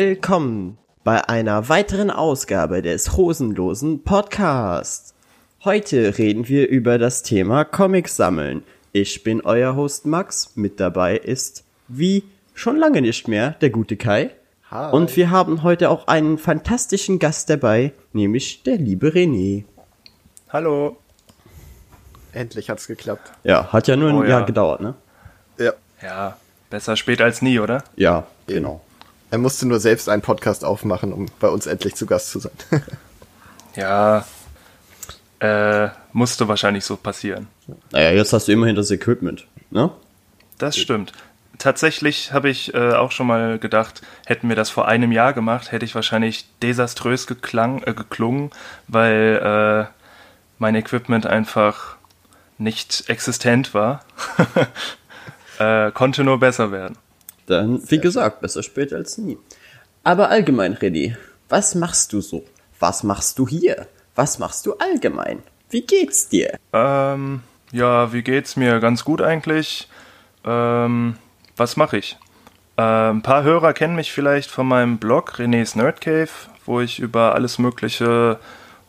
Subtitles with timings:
[0.00, 5.12] Willkommen bei einer weiteren Ausgabe des Hosenlosen Podcasts.
[5.64, 8.62] Heute reden wir über das Thema Comics sammeln.
[8.92, 10.52] Ich bin euer Host Max.
[10.54, 12.22] Mit dabei ist, wie
[12.54, 14.30] schon lange nicht mehr, der gute Kai.
[14.70, 14.94] Hi.
[14.94, 19.64] Und wir haben heute auch einen fantastischen Gast dabei, nämlich der liebe René.
[20.50, 20.96] Hallo.
[22.32, 23.32] Endlich hat's geklappt.
[23.42, 24.28] Ja, hat ja nur ein Oh ja.
[24.28, 24.94] Jahr gedauert, ne?
[25.58, 25.72] Ja.
[26.00, 26.36] Ja,
[26.70, 27.82] besser spät als nie, oder?
[27.96, 28.80] Ja, genau.
[29.30, 32.52] Er musste nur selbst einen Podcast aufmachen, um bei uns endlich zu Gast zu sein.
[33.76, 34.24] Ja,
[35.38, 37.46] äh, musste wahrscheinlich so passieren.
[37.92, 39.90] Naja, jetzt hast du immerhin das Equipment, ne?
[40.56, 41.12] Das stimmt.
[41.58, 45.70] Tatsächlich habe ich äh, auch schon mal gedacht, hätten wir das vor einem Jahr gemacht,
[45.70, 48.50] hätte ich wahrscheinlich desaströs geklang, äh, geklungen,
[48.88, 49.92] weil äh,
[50.58, 51.96] mein Equipment einfach
[52.58, 54.04] nicht existent war.
[55.58, 56.96] äh, konnte nur besser werden.
[57.48, 59.38] Dann, wie gesagt, besser spät als nie.
[60.04, 61.16] Aber allgemein, René,
[61.48, 62.44] was machst du so?
[62.78, 63.86] Was machst du hier?
[64.14, 65.42] Was machst du allgemein?
[65.70, 66.58] Wie geht's dir?
[66.72, 67.40] Ähm,
[67.72, 68.80] ja, wie geht's mir?
[68.80, 69.88] Ganz gut eigentlich.
[70.44, 71.16] Ähm,
[71.56, 72.18] was mache ich?
[72.76, 76.30] Äh, ein paar Hörer kennen mich vielleicht von meinem Blog René's Nerd Cave,
[76.66, 78.38] wo ich über alles Mögliche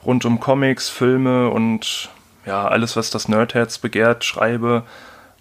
[0.05, 2.09] rund um Comics, Filme und
[2.45, 4.83] ja, alles, was das Nerdherz begehrt, schreibe.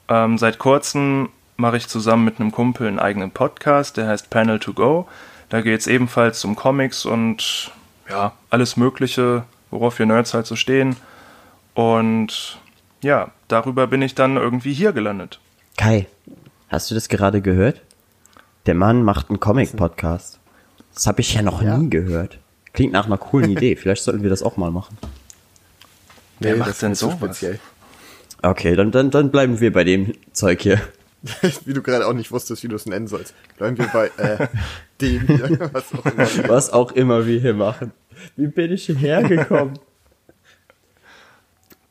[0.09, 4.59] Ähm, seit kurzem mache ich zusammen mit einem Kumpel einen eigenen Podcast, der heißt Panel
[4.61, 5.09] to Go.
[5.49, 7.73] Da geht es ebenfalls um Comics und
[8.09, 10.97] ja, alles Mögliche, worauf wir Nerds halt so stehen.
[11.75, 12.59] Und
[13.03, 15.41] ja, darüber bin ich dann irgendwie hier gelandet.
[15.77, 16.07] Kai,
[16.69, 17.83] hast du das gerade gehört?
[18.67, 20.39] Der Mann macht einen Comic-Podcast.
[20.95, 21.77] Das habe ich ja noch Ja.
[21.77, 22.39] nie gehört.
[22.73, 23.75] Klingt nach einer coolen Idee.
[23.75, 24.97] Vielleicht sollten wir das auch mal machen.
[26.39, 27.59] Wer macht das denn so speziell.
[28.43, 30.81] Okay, dann, dann, dann bleiben wir bei dem Zeug hier.
[31.65, 33.35] wie du gerade auch nicht wusstest, wie du es nennen sollst.
[33.57, 34.49] Bleiben wir bei äh,
[35.01, 36.49] dem hier, was auch immer.
[36.49, 37.93] Was auch immer wir hier machen.
[38.37, 39.79] Wie bin ich hierher gekommen?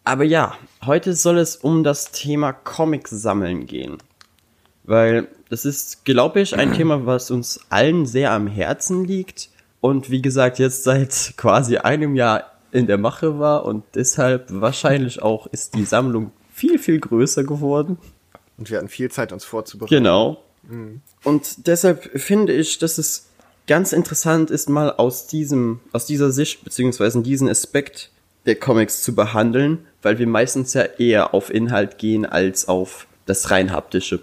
[0.03, 3.97] Aber ja, heute soll es um das Thema Comics sammeln gehen.
[4.83, 9.49] Weil das ist, glaube ich, ein Thema, was uns allen sehr am Herzen liegt.
[9.81, 15.21] Und wie gesagt, jetzt seit quasi einem Jahr in der Mache war und deshalb wahrscheinlich
[15.21, 17.97] auch ist die Sammlung viel, viel größer geworden.
[18.57, 19.93] Und wir hatten viel Zeit, uns vorzubereiten.
[19.93, 20.43] Genau.
[21.23, 23.27] Und deshalb finde ich, dass es
[23.67, 28.09] ganz interessant ist, mal aus diesem, aus dieser Sicht, beziehungsweise diesen Aspekt
[28.45, 33.51] der Comics zu behandeln, weil wir meistens ja eher auf Inhalt gehen als auf das
[33.51, 34.21] rein haptische.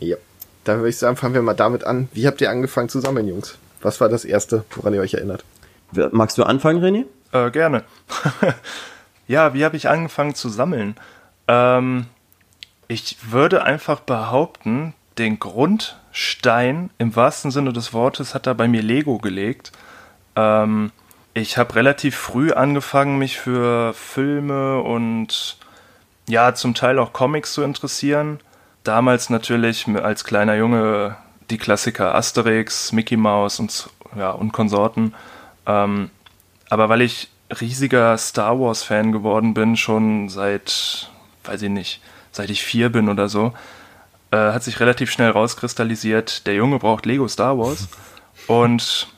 [0.00, 0.16] Ja.
[0.64, 2.08] Dann würde ich sagen, fangen wir mal damit an.
[2.12, 3.56] Wie habt ihr angefangen zu sammeln, Jungs?
[3.82, 5.44] Was war das Erste, woran ihr euch erinnert?
[6.10, 7.04] Magst du anfangen, René?
[7.32, 7.84] Äh, gerne.
[9.28, 10.96] ja, wie habe ich angefangen zu sammeln?
[11.46, 12.06] Ähm,
[12.88, 18.82] ich würde einfach behaupten, den Grundstein im wahrsten Sinne des Wortes hat da bei mir
[18.82, 19.72] Lego gelegt.
[20.34, 20.92] Ähm,
[21.34, 25.58] ich habe relativ früh angefangen, mich für Filme und
[26.28, 28.40] ja, zum Teil auch Comics zu interessieren.
[28.84, 31.16] Damals natürlich als kleiner Junge
[31.50, 35.14] die Klassiker Asterix, Mickey Mouse und, ja, und Konsorten.
[35.66, 36.10] Ähm,
[36.68, 37.28] aber weil ich
[37.60, 41.10] riesiger Star Wars-Fan geworden bin, schon seit,
[41.44, 42.00] weiß ich nicht,
[42.36, 43.52] seit ich vier bin oder so,
[44.30, 47.88] äh, hat sich relativ schnell rauskristallisiert, der Junge braucht Lego Star Wars.
[48.46, 49.08] Und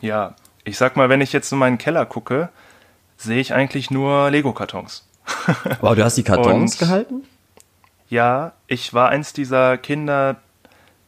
[0.00, 0.34] ja,
[0.64, 2.50] ich sag mal, wenn ich jetzt in meinen Keller gucke,
[3.16, 5.04] sehe ich eigentlich nur Lego-Kartons.
[5.80, 7.24] Wow, du hast die Kartons Und- gehalten?
[8.08, 10.36] Ja, ich war eins dieser Kinder,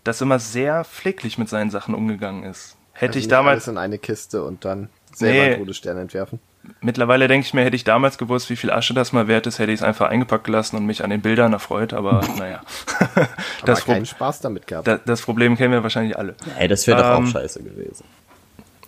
[0.05, 2.77] das immer sehr pfleglich mit seinen Sachen umgegangen ist.
[2.93, 5.47] Hätte Also ich damals, alles in eine Kiste und dann selber Nee.
[5.53, 6.41] einen Todesstern entwerfen.
[6.81, 9.59] Mittlerweile denke ich mir, hätte ich damals gewusst, wie viel Asche das mal wert ist,
[9.59, 12.61] hätte ich es einfach eingepackt gelassen und mich an den Bildern erfreut, aber naja.
[13.15, 13.29] Aber
[13.65, 14.87] das, Pro keinen Spaß damit gehabt.
[14.87, 16.35] da, das Problem kennen wir wahrscheinlich alle.
[16.59, 18.05] Ey, das wäre doch auch Ähm, scheiße gewesen.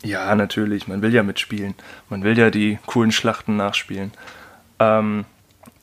[0.02, 0.88] Ja, natürlich.
[0.88, 1.74] Man will ja mitspielen.
[2.08, 4.12] Man will ja die coolen Schlachten nachspielen.
[4.80, 5.24] Ähm,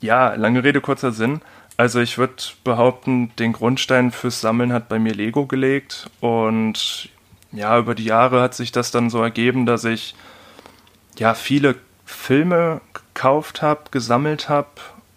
[0.02, 1.42] ja, lange Rede, kurzer Sinn.
[1.78, 2.36] Also ich würde
[2.66, 6.10] behaupten, den Grundstein fürs Sammeln hat bei mir Lego gelegt.
[6.20, 7.08] Und
[7.54, 10.16] ja, über die Jahre hat sich das dann so ergeben, dass ich
[11.20, 11.76] ja viele
[12.06, 14.70] Filme gekauft habe, gesammelt habe.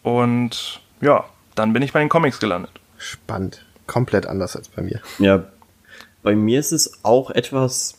[0.03, 2.73] Und ja, dann bin ich bei den Comics gelandet.
[2.99, 3.65] Spannend.
[3.87, 5.01] Komplett anders als bei mir.
[5.19, 5.45] Ja,
[6.23, 7.95] bei mir ist es auch etwas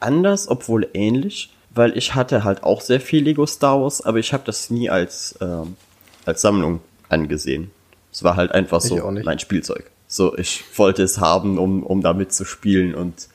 [0.00, 4.32] anders, obwohl ähnlich, weil ich hatte halt auch sehr viel Lego Star Wars, aber ich
[4.32, 5.76] habe das nie als, ähm,
[6.24, 7.70] als Sammlung angesehen.
[8.12, 9.90] Es war halt einfach Ich so mein Spielzeug.
[10.06, 13.28] So, ich wollte es haben, um, um damit zu spielen und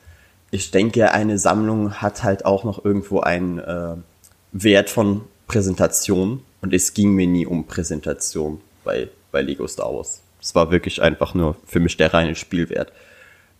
[0.50, 3.96] ich denke, eine Sammlung hat halt auch noch irgendwo einen äh,
[4.52, 10.22] Wert von Präsentation und es ging mir nie um Präsentation bei, bei Lego Star Wars.
[10.40, 12.92] Es war wirklich einfach nur für mich der reine Spielwert.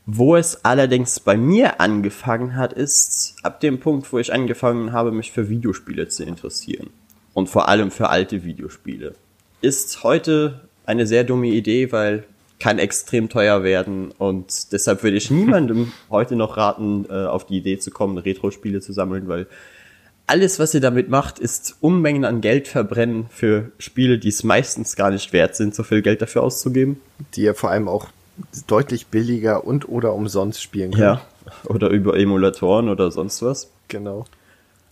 [0.06, 5.12] Wo es allerdings bei mir angefangen hat, ist ab dem Punkt, wo ich angefangen habe,
[5.12, 6.90] mich für Videospiele zu interessieren.
[7.34, 9.14] Und vor allem für alte Videospiele.
[9.60, 12.24] Ist heute eine sehr dumme Idee, weil
[12.58, 17.56] kann extrem teuer werden und deshalb würde ich niemandem heute noch raten, äh, auf die
[17.56, 19.46] Idee zu kommen, Retro-Spiele zu sammeln, weil
[20.30, 24.94] alles, was ihr damit macht, ist Unmengen an Geld verbrennen für Spiele, die es meistens
[24.94, 27.00] gar nicht wert sind, so viel Geld dafür auszugeben.
[27.34, 28.06] Die ihr vor allem auch
[28.68, 31.02] deutlich billiger und oder umsonst spielen könnt.
[31.02, 31.20] Ja,
[31.64, 33.70] oder über Emulatoren oder sonst was.
[33.88, 34.24] Genau.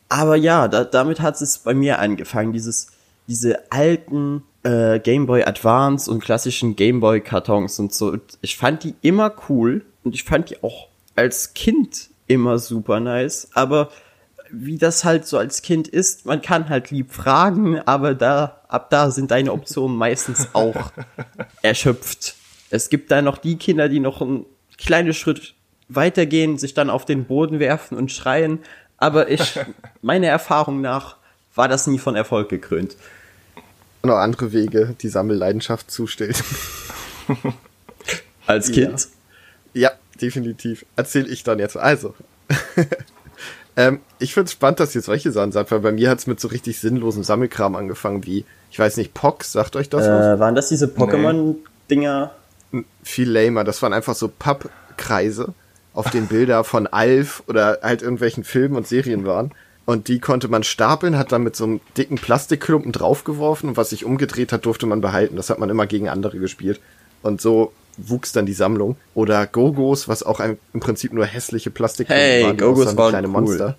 [0.08, 2.88] Aber ja, da, damit hat es bei mir angefangen, dieses,
[3.28, 8.16] diese alten äh, Game Boy Advance und klassischen Game Boy Kartons und so.
[8.40, 13.50] Ich fand die immer cool und ich fand die auch als Kind immer super nice,
[13.54, 13.90] aber
[14.50, 18.90] wie das halt so als Kind ist, man kann halt lieb fragen, aber da, ab
[18.90, 20.92] da sind deine Optionen meistens auch
[21.62, 22.34] erschöpft.
[22.70, 24.44] Es gibt da noch die Kinder, die noch einen
[24.76, 25.54] kleinen Schritt
[25.88, 28.60] weitergehen, sich dann auf den Boden werfen und schreien,
[28.98, 29.58] aber ich,
[30.02, 31.16] meiner Erfahrung nach,
[31.54, 32.96] war das nie von Erfolg gekrönt.
[34.02, 36.42] Noch andere Wege, die Sammelleidenschaft zustellt.
[38.46, 39.08] Als Kind?
[39.74, 40.86] Ja, ja definitiv.
[40.96, 41.76] Erzähl ich dann jetzt.
[41.76, 42.14] Also.
[43.78, 46.26] ähm, ich finde es spannend, dass ihr solche Sachen sagt, weil bei mir hat es
[46.26, 50.10] mit so richtig sinnlosem Sammelkram angefangen, wie, ich weiß nicht, Pox, sagt euch das äh,
[50.10, 50.40] was?
[50.40, 52.32] Waren das diese Pokémon-Dinger?
[53.04, 53.62] Viel lamer.
[53.62, 55.54] Das waren einfach so Pappkreise,
[55.94, 59.52] auf denen Bilder von Alf oder halt irgendwelchen Filmen und Serien waren.
[59.86, 63.90] Und die konnte man stapeln, hat dann mit so einem dicken Plastikklumpen draufgeworfen und was
[63.90, 65.36] sich umgedreht hat, durfte man behalten.
[65.36, 66.80] Das hat man immer gegen andere gespielt.
[67.22, 68.96] Und so wuchs dann die Sammlung.
[69.14, 72.56] Oder Gogos, was auch ein, im Prinzip nur hässliche Plastikklumpen Hey, waren.
[72.56, 73.32] Gogos waren kleine cool.
[73.34, 73.76] Monster.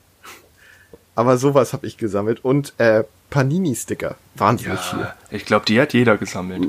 [1.15, 2.43] Aber sowas habe ich gesammelt.
[2.45, 4.15] Und äh, Panini-Sticker.
[4.35, 4.99] Wahnsinnig viel.
[4.99, 6.63] Ja, ich glaube, die hat jeder gesammelt.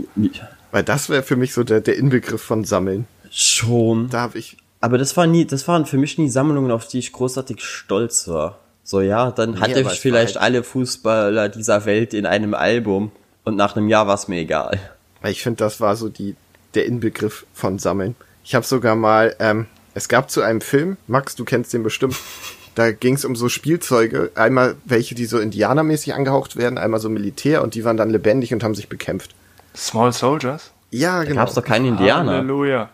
[0.72, 3.06] Weil das wäre für mich so der, der Inbegriff von Sammeln.
[3.30, 4.08] Schon.
[4.10, 6.98] Da habe ich Aber das war nie, das waren für mich nie Sammlungen, auf die
[6.98, 8.58] ich großartig stolz war.
[8.82, 13.12] So, ja, dann Nee, hatte ich vielleicht halt- alle Fußballer dieser Welt in einem Album
[13.44, 14.80] und nach einem Jahr war es mir egal.
[15.22, 16.34] Weil ich finde, das war so die,
[16.74, 18.14] der Inbegriff von Sammeln.
[18.44, 22.16] Ich habe sogar mal, ähm, es gab zu einem Film, Max, du kennst den bestimmt,
[22.74, 27.08] da ging es um so Spielzeuge, einmal welche, die so indianermäßig angehaucht werden, einmal so
[27.08, 29.34] Militär und die waren dann lebendig und haben sich bekämpft.
[29.76, 30.70] Small Soldiers?
[30.90, 31.40] Ja, Da genau.
[31.42, 32.32] gab's doch keine Indianer.
[32.32, 32.88] Halleluja.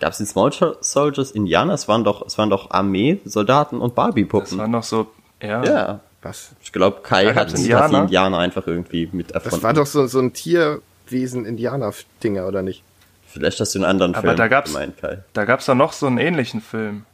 [0.00, 0.50] Gab's in Small
[0.80, 1.74] Soldiers Indianer?
[1.74, 4.58] Es waren doch, es waren doch Armee, Soldaten und Das Barbie-Puppen.
[4.58, 5.10] war noch so,
[5.42, 5.64] ja.
[5.64, 6.00] Ja.
[6.22, 6.50] Was?
[6.62, 8.02] Ich glaube, Kai Da hat, hat die Indianer?
[8.02, 9.56] Indianer einfach irgendwie mit erfunden.
[9.56, 10.32] Das war doch so, so ein
[11.10, 12.82] Tierwesen-Indianer-Dinger, oder nicht?
[13.26, 15.18] Vielleicht hast du einen anderen Aber Film da gab's- gemeint, Kai.
[15.32, 17.04] Da gab's doch noch so einen ähnlichen Film.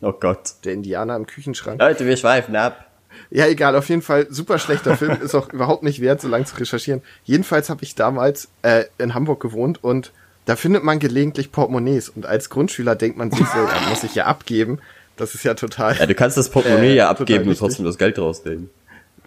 [0.00, 0.54] Oh Gott.
[0.64, 1.80] Der Indianer im Küchenschrank.
[1.80, 2.86] Leute, wir schweifen ab.
[3.30, 6.44] Ja, egal, auf jeden Fall super schlechter Film, ist auch überhaupt nicht wert, so lange
[6.46, 7.02] zu recherchieren.
[7.24, 10.12] Jedenfalls habe ich damals äh, in Hamburg gewohnt und
[10.46, 14.14] da findet man gelegentlich Portemonnaies und als Grundschüler denkt man sich so, ja, muss ich
[14.14, 14.78] ja abgeben.
[15.16, 15.96] Das ist ja total.
[15.96, 18.70] Ja, du kannst das Portemonnaie Äh, ja abgeben und trotzdem das Geld rausnehmen.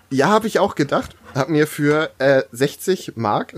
[0.09, 1.15] Ja, habe ich auch gedacht.
[1.35, 3.53] Hab mir für äh, 60 Mark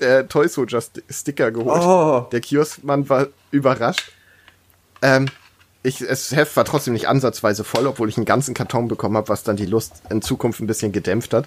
[0.00, 1.82] der Toy Soldier St Sticker geholt.
[1.82, 2.26] Oh.
[2.32, 4.12] Der Kioskmann war überrascht.
[5.02, 5.26] Ähm,
[5.82, 9.28] ich, das Heft war trotzdem nicht ansatzweise voll, obwohl ich einen ganzen Karton bekommen habe,
[9.28, 11.46] was dann die Lust in Zukunft ein bisschen gedämpft hat.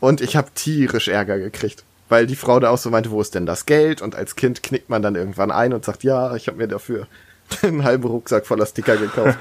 [0.00, 3.34] Und ich habe tierisch Ärger gekriegt, weil die Frau da auch so meinte, wo ist
[3.34, 4.02] denn das Geld?
[4.02, 7.06] Und als Kind knickt man dann irgendwann ein und sagt, ja, ich habe mir dafür
[7.62, 9.38] einen halben Rucksack voller Sticker gekauft.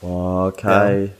[0.00, 1.10] Boah, Kai.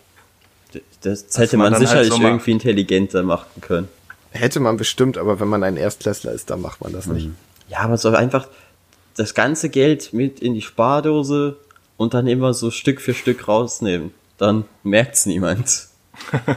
[1.03, 2.27] Das, das hätte man man, halt sicherlich so macht.
[2.27, 3.89] irgendwie intelligenter machen können.
[4.37, 7.31] Hätte man bestimmt, aber wenn man ein Erstklässler ist, dann macht man das nicht.
[7.69, 8.49] Ja, aber so einfach
[9.17, 11.57] das ganze Geld mit in die Spardose
[11.97, 14.13] und dann immer so Stück für Stück rausnehmen.
[14.39, 15.89] Dann merkt's niemand.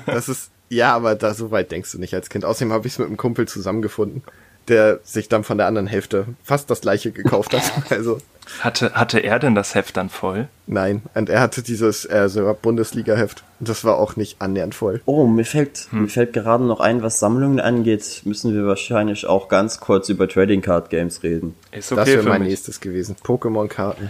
[0.06, 2.46] Das ist, ja, aber da so weit denkst du nicht als Kind.
[2.46, 4.24] Außerdem habe ich es mit einem Kumpel zusammengefunden,
[4.70, 7.64] der sich dann von der anderen Hälfte fast das gleiche gekauft hat.
[7.90, 8.20] Also,
[8.62, 10.48] Hatte, hatte er denn das Heft dann voll?
[10.68, 11.04] nein.
[11.14, 13.44] Und er hatte dieses äh, so Bundesliga-Heft.
[13.60, 15.02] Und das war auch nicht annähernd voll.
[15.06, 19.50] Oh, mir fällt, mir fällt gerade noch ein, was Sammlungen angeht, müssen wir wahrscheinlich auch
[19.50, 21.56] ganz kurz über Trading Card Games reden.
[21.72, 22.50] Ist das okay wäre für mein mich.
[22.50, 23.16] nächstes gewesen.
[23.24, 24.10] Pokémon-Karten.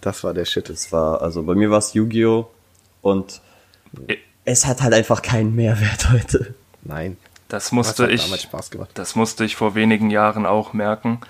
[0.00, 0.68] Das war der Shit.
[0.68, 2.46] Das war, also bei mir war es Yu-Gi-Oh!
[3.02, 3.40] und
[4.44, 6.54] es hat halt einfach keinen Mehrwert heute.
[6.82, 7.16] Nein.
[7.48, 8.48] Das Das musste hat ich,
[8.94, 11.20] das musste ich vor wenigen Jahren auch merken.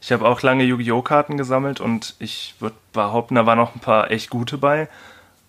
[0.00, 1.02] Ich habe auch lange Yu-Gi-Oh!
[1.02, 4.88] Karten gesammelt und ich würde behaupten, da waren noch ein paar echt gute bei.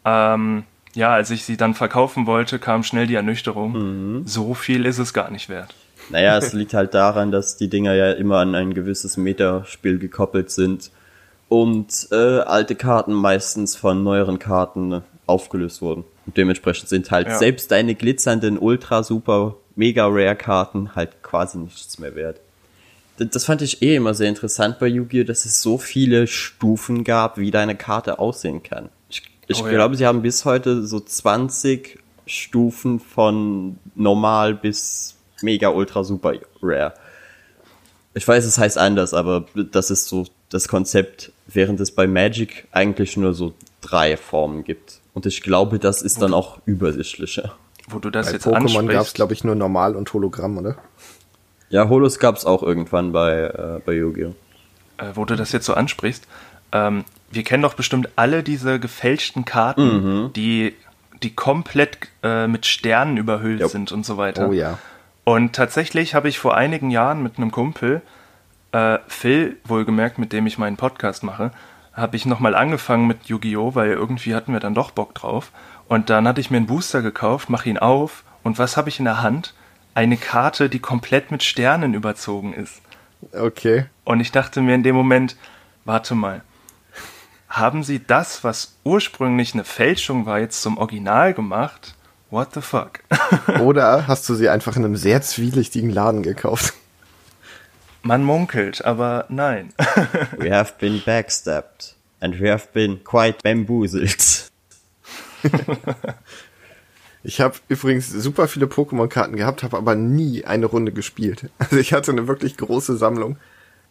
[0.06, 4.24] Ähm, ja, als ich sie dann verkaufen wollte, kam schnell die Ernüchterung.
[4.26, 5.74] So viel ist es gar nicht wert.
[6.10, 10.50] Naja, es liegt halt daran, dass die Dinger ja immer an ein gewisses Metaspiel gekoppelt
[10.50, 10.92] sind
[11.50, 16.04] und äh, alte Karten meistens von neueren Karten aufgelöst wurden.
[16.26, 17.38] Und dementsprechend sind halt Ja.
[17.38, 19.04] selbst deine glitzernden Ultra
[19.78, 22.40] Super Mega Rare Karten halt quasi nichts mehr wert.
[23.18, 27.38] das fand ich eh immer sehr interessant bei Yu-Gi-Oh!, dass es so viele Stufen gab,
[27.38, 28.90] wie deine Karte aussehen kann.
[29.10, 29.74] Ich, ich Oh ja.
[29.74, 36.94] glaube, sie haben bis heute so 20 Stufen von normal bis mega ultra super rare.
[38.14, 42.68] Ich weiß, es heißt anders, aber das ist so das Konzept, während es bei Magic
[42.72, 45.02] eigentlich nur so drei Formen gibt.
[45.14, 47.56] Und ich glaube, das ist dann auch übersichtlicher.
[47.88, 49.16] Wo du das Bei jetzt Pokémon gab es, ansprichst.
[49.16, 50.76] glaube ich, nur Normal und Hologramm, oder?
[51.70, 54.34] Ja, Holos gab's auch irgendwann bei, äh, bei Yu-Gi-Oh!
[55.04, 56.28] äh, wo du das jetzt so ansprichst,
[56.72, 60.34] ähm, wir kennen doch bestimmt alle diese gefälschten Karten, Mhm.
[60.34, 60.76] die,
[61.24, 63.72] die komplett äh, mit Sternen überhüllt Jupp.
[63.72, 64.50] sind und so weiter.
[64.50, 64.78] Oh ja.
[65.24, 68.02] Und tatsächlich habe ich vor einigen Jahren mit einem Kumpel,
[68.72, 71.52] äh, Phil, wohlgemerkt, mit dem ich meinen Podcast mache,
[71.94, 75.52] habe ich nochmal angefangen mit Yu-Gi-Oh!, weil irgendwie hatten wir dann doch Bock drauf.
[75.88, 79.00] Und dann hatte ich mir einen Booster gekauft, mache ihn auf und was habe ich
[79.00, 79.54] in der Hand?
[79.94, 82.82] Eine Karte, die komplett mit Sternen überzogen ist.
[83.34, 83.86] Okay.
[84.04, 85.36] Und ich dachte mir in dem Moment,
[85.86, 86.42] warte mal,
[87.50, 91.96] haben sie das, was ursprünglich eine Fälschung war, jetzt zum Original gemacht?
[92.30, 93.00] What the fuck?
[93.62, 96.74] Oder hast du sie einfach in einem sehr zwielichtigen Laden gekauft?
[98.04, 99.74] Man munkelt, aber nein.
[100.38, 101.96] We have been backstabbed.
[102.20, 104.50] And we have been quite bamboozled.
[107.24, 111.50] Ich habe übrigens super viele Pokémon-Karten gehabt, habe aber nie eine Runde gespielt.
[111.60, 113.38] Also ich hatte eine wirklich große Sammlung,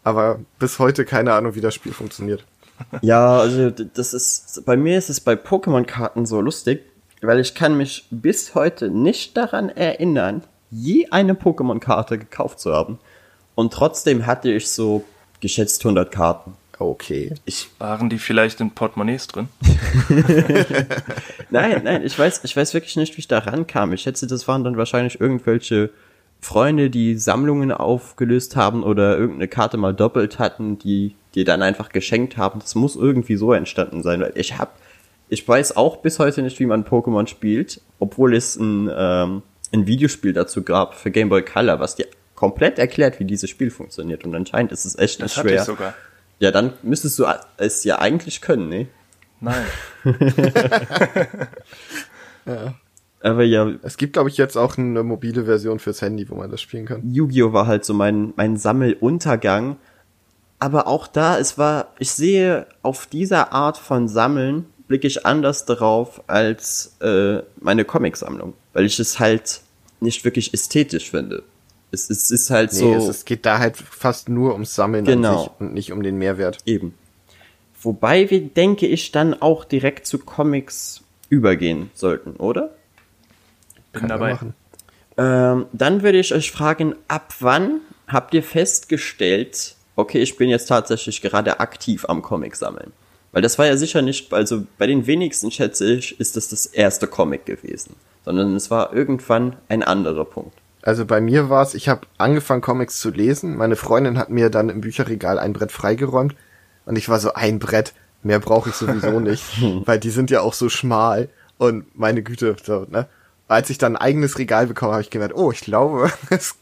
[0.04, 2.44] aber bis heute keine Ahnung, wie das Spiel funktioniert.
[3.02, 6.84] Ja, also das ist, bei mir ist es bei Pokémon-Karten so lustig,
[7.22, 12.98] weil ich kann mich bis heute nicht daran erinnern, je eine Pokémon-Karte gekauft zu haben.
[13.54, 15.04] Und trotzdem hatte ich so
[15.40, 16.54] geschätzt 100 Karten.
[16.78, 17.34] Okay.
[17.44, 19.48] Ich, Waren die vielleicht in Portemonnaies drin?
[21.50, 23.92] nein, nein, ich weiß, ich weiß wirklich nicht, wie ich da rankam.
[23.92, 25.90] Ich schätze, das waren dann wahrscheinlich irgendwelche
[26.40, 31.90] Freunde, die Sammlungen aufgelöst haben oder irgendeine Karte mal doppelt hatten, die die dann einfach
[31.90, 32.60] geschenkt haben.
[32.60, 34.78] Das muss irgendwie so entstanden sein, weil ich hab,
[35.28, 39.42] ich weiß auch bis heute nicht, wie man Pokémon spielt, obwohl es ein, ähm,
[39.72, 43.70] ein Videospiel dazu gab für Game Boy Color, was dir komplett erklärt, wie dieses Spiel
[43.70, 44.24] funktioniert.
[44.24, 45.64] Und anscheinend ist es echt nicht Das hatte ich schwer.
[45.64, 45.94] sogar.
[46.38, 47.26] Ja, dann müsstest du
[47.56, 48.88] es ja eigentlich können, ne?
[49.40, 49.64] Nein.
[53.22, 56.50] Aber ja, Es gibt, glaube ich, jetzt auch eine mobile Version fürs Handy, wo man
[56.50, 57.12] das spielen kann.
[57.12, 57.52] Yu-Gi-Oh!
[57.52, 59.76] war halt so mein, mein Sammeluntergang.
[60.58, 65.64] Aber auch da, es war, ich sehe auf dieser Art von Sammeln, blicke ich anders
[65.64, 68.54] darauf als äh, meine Comicsammlung.
[68.72, 69.60] Weil ich es halt
[70.00, 71.42] nicht wirklich ästhetisch finde.
[71.92, 72.94] Es, es ist halt Nee, so.
[72.94, 75.34] es, es geht da halt fast nur ums Sammeln Genau.
[75.34, 76.58] an sich und nicht um den Mehrwert.
[76.66, 76.94] Eben.
[77.80, 82.74] Wobei wir, denke ich, dann auch direkt zu Comics übergehen sollten, oder?
[83.92, 84.32] Bin Kann dabei.
[84.32, 84.54] machen.
[85.18, 90.66] Ähm, dann würde ich euch fragen, ab wann habt ihr festgestellt, okay, ich bin jetzt
[90.66, 92.92] tatsächlich gerade aktiv am Comic sammeln?
[93.32, 96.66] Weil das war ja sicher nicht, also bei den wenigsten schätze ich, ist das das
[96.66, 100.56] erste Comic gewesen, sondern es war irgendwann ein anderer Punkt.
[100.86, 103.56] Also bei mir war es, ich habe angefangen Comics zu lesen.
[103.56, 106.36] Meine Freundin hat mir dann im Bücherregal ein Brett freigeräumt
[106.84, 109.42] und ich war so ein Brett, mehr brauche ich sowieso nicht,
[109.84, 111.28] weil die sind ja auch so schmal
[111.58, 113.08] und meine Güte, so, ne?
[113.48, 116.54] Als ich dann ein eigenes Regal bekommen habe, ich gemerkt, oh, ich glaube, es,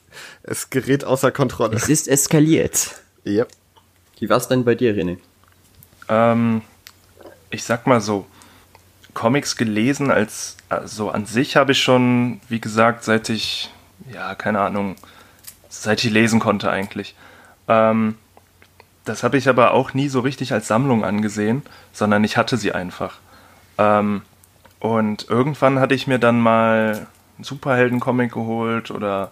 [0.42, 1.76] es gerät außer Kontrolle.
[1.76, 2.94] Es ist eskaliert.
[3.26, 3.48] Yep.
[4.20, 5.18] Wie war's denn bei dir, René?
[6.08, 6.62] Ähm,
[7.50, 8.24] ich sag mal so,
[9.12, 13.70] Comics gelesen als also an sich habe ich schon, wie gesagt, seit ich,
[14.12, 14.96] ja, keine Ahnung,
[15.68, 17.14] seit ich lesen konnte eigentlich.
[17.68, 18.16] Ähm,
[19.04, 22.72] das habe ich aber auch nie so richtig als Sammlung angesehen, sondern ich hatte sie
[22.72, 23.18] einfach.
[23.78, 24.22] Ähm,
[24.80, 27.06] und irgendwann hatte ich mir dann mal
[27.36, 29.30] einen Superhelden-Comic geholt oder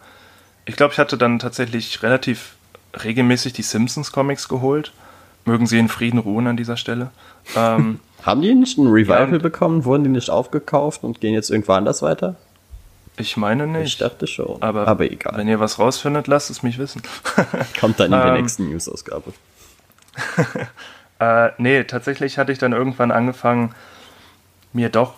[0.64, 2.56] ich glaube, ich hatte dann tatsächlich relativ
[3.02, 4.92] regelmäßig die Simpsons-Comics geholt.
[5.44, 7.10] Mögen sie in Frieden ruhen an dieser Stelle.
[7.56, 9.84] Ähm, Haben die nicht ein Revival Ja, bekommen?
[9.84, 12.36] Wurden die nicht aufgekauft und gehen jetzt irgendwo anders weiter?
[13.16, 14.00] Ich meine Ich nicht.
[14.00, 14.62] dachte schon.
[14.62, 15.36] aber, aber egal.
[15.36, 17.02] Wenn ihr was rausfindet, lasst es mich wissen.
[17.80, 19.32] Kommt dann in der Ähm, nächsten News-Ausgabe.
[21.18, 23.76] Äh, nee, tatsächlich hatte ich dann irgendwann angefangen,
[24.72, 25.14] mir doch,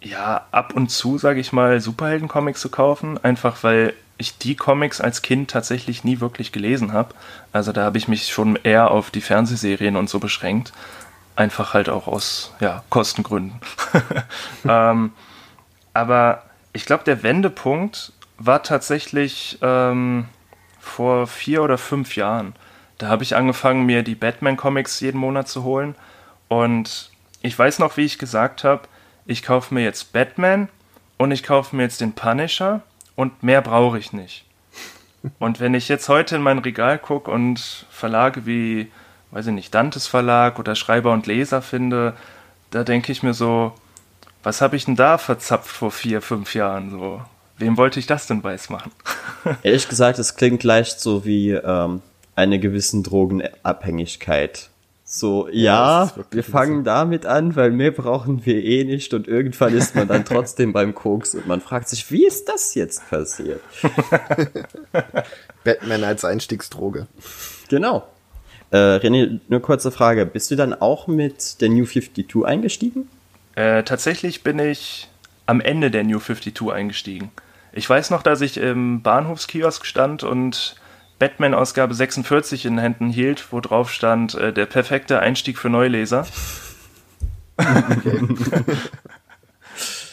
[0.00, 3.22] ja, ab und zu, sage ich mal, Superhelden-Comics zu kaufen.
[3.22, 7.14] Einfach weil ich die Comics als Kind tatsächlich nie wirklich gelesen habe.
[7.52, 10.72] Also da habe ich mich schon eher auf die Fernsehserien und so beschränkt.
[11.36, 13.60] Einfach halt auch aus, ja, Kostengründen.
[14.66, 15.12] ähm,
[15.92, 20.26] aber ich glaube, der Wendepunkt war tatsächlich ähm,
[20.80, 22.54] vor vier oder fünf Jahren.
[22.98, 25.94] Da habe ich angefangen, mir die Batman-Comics jeden Monat zu holen.
[26.48, 27.10] Und
[27.42, 28.82] ich weiß noch, wie ich gesagt habe,
[29.26, 30.68] ich kaufe mir jetzt Batman
[31.18, 32.82] und ich kaufe mir jetzt den Punisher
[33.16, 34.44] und mehr brauche ich nicht.
[35.38, 38.90] Und wenn ich jetzt heute in mein Regal gucke und Verlage wie,
[39.30, 42.16] weiß ich nicht, Dantes Verlag oder Schreiber und Leser finde,
[42.70, 43.72] da denke ich mir so,
[44.42, 47.22] was habe ich denn da verzapft vor vier, fünf Jahren so?
[47.58, 48.90] Wem wollte ich das denn weiß machen?
[49.62, 52.02] Ehrlich gesagt, es klingt leicht so wie ähm,
[52.34, 54.68] eine gewissen Drogenabhängigkeit.
[55.04, 56.82] So, ja, wirklich wir fangen so.
[56.84, 60.94] damit an, weil mehr brauchen wir eh nicht und irgendwann ist man dann trotzdem beim
[60.94, 63.60] Koks und man fragt sich, wie ist das jetzt passiert?
[65.64, 67.06] Batman als Einstiegsdroge.
[67.68, 68.04] Genau.
[68.70, 70.24] Äh, René, nur kurze Frage.
[70.24, 73.08] Bist du dann auch mit der New 52 eingestiegen?
[73.54, 75.08] Äh, tatsächlich bin ich
[75.46, 77.30] am Ende der New 52 eingestiegen.
[77.72, 80.76] Ich weiß noch, dass ich im Bahnhofskiosk stand und
[81.18, 86.26] Batman-Ausgabe 46 in den Händen hielt, wo drauf stand, äh, der perfekte Einstieg für Neuleser.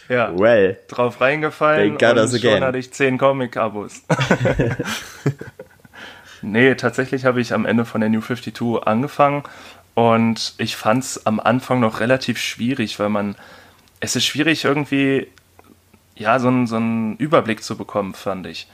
[0.10, 0.77] ja, Well.
[0.88, 2.63] drauf reingefallen und us schon again.
[2.63, 4.03] hatte ich 10 Comic-Abos.
[6.41, 9.43] nee, tatsächlich habe ich am Ende von der New 52 angefangen
[9.93, 13.36] und ich fand es am Anfang noch relativ schwierig, weil man,
[14.00, 15.27] es ist schwierig irgendwie,
[16.15, 18.67] ja, so einen, so einen Überblick zu bekommen, fand ich.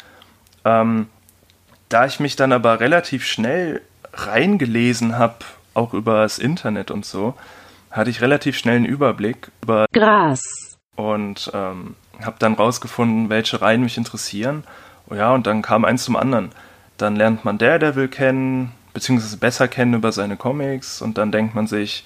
[0.63, 1.07] Ähm,
[1.89, 3.81] da ich mich dann aber relativ schnell
[4.13, 5.37] reingelesen habe,
[5.73, 7.35] auch über das Internet und so,
[7.91, 10.77] hatte ich relativ schnell einen Überblick über Gras.
[10.95, 14.63] und ähm, habe dann rausgefunden, welche Reihen mich interessieren.
[15.09, 16.51] Oh ja, und dann kam eins zum anderen.
[16.97, 21.67] Dann lernt man Daredevil kennen, beziehungsweise besser kennen über seine Comics und dann denkt man
[21.67, 22.03] sich,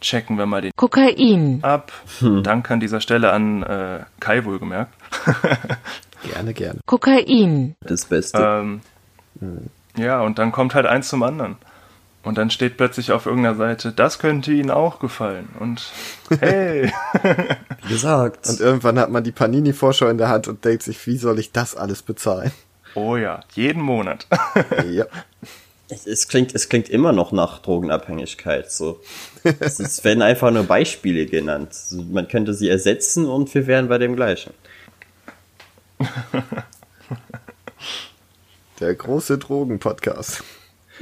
[0.00, 1.60] checken wir mal den Kokain.
[1.62, 1.92] ab.
[2.20, 4.92] Danke an dieser Stelle an äh, Kai wohlgemerkt.
[6.22, 6.80] Gerne, gerne.
[6.84, 7.76] Kokain.
[7.80, 8.38] Das Beste.
[8.38, 8.80] Ähm,
[9.96, 11.56] ja, und dann kommt halt eins zum anderen.
[12.22, 15.48] Und dann steht plötzlich auf irgendeiner Seite, das könnte Ihnen auch gefallen.
[15.58, 15.90] Und
[16.40, 16.92] hey,
[17.84, 18.46] Wie gesagt.
[18.50, 21.52] Und irgendwann hat man die Panini-Vorschau in der Hand und denkt sich, wie soll ich
[21.52, 22.50] das alles bezahlen?
[22.94, 24.26] oh ja, jeden Monat.
[24.90, 25.06] ja.
[25.90, 28.70] Es, es, klingt, es klingt immer noch nach Drogenabhängigkeit.
[28.70, 29.00] So.
[29.42, 31.74] es, es werden einfach nur Beispiele genannt.
[32.10, 34.54] Man könnte sie ersetzen und wir wären bei dem gleichen.
[38.80, 40.42] Der große Drogen-Podcast.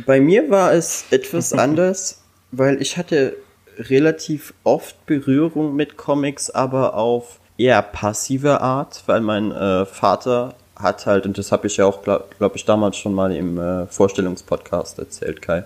[0.07, 3.37] Bei mir war es etwas anders, weil ich hatte
[3.79, 11.07] relativ oft Berührung mit Comics, aber auf eher passive Art, weil mein äh, Vater hat
[11.07, 13.87] halt, und das habe ich ja auch, glaube glaub ich, damals schon mal im äh,
[13.87, 15.65] Vorstellungspodcast erzählt, Kai,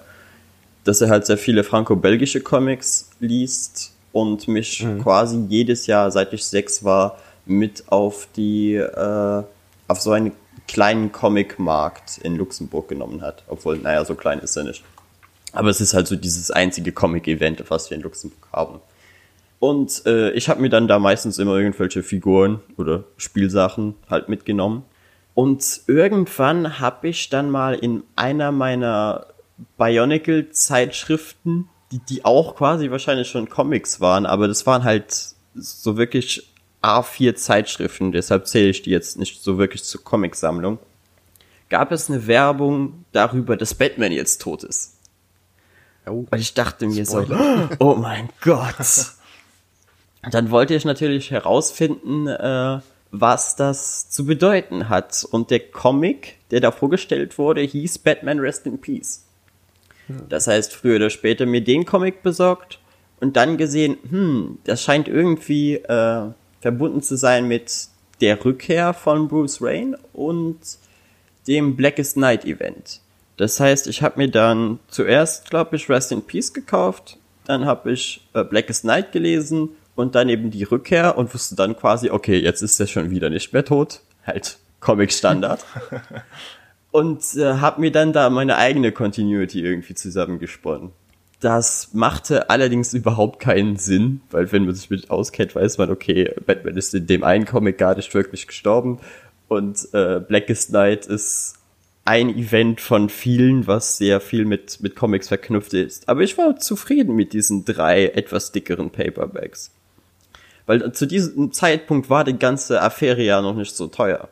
[0.85, 6.44] dass er halt sehr viele franco-belgische Comics liest und mich quasi jedes Jahr, seit ich
[6.44, 9.42] sechs war, mit auf die, äh,
[9.88, 10.33] auf so einen
[10.68, 13.42] kleinen Comic-Markt in Luxemburg genommen hat.
[13.48, 14.83] Obwohl, naja, so klein ist er nicht.
[15.53, 18.81] Aber es ist halt so dieses einzige Comic-Event, was wir in Luxemburg haben.
[19.59, 24.85] Und äh, ich habe mir dann da meistens immer irgendwelche Figuren oder Spielsachen halt mitgenommen.
[25.35, 29.27] Und irgendwann habe ich dann mal in einer meiner
[29.79, 36.49] Bionicle-Zeitschriften, die, die auch quasi wahrscheinlich schon Comics waren, aber das waren halt so wirklich
[36.83, 40.79] A4 Zeitschriften, deshalb zähle ich die jetzt nicht so wirklich zur Comicsammlung,
[41.68, 44.99] gab es eine Werbung darüber, dass Batman jetzt tot ist.
[46.07, 46.27] Oh.
[46.31, 47.25] Und ich dachte mir so,
[47.79, 48.75] oh mein Gott.
[50.31, 52.81] Dann wollte ich natürlich herausfinden, äh,
[53.12, 55.25] was das zu bedeuten hat.
[55.31, 59.25] Und der Comic, der da vorgestellt wurde, hieß Batman Rest in Peace.
[60.29, 62.81] Das heißt, früher oder später mir den Comic besorgt
[63.20, 66.25] und dann gesehen, hm, das scheint irgendwie äh,
[66.61, 67.88] verbunden zu sein mit
[68.20, 70.59] der Rückkehr von Bruce Wayne und
[71.46, 73.01] dem Blackest Night Event.
[73.37, 77.92] Das heißt, ich habe mir dann zuerst, glaube ich, Rest in Peace gekauft, dann habe
[77.92, 82.38] ich äh, Blackest Night gelesen und dann eben die Rückkehr und wusste dann quasi, okay,
[82.38, 84.00] jetzt ist er schon wieder nicht mehr tot.
[84.26, 85.64] Halt Comic-Standard.
[86.90, 90.90] und äh, habe mir dann da meine eigene Continuity irgendwie zusammengesponnen.
[91.40, 96.33] Das machte allerdings überhaupt keinen Sinn, weil wenn man sich mit auskennt, weiß man, okay,
[96.46, 99.00] Batman ist in dem einen Comic gar nicht wirklich gestorben
[99.48, 101.57] und äh, Blackest Night ist
[102.05, 106.09] ein Event von vielen, was sehr viel mit, mit Comics verknüpft ist.
[106.09, 109.72] Aber ich war zufrieden mit diesen drei etwas dickeren Paperbacks.
[110.66, 114.29] Weil zu diesem Zeitpunkt war die ganze Affäre ja noch nicht so teuer.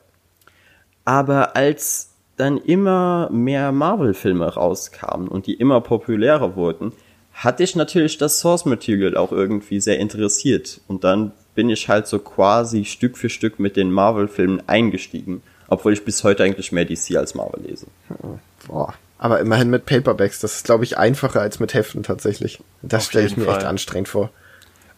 [1.04, 6.92] Aber als dann immer mehr Marvel-Filme rauskamen und die immer populärer wurden,
[7.32, 10.80] hatte ich natürlich das Source Material auch irgendwie sehr interessiert.
[10.88, 15.42] Und dann bin ich halt so quasi Stück für Stück mit den Marvel-Filmen eingestiegen.
[15.68, 17.86] Obwohl ich bis heute eigentlich mehr DC als Marvel lese.
[18.66, 18.94] Boah.
[19.18, 20.40] Aber immerhin mit Paperbacks.
[20.40, 22.60] Das ist, glaube ich, einfacher als mit Heften tatsächlich.
[22.82, 23.66] Das stelle ich mir echt Fall.
[23.66, 24.30] anstrengend vor.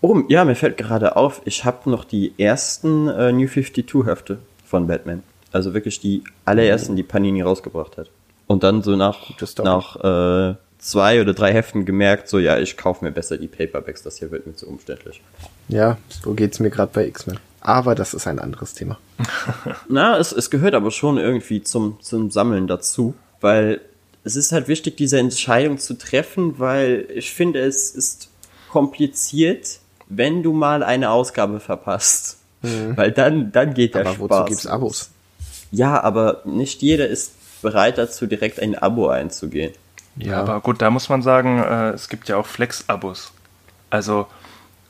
[0.02, 4.38] Oh, ja, mir fällt gerade auf, ich habe noch die ersten äh, New 52 Hefte
[4.66, 5.22] von Batman.
[5.52, 8.10] Also wirklich die allerersten, die Panini rausgebracht hat.
[8.48, 9.30] Und dann so nach,
[9.62, 14.02] nach äh, zwei oder drei Heften gemerkt, so ja, ich kaufe mir besser die Paperbacks,
[14.02, 15.22] das hier wird mir zu umständlich.
[15.68, 17.38] Ja, so geht's mir gerade bei X-Men.
[17.60, 18.98] Aber das ist ein anderes Thema.
[19.88, 23.80] Na, es, es gehört aber schon irgendwie zum, zum Sammeln dazu, weil
[24.24, 28.30] es ist halt wichtig, diese Entscheidung zu treffen, weil ich finde, es ist
[28.68, 29.78] kompliziert,
[30.16, 32.38] wenn du mal eine Ausgabe verpasst.
[32.62, 34.30] Weil dann, dann geht der Aber Spaß.
[34.30, 35.10] wozu gibt's Abos?
[35.72, 39.72] Ja, aber nicht jeder ist bereit dazu, direkt ein Abo einzugehen.
[40.16, 43.32] Ja, aber gut, da muss man sagen, äh, es gibt ja auch Flex-Abos.
[43.90, 44.26] Also,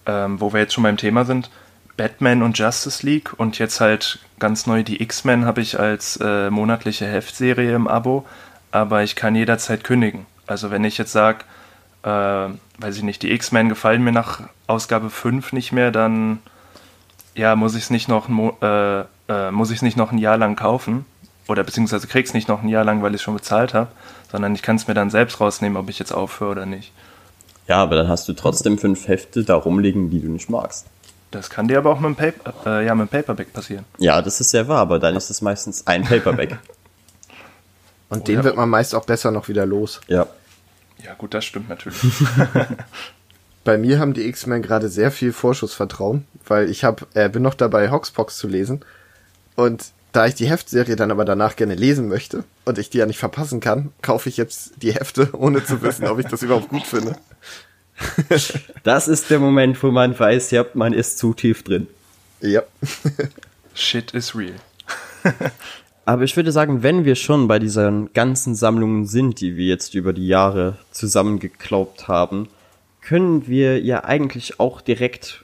[0.05, 1.51] ähm, wo wir jetzt schon beim Thema sind,
[1.97, 6.51] Batman und Justice League und jetzt halt ganz neu die X-Men habe ich als äh,
[6.51, 8.27] monatliche Heftserie im Abo,
[8.71, 10.27] aber ich kann jederzeit kündigen.
[10.47, 11.45] Also wenn ich jetzt sage,
[12.03, 16.41] äh, weiß ich nicht, die X-Men gefallen mir nach Ausgabe 5 nicht mehr, dann
[17.35, 18.29] ja, muss ich es nicht noch
[18.61, 21.07] äh, äh, muss ich es nicht noch ein Jahr lang kaufen
[21.49, 23.89] oder beziehungsweise krieg's nicht noch ein Jahr lang, weil ich es schon bezahlt habe,
[24.31, 26.93] sondern ich kann es mir dann selbst rausnehmen, ob ich jetzt aufhöre oder nicht.
[27.69, 30.87] Ja, aber dann hast du trotzdem fünf Hefte da rumliegen, die du nicht magst.
[31.31, 33.85] Das kann dir aber auch mit dem, Paper, äh, ja, mit dem Paperback passieren.
[33.99, 36.59] Ja, das ist sehr wahr, aber dann ist es meistens ein Paperback.
[38.11, 38.45] Und Oh, den ja.
[38.45, 40.01] wird man meist auch besser noch wieder los.
[40.09, 40.27] ja.
[41.05, 41.99] Ja, gut, das stimmt natürlich.
[43.65, 47.55] Bei mir haben die X-Men gerade sehr viel Vorschussvertrauen, weil ich hab, äh, bin noch
[47.55, 48.85] dabei, Hoxpox zu lesen.
[49.55, 53.07] Und da ich die Heftserie dann aber danach gerne lesen möchte und ich die ja
[53.07, 56.69] nicht verpassen kann, kaufe ich jetzt die Hefte, ohne zu wissen, ob ich das überhaupt
[56.69, 57.17] gut finde.
[58.83, 61.87] Das ist der Moment, wo man weiß, ja, man ist zu tief drin.
[62.41, 62.63] Ja.
[63.75, 64.55] Shit is real.
[66.13, 69.95] Aber ich würde sagen, wenn wir schon bei diesen ganzen Sammlungen sind, die wir jetzt
[69.95, 72.51] über die Jahre zusammengeklaubt haben,
[73.01, 75.43] können wir ja eigentlich auch direkt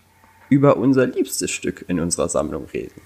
[0.51, 3.01] über unser liebstes Stück in unserer Sammlung reden.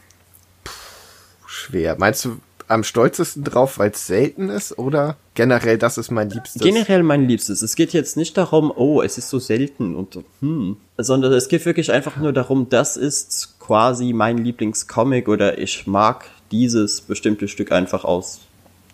[1.46, 1.94] Schwer.
[2.00, 4.76] Meinst du am stolzesten drauf, weil es selten ist?
[4.76, 6.60] Oder generell, das ist mein liebstes?
[6.60, 7.62] Generell mein Liebstes.
[7.62, 11.64] Es geht jetzt nicht darum, oh, es ist so selten und hm, sondern es geht
[11.64, 17.72] wirklich einfach nur darum, das ist quasi mein Lieblingscomic oder ich mag dieses bestimmte Stück
[17.72, 18.42] einfach aus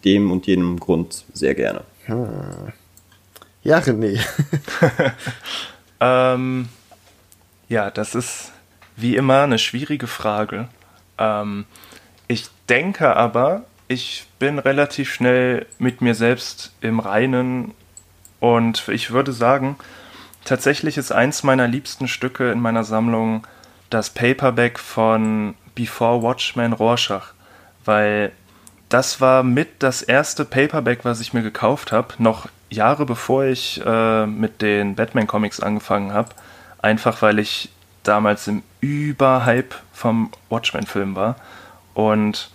[0.05, 1.83] dem und jenem Grund sehr gerne.
[3.63, 4.21] Ja, René.
[6.01, 6.69] Ähm,
[7.69, 8.53] ja, das ist
[8.97, 10.69] wie immer eine schwierige Frage.
[11.19, 11.65] Ähm,
[12.27, 17.73] ich denke aber, ich bin relativ schnell mit mir selbst im Reinen
[18.41, 19.77] und ich würde sagen,
[20.45, 23.47] tatsächlich ist eins meiner liebsten Stücke in meiner Sammlung
[23.91, 27.33] das Paperback von Before Watchmen Rorschach,
[27.89, 28.33] weil
[28.91, 33.81] das war mit das erste Paperback, was ich mir gekauft habe, noch Jahre bevor ich
[33.83, 36.29] äh, mit den Batman-Comics angefangen habe.
[36.83, 37.71] Einfach weil ich
[38.03, 41.37] damals im Überhype vom Watchmen-Film war.
[41.95, 42.51] Und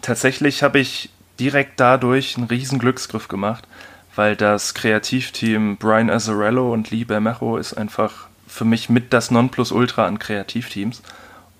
[0.00, 1.10] tatsächlich habe ich
[1.40, 3.66] direkt dadurch einen riesen Glücksgriff gemacht,
[4.14, 10.06] weil das Kreativteam Brian Azzarello und Lee Bermejo ist einfach für mich mit das Nonplusultra
[10.06, 11.02] an Kreativteams.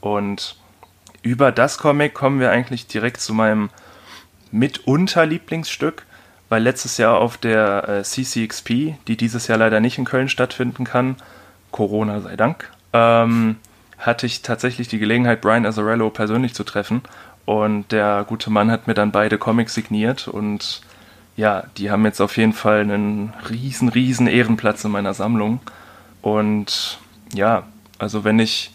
[0.01, 0.57] Und
[1.23, 3.71] über das Comic kommen wir eigentlich direkt zu meinem
[4.51, 6.05] mitunter Lieblingsstück,
[6.49, 10.85] weil letztes Jahr auf der äh, CCXP, die dieses Jahr leider nicht in Köln stattfinden
[10.85, 11.17] kann,
[11.71, 13.57] Corona sei Dank, ähm,
[13.99, 17.03] hatte ich tatsächlich die Gelegenheit, Brian Azzarello persönlich zu treffen.
[17.45, 20.83] Und der gute Mann hat mir dann beide Comics signiert und
[21.37, 25.61] ja, die haben jetzt auf jeden Fall einen riesen, riesen Ehrenplatz in meiner Sammlung.
[26.21, 26.99] Und
[27.33, 27.63] ja,
[27.99, 28.73] also wenn ich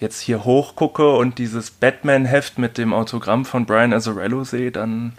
[0.00, 5.12] jetzt hier hochgucke und dieses Batman-Heft mit dem Autogramm von Brian Azzarello sehe, dann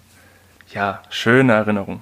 [0.74, 2.02] ja, schöne Erinnerung.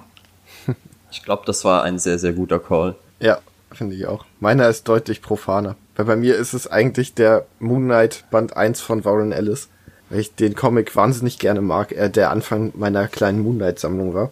[1.08, 2.94] Ich glaube, das war ein sehr, sehr guter Call.
[3.20, 3.38] Ja,
[3.72, 4.26] finde ich auch.
[4.40, 5.76] Meiner ist deutlich profaner.
[5.94, 9.68] Weil bei mir ist es eigentlich der Moon Knight Band 1 von Warren Ellis.
[10.10, 11.92] Weil ich den Comic wahnsinnig gerne mag.
[11.92, 14.30] Er der Anfang meiner kleinen Moon Knight Sammlung war.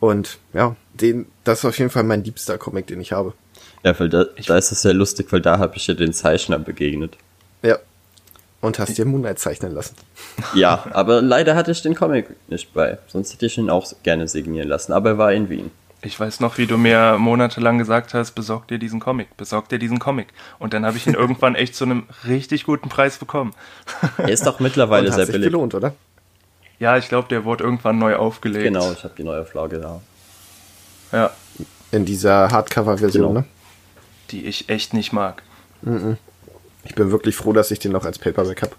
[0.00, 3.34] Und ja, den, das ist auf jeden Fall mein liebster Comic, den ich habe.
[3.84, 6.58] Ja, weil da, da ist es sehr lustig, weil da habe ich ja den Zeichner
[6.58, 7.16] begegnet.
[7.66, 7.78] Ja.
[8.62, 9.94] Und hast dir Moon Knight zeichnen lassen.
[10.54, 12.98] Ja, aber leider hatte ich den Comic nicht bei.
[13.08, 14.92] Sonst hätte ich ihn auch gerne signieren lassen.
[14.92, 15.70] Aber er war in Wien.
[16.02, 19.78] Ich weiß noch, wie du mir monatelang gesagt hast, besorg dir diesen Comic, besorg dir
[19.78, 20.28] diesen Comic.
[20.58, 23.54] Und dann habe ich ihn irgendwann echt zu einem richtig guten Preis bekommen.
[24.18, 25.46] Er ist auch mittlerweile Und sehr hat sich billig.
[25.48, 25.94] gelohnt, oder?
[26.78, 28.64] Ja, ich glaube, der wurde irgendwann neu aufgelegt.
[28.64, 30.00] Genau, ich habe die neue Auflage da.
[31.12, 31.30] Ja,
[31.92, 33.40] In dieser Hardcover-Version, Genau.
[33.40, 33.44] ne?
[34.30, 35.42] die ich echt nicht mag.
[36.86, 38.72] Ich bin wirklich froh, dass ich den noch als Paperback habe.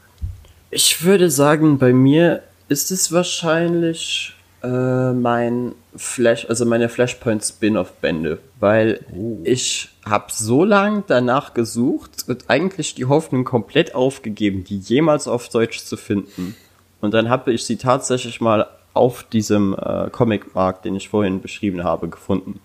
[0.70, 8.40] Ich würde sagen, bei mir ist es wahrscheinlich äh, mein Flash, also meine Flashpoint Spin-off-Bände,
[8.60, 9.06] weil
[9.44, 15.50] ich habe so lang danach gesucht und eigentlich die Hoffnung komplett aufgegeben, die jemals auf
[15.50, 16.56] Deutsch zu finden.
[17.02, 21.84] Und dann habe ich sie tatsächlich mal auf diesem äh, Comicmarkt, den ich vorhin beschrieben
[21.84, 22.60] habe, gefunden.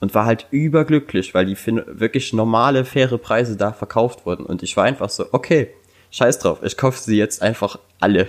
[0.00, 4.46] Und war halt überglücklich, weil die für wirklich normale, faire Preise da verkauft wurden.
[4.46, 5.70] Und ich war einfach so, okay,
[6.12, 8.28] scheiß drauf, ich kaufe sie jetzt einfach alle.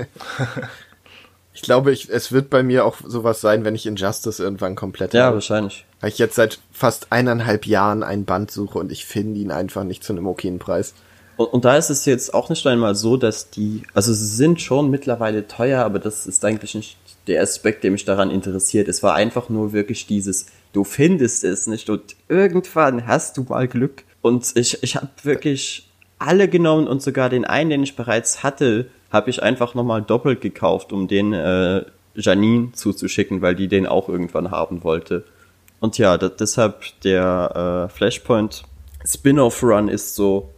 [1.54, 5.16] Ich glaube, ich, es wird bei mir auch sowas sein, wenn ich Injustice irgendwann komplett
[5.16, 5.38] Ja, habe.
[5.38, 5.86] wahrscheinlich.
[6.02, 9.84] Weil ich jetzt seit fast eineinhalb Jahren ein Band suche und ich finde ihn einfach
[9.84, 10.94] nicht zu einem okayen Preis.
[11.36, 14.62] Und, und da ist es jetzt auch nicht einmal so, dass die, also sie sind
[14.62, 16.96] schon mittlerweile teuer, aber das ist eigentlich nicht
[17.26, 18.88] der Aspekt, der mich daran interessiert.
[18.88, 23.68] Es war einfach nur wirklich dieses, du findest es nicht und irgendwann hast du mal
[23.68, 24.04] Glück.
[24.22, 28.90] Und ich, ich habe wirklich alle genommen und sogar den einen, den ich bereits hatte,
[29.12, 34.10] habe ich einfach nochmal doppelt gekauft, um den äh, Janine zuzuschicken, weil die den auch
[34.10, 35.24] irgendwann haben wollte.
[35.80, 38.64] Und ja, da, deshalb der äh, Flashpoint
[39.06, 40.50] Spin-off Run ist so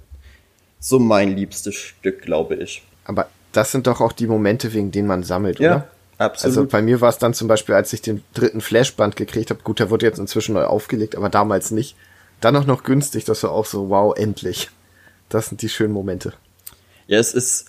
[0.80, 2.82] so mein liebstes Stück, glaube ich.
[3.06, 5.88] Aber das sind doch auch die Momente, wegen denen man sammelt, Ja, oder?
[6.20, 6.58] Absolut.
[6.58, 9.62] Also bei mir war es dann zum Beispiel, als ich den dritten Flashband gekriegt habe,
[9.64, 11.96] gut, der wurde jetzt inzwischen neu aufgelegt, aber damals nicht.
[12.42, 14.70] Dann auch noch günstig, das war auch so, wow, endlich.
[15.28, 16.34] Das sind die schönen Momente.
[17.08, 17.66] Ja, es ist,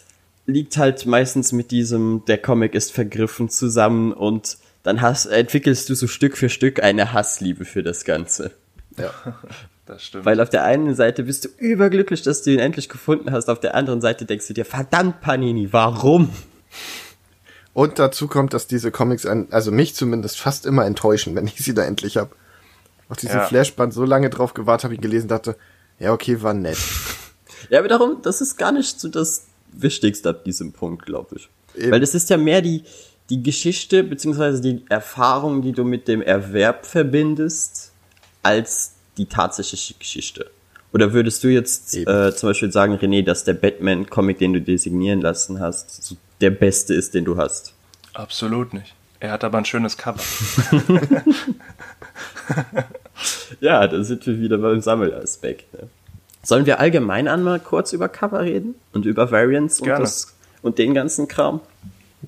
[0.47, 5.95] liegt halt meistens mit diesem, der Comic ist vergriffen zusammen und dann hast, entwickelst du
[5.95, 8.53] so Stück für Stück eine Hassliebe für das Ganze.
[8.97, 9.13] Ja.
[9.87, 10.25] Das stimmt.
[10.25, 13.59] Weil auf der einen Seite bist du überglücklich, dass du ihn endlich gefunden hast, auf
[13.59, 16.31] der anderen Seite denkst du dir, verdammt Panini, warum?
[17.73, 21.57] Und dazu kommt, dass diese Comics, ein, also mich zumindest fast immer enttäuschen, wenn ich
[21.57, 22.35] sie da endlich hab.
[23.09, 23.47] Auf diesen Ja.
[23.47, 25.57] Flashband so lange drauf gewartet, habe ich gelesen, dachte,
[25.99, 26.79] ja, okay, war nett.
[27.69, 31.49] Ja, aber darum, das ist gar nicht so das Wichtigste ab diesem Punkt, glaube ich.
[31.77, 31.93] Eben.
[31.93, 32.85] Weil das ist ja mehr die,
[33.29, 37.93] die Geschichte beziehungsweise die Erfahrung, die du mit dem Erwerb verbindest,
[38.43, 40.51] als die tatsächliche Geschichte.
[40.93, 45.21] Oder würdest du jetzt äh, zum Beispiel sagen, René, dass der Batman-Comic, den du designieren
[45.21, 47.75] lassen hast, so der beste ist, den du hast?
[48.15, 48.95] Absolut nicht.
[49.21, 50.21] Er hat aber ein schönes Cover.
[53.61, 55.73] Ja, da sind wir wieder beim Sammelaspekt.
[55.75, 55.89] Ne?
[56.43, 58.75] Sollen wir allgemein einmal kurz über Cover reden?
[58.93, 61.61] Und über Variants und, das, und den ganzen Kram?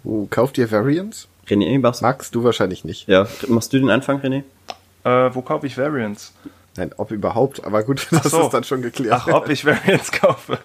[0.05, 1.29] Uh, kauft ihr Variants?
[1.48, 3.09] René, machst, Max, du wahrscheinlich nicht.
[3.09, 4.42] ja, machst du den Anfang, René?
[5.05, 6.33] Äh, wo kaufe ich Variants?
[6.77, 8.42] Nein, ob überhaupt, aber gut, das so.
[8.42, 9.22] ist dann schon geklärt.
[9.27, 10.59] Ach, ob ich Variants kaufe?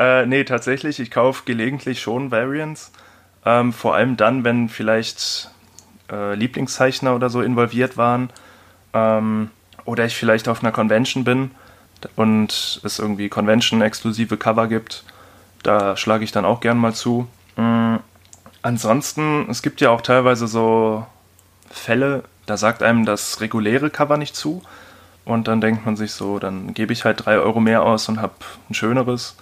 [0.00, 2.90] Äh, nee, tatsächlich, ich kaufe gelegentlich schon Variants.
[3.44, 5.50] Ähm, vor allem dann, wenn vielleicht
[6.10, 8.30] äh, Lieblingszeichner oder so involviert waren.
[8.94, 9.50] Ähm,
[9.84, 11.50] oder ich vielleicht auf einer Convention bin
[12.16, 15.04] und es irgendwie Convention-exklusive Cover gibt.
[15.62, 17.26] Da schlage ich dann auch gern mal zu.
[17.56, 17.96] Mm,
[18.62, 21.06] ansonsten, es gibt ja auch teilweise so
[21.70, 24.62] Fälle, da sagt einem das reguläre Cover nicht zu.
[25.24, 28.20] Und dann denkt man sich so, dann gebe ich halt drei Euro mehr aus und
[28.20, 28.34] habe
[28.68, 29.36] ein schöneres,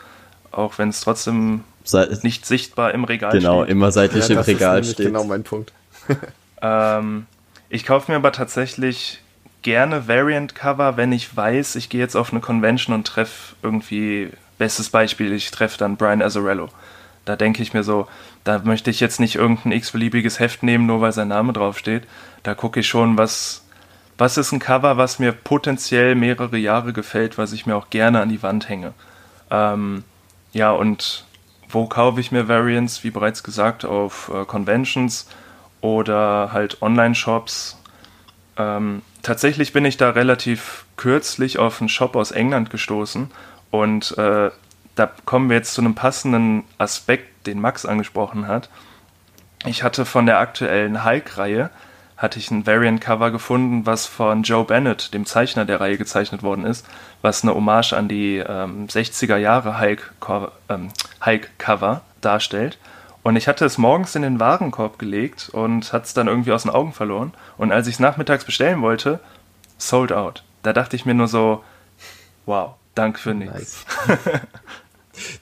[0.53, 3.73] auch wenn es trotzdem Sei, nicht sichtbar im Regal genau, steht.
[3.73, 5.07] immer seitlich Ja, im Regal steht.
[5.07, 5.73] genau mein Punkt.
[6.61, 7.27] Ähm,
[7.69, 9.21] ich kaufe mir aber tatsächlich
[9.63, 14.89] gerne Variant-Cover, wenn ich weiß, ich gehe jetzt auf eine Convention und treffe irgendwie, bestes
[14.91, 16.69] Beispiel, ich treffe dann Brian Azzarello.
[17.25, 18.09] Da denke ich mir so,
[18.43, 22.05] da möchte ich jetzt nicht irgendein x-beliebiges Heft nehmen, nur weil sein Name draufsteht.
[22.43, 23.65] Da gucke ich schon, was,
[24.17, 28.21] was ist ein Cover, was mir potenziell mehrere Jahre gefällt, was ich mir auch gerne
[28.21, 28.95] an die Wand hänge.
[29.51, 30.03] Ähm,
[30.59, 31.25] ja, und
[31.69, 33.05] wo kaufe ich mir Variants?
[33.05, 35.29] Wie bereits gesagt, auf äh, Conventions
[35.81, 37.81] oder halt Online-Shops.
[38.57, 43.31] Ähm, tatsächlich bin ich da relativ kürzlich auf einen Shop aus England gestoßen
[43.71, 44.51] und äh,
[44.97, 48.69] da kommen wir jetzt zu einem passenden Aspekt, den Max angesprochen hat.
[49.65, 51.71] Ich hatte von der aktuellen Hulk-Reihe
[52.19, 56.65] hatte ich ein Variant-Cover gefunden, was von Joe Bennett, dem Zeichner der Reihe, gezeichnet worden
[56.65, 56.85] ist,
[57.23, 60.89] was eine Hommage an die ähm, 60er Jahre Hulk-Cover ähm,
[61.25, 61.49] Hulk
[62.21, 62.79] darstellt.
[63.23, 66.63] Und ich hatte es morgens in den Warenkorb gelegt und hat es dann irgendwie aus
[66.63, 67.33] den Augen verloren.
[67.57, 69.21] Und als ich es nachmittags bestellen wollte,
[69.77, 70.43] sold out.
[70.63, 71.63] Da dachte ich mir nur so,
[72.47, 73.85] wow, danke für nichts.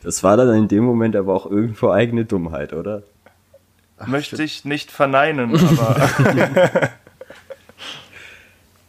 [0.03, 3.03] Das war dann in dem Moment aber auch irgendwo eigene Dummheit, oder?
[4.05, 6.11] Möchte ich nicht verneinen, aber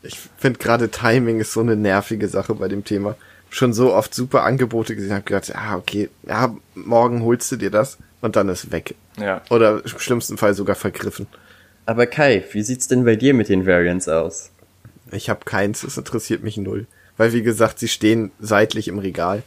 [0.04, 3.16] Ich finde gerade Timing ist so eine nervige Sache bei dem Thema.
[3.50, 7.72] Schon so oft super Angebote gesehen, habe gedacht, ah, okay, ja, morgen holst du dir
[7.72, 8.96] das und dann ist weg.
[9.18, 9.42] ja.
[9.50, 11.28] Oder im schlimmsten Fall sogar vergriffen.
[11.86, 14.52] Aber Kai, wie sieht's denn bei dir mit den Variants aus?
[15.12, 16.86] Ich habe keins, es interessiert mich null.
[17.16, 19.42] Weil wie gesagt, sie stehen seitlich im Regal.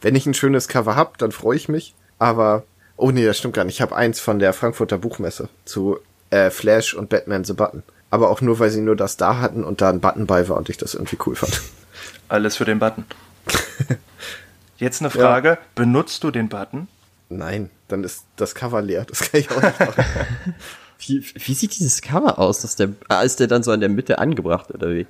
[0.00, 1.94] Wenn ich ein schönes Cover hab, dann freue ich mich.
[2.18, 2.64] Aber,
[2.96, 3.76] oh nee, das stimmt gar nicht.
[3.76, 5.98] Ich habe eins von der Frankfurter Buchmesse zu
[6.30, 7.82] äh, Flash und Batman the Button.
[8.10, 10.56] Aber auch nur, weil sie nur das da hatten und da ein Button bei war
[10.56, 11.60] und ich das irgendwie cool fand.
[12.28, 13.04] Alles für den Button.
[14.78, 16.88] Jetzt eine Frage, benutzt du den Button?
[17.28, 19.04] Nein, dann ist das Cover leer.
[19.04, 20.04] Das kann ich auch nicht machen.
[21.06, 22.62] Wie, wie sieht dieses Cover aus?
[22.62, 25.06] Dass der, ah, ist der dann so an der Mitte angebracht oder wie?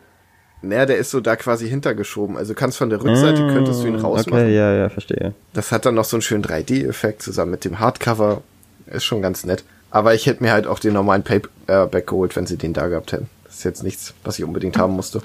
[0.69, 2.37] Naja, der ist so da quasi hintergeschoben.
[2.37, 4.45] Also kannst von der Rückseite, könntest du ihn rausmachen.
[4.45, 5.35] Okay, ja, ja, verstehe.
[5.53, 8.43] Das hat dann noch so einen schönen 3D-Effekt zusammen mit dem Hardcover.
[8.87, 9.65] Ist schon ganz nett.
[9.91, 13.13] Aber ich hätte mir halt auch den normalen Paperback geholt, wenn sie den da gehabt
[13.13, 13.29] hätten.
[13.45, 15.23] Das ist jetzt nichts, was ich unbedingt haben musste.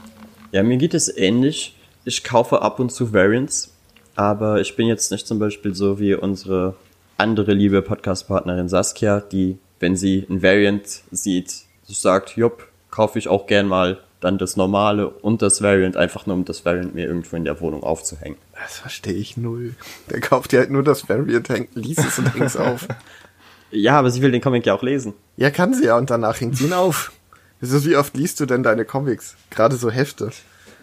[0.52, 1.76] Ja, mir geht es ähnlich.
[2.06, 3.72] Ich kaufe ab und zu Variants,
[4.16, 6.76] aber ich bin jetzt nicht zum Beispiel so wie unsere
[7.18, 11.54] andere liebe Podcast-Partnerin Saskia, die, wenn sie ein Variant sieht,
[11.88, 16.36] sagt, jupp, kaufe ich auch gern mal dann das normale und das Variant, einfach nur
[16.36, 18.38] um das Variant mir irgendwo in der Wohnung aufzuhängen.
[18.62, 19.76] Das verstehe ich null.
[20.10, 22.88] Der kauft ja halt nur das Variant, hängt, liest es und hängt es auf.
[23.72, 25.14] Ja, aber sie will den Comic ja auch lesen.
[25.38, 27.12] Ja, kann sie ja und danach hängt sie ihn auf.
[27.62, 29.36] Also wie oft liest du denn deine Comics?
[29.52, 30.32] Gerade so Hefte.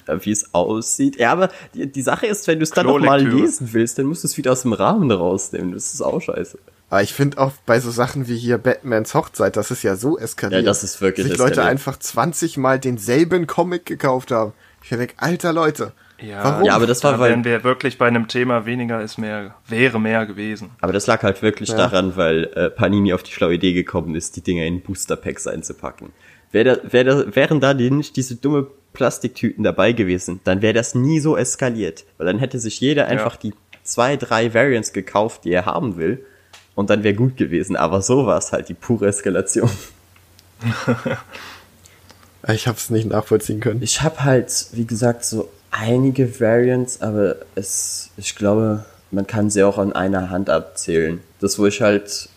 [0.06, 1.16] Ja, Wie es aussieht.
[1.18, 3.42] Ja, aber die, die Sache ist, wenn du es dann noch mal Klolektüre.
[3.42, 5.72] lesen willst, dann musst du es wieder aus dem Rahmen rausnehmen.
[5.72, 6.58] Das ist auch scheiße.
[6.88, 10.18] Aber ich finde auch bei so Sachen wie hier Batmans Hochzeit, das ist ja so
[10.18, 10.62] eskaliert.
[10.62, 11.70] Ja, das ist wirklich Sich Leute eskaliert.
[11.72, 14.52] einfach 20 Mal denselben Comic gekauft haben.
[14.82, 15.92] Ich denke, alter Leute.
[16.20, 16.64] Ja, Warum?
[16.64, 19.54] Ja, aber das war, da weil wären wir wirklich bei einem Thema weniger ist mehr,
[19.68, 20.70] wäre mehr gewesen.
[20.80, 21.76] Aber das lag halt wirklich Ja.
[21.76, 26.12] daran, weil äh, Panini auf die schlaue Idee gekommen ist, die Dinger in Booster-Packs einzupacken.
[26.52, 30.72] Wär da, wär da, wären da die nicht diese dumme Plastiktüten dabei gewesen, dann wäre
[30.72, 32.04] das nie so eskaliert.
[32.16, 36.24] Weil dann hätte sich jeder einfach die zwei, drei Variants gekauft, die er haben will.
[36.76, 37.74] Und dann wäre gut gewesen.
[37.74, 39.70] Aber so war es halt die pure Eskalation.
[42.48, 43.82] Ich habe es nicht nachvollziehen können.
[43.82, 49.64] Ich habe halt, wie gesagt, so einige Variants, aber es, ich glaube, man kann sie
[49.64, 51.20] auch an einer Hand abzählen.
[51.40, 52.28] Das, wo ich halt,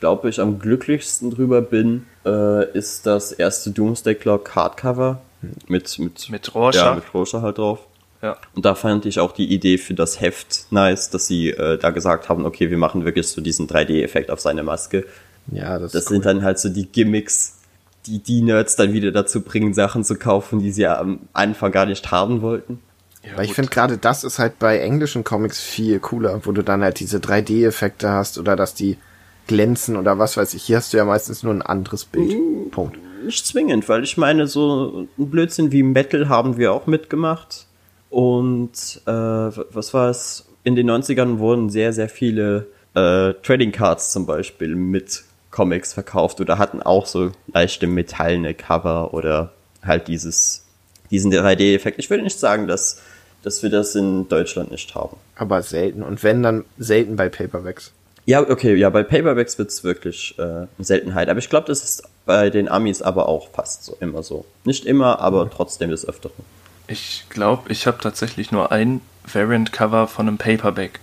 [0.00, 5.20] glaube ich, am glücklichsten drüber bin, äh, ist das erste Doomsday Clock Hardcover
[5.68, 6.86] mit mit Mit Rorschach.
[6.86, 7.80] ja, mit Rorschach halt drauf.
[8.22, 8.36] Ja.
[8.54, 11.90] Und da fand ich auch die Idee für das Heft nice, dass sie äh, da
[11.90, 15.04] gesagt haben, okay, wir machen wirklich so diesen 3D-Effekt auf seine Maske.
[15.50, 16.16] Ja, das, Das ist cool.
[16.16, 17.58] sind dann halt so die Gimmicks,
[18.06, 21.72] die die Nerds dann wieder dazu bringen, Sachen zu kaufen, die sie ja am Anfang
[21.72, 22.80] gar nicht haben wollten.
[23.24, 26.62] Ja, Weil ich finde gerade das ist halt bei englischen Comics viel cooler, wo du
[26.62, 28.98] dann halt diese 3D-Effekte hast oder dass die
[29.46, 30.62] glänzen oder was weiß ich.
[30.64, 32.36] Hier hast du ja meistens nur ein anderes Bild.
[32.70, 32.98] Punkt.
[33.24, 37.66] Nicht zwingend, weil ich meine, so ein Blödsinn wie Metal haben wir auch mitgemacht.
[38.12, 40.44] Und äh, was war es?
[40.64, 46.38] In den 90ern wurden sehr, sehr viele äh, Trading Cards zum Beispiel mit Comics verkauft
[46.42, 50.66] oder hatten auch so leichte metallene Cover oder halt dieses,
[51.10, 51.98] diesen 3D-Effekt.
[51.98, 53.00] Ich würde nicht sagen, dass,
[53.42, 55.16] dass wir das in Deutschland nicht haben.
[55.36, 56.02] Aber selten.
[56.02, 57.92] Und wenn, dann selten bei Paperbacks.
[58.26, 61.30] Ja, okay, ja, bei Paperbacks wird's wirklich äh, eine Seltenheit.
[61.30, 64.44] Aber ich glaube, das ist bei den Amis aber auch fast so immer so.
[64.64, 66.44] Nicht immer, aber trotzdem des Öfteren.
[66.92, 69.00] Ich glaube, ich habe tatsächlich nur ein
[69.32, 71.00] Variant-Cover von einem Paperback.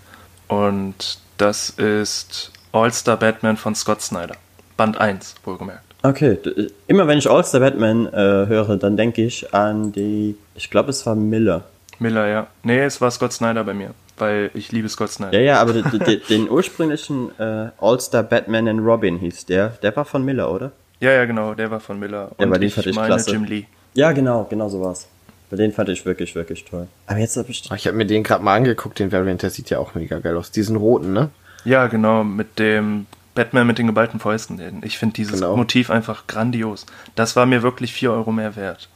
[0.48, 4.36] Und das ist All-Star Batman von Scott Snyder.
[4.78, 5.82] Band 1, wohlgemerkt.
[6.04, 8.12] Okay, d- immer wenn ich All-Star Batman äh,
[8.48, 11.64] höre, dann denke ich an die, ich glaube, es war Miller.
[11.98, 12.48] Miller, ja.
[12.64, 15.34] Nee, es war Scott Snyder bei mir, weil ich liebe Scott Snyder.
[15.38, 15.74] Ja, ja, aber
[16.30, 19.70] den ursprünglichen äh, All-Star Batman and Robin hieß der.
[19.82, 20.72] Der war von Miller, oder?
[21.00, 22.30] Ja, ja, genau, der war von Miller.
[22.38, 23.32] Ja, Und aber den ich ich meine klasse.
[23.32, 23.66] Jim Lee.
[23.96, 25.08] Ja, genau, genau so war's.
[25.50, 26.88] Bei den fand ich wirklich, wirklich toll.
[27.08, 27.70] Aber jetzt habe ich.
[27.76, 30.38] Ich habe mir den gerade mal angeguckt, den Variant, der sieht ja auch mega geil
[30.38, 30.52] aus.
[30.52, 31.30] Diesen roten, ne?
[31.66, 34.82] Ja, genau, mit dem Batman mit den geballten Fäusten.
[34.84, 35.56] Ich finde dieses Genau.
[35.58, 36.86] Motiv einfach grandios.
[37.16, 38.90] Das war mir wirklich 4 Euro mehr wert.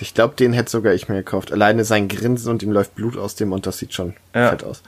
[0.00, 1.50] Ich glaube, den hätte sogar ich mir gekauft.
[1.52, 4.50] Alleine sein Grinsen und ihm läuft Blut aus dem und das sieht schon Ja.
[4.50, 4.82] fett aus.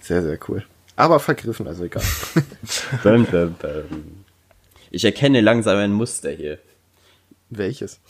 [0.00, 0.64] Sehr, sehr cool.
[0.96, 2.02] Aber vergriffen, also egal.
[4.90, 6.58] Ich erkenne langsam ein Muster hier.
[7.48, 8.00] Welches?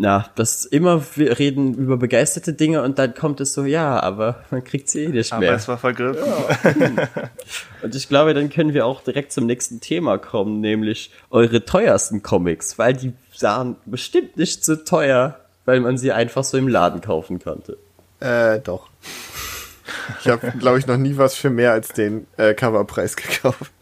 [0.00, 4.44] Na, das immer wir reden über begeisterte Dinge und dann kommt es so, ja, aber
[4.52, 5.54] man kriegt sie eh nicht Aber mehr.
[5.54, 6.22] es war vergriffen.
[7.82, 12.22] Und ich glaube, dann können wir auch direkt zum nächsten Thema kommen, nämlich eure teuersten
[12.22, 17.00] Comics, weil die sahen bestimmt nicht so teuer, weil man sie einfach so im Laden
[17.00, 17.76] kaufen konnte.
[18.20, 18.88] Äh, doch.
[20.20, 23.72] Ich habe, glaube ich, noch nie was für mehr als den äh, Coverpreis gekauft.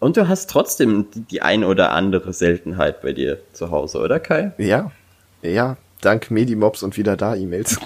[0.00, 4.18] Und du hast trotzdem die, die ein oder andere Seltenheit bei dir zu Hause, oder
[4.18, 4.52] Kai?
[4.58, 4.90] Ja,
[5.42, 7.78] ja, dank Medimobs und wieder da E-Mails.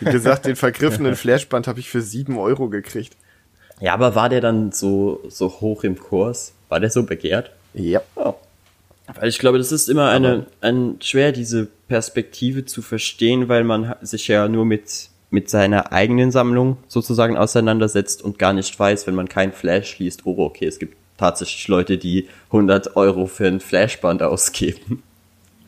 [0.00, 3.16] Wie gesagt, den vergriffenen Flashband habe ich für 7 Euro gekriegt.
[3.80, 6.52] Ja, aber war der dann so, so hoch im Kurs?
[6.68, 7.52] War der so begehrt?
[7.74, 8.00] Ja.
[8.16, 8.34] Ja.
[9.14, 13.94] Weil ich glaube, das ist immer eine, ein, schwer, diese Perspektive zu verstehen, weil man
[14.02, 19.14] sich ja nur mit, mit seiner eigenen Sammlung sozusagen auseinandersetzt und gar nicht weiß, wenn
[19.14, 23.60] man kein Flash liest, oh, okay, es gibt tatsächlich Leute, die 100 Euro für ein
[23.60, 25.02] Flashband ausgeben.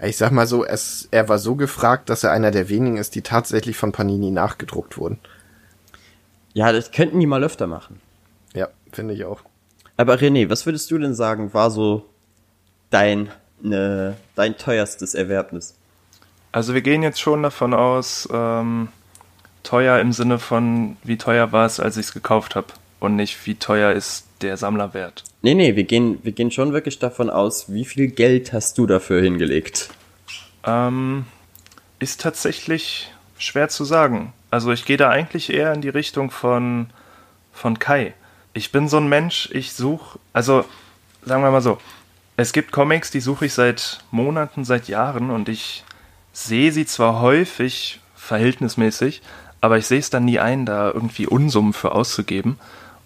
[0.02, 3.14] Ich sag mal so, es, er war so gefragt, dass er einer der wenigen ist,
[3.14, 5.18] die tatsächlich von Panini nachgedruckt wurden.
[6.54, 8.00] Ja, das könnten die mal öfter machen.
[8.54, 9.42] Ja, finde ich auch.
[9.96, 12.06] Aber René, was würdest du denn sagen, war so
[12.88, 13.30] dein,
[13.60, 15.76] ne, dein teuerstes Erwerbnis?
[16.52, 18.88] Also wir gehen jetzt schon davon aus, ähm,
[19.62, 22.68] teuer im Sinne von, wie teuer war es, als ich es gekauft habe
[23.00, 25.24] und nicht, wie teuer ist der Sammlerwert.
[25.42, 28.86] Nee, nee, wir gehen, wir gehen schon wirklich davon aus, wie viel Geld hast du
[28.86, 29.90] dafür hingelegt?
[30.64, 31.24] Ähm,
[31.98, 34.32] ist tatsächlich schwer zu sagen.
[34.50, 36.88] Also ich gehe da eigentlich eher in die Richtung von,
[37.52, 38.14] von Kai.
[38.52, 40.64] Ich bin so ein Mensch, ich suche, also
[41.24, 41.78] sagen wir mal so,
[42.36, 45.84] es gibt Comics, die suche ich seit Monaten, seit Jahren und ich
[46.32, 49.22] sehe sie zwar häufig verhältnismäßig,
[49.60, 52.58] aber ich sehe es dann nie ein, da irgendwie Unsummen für auszugeben.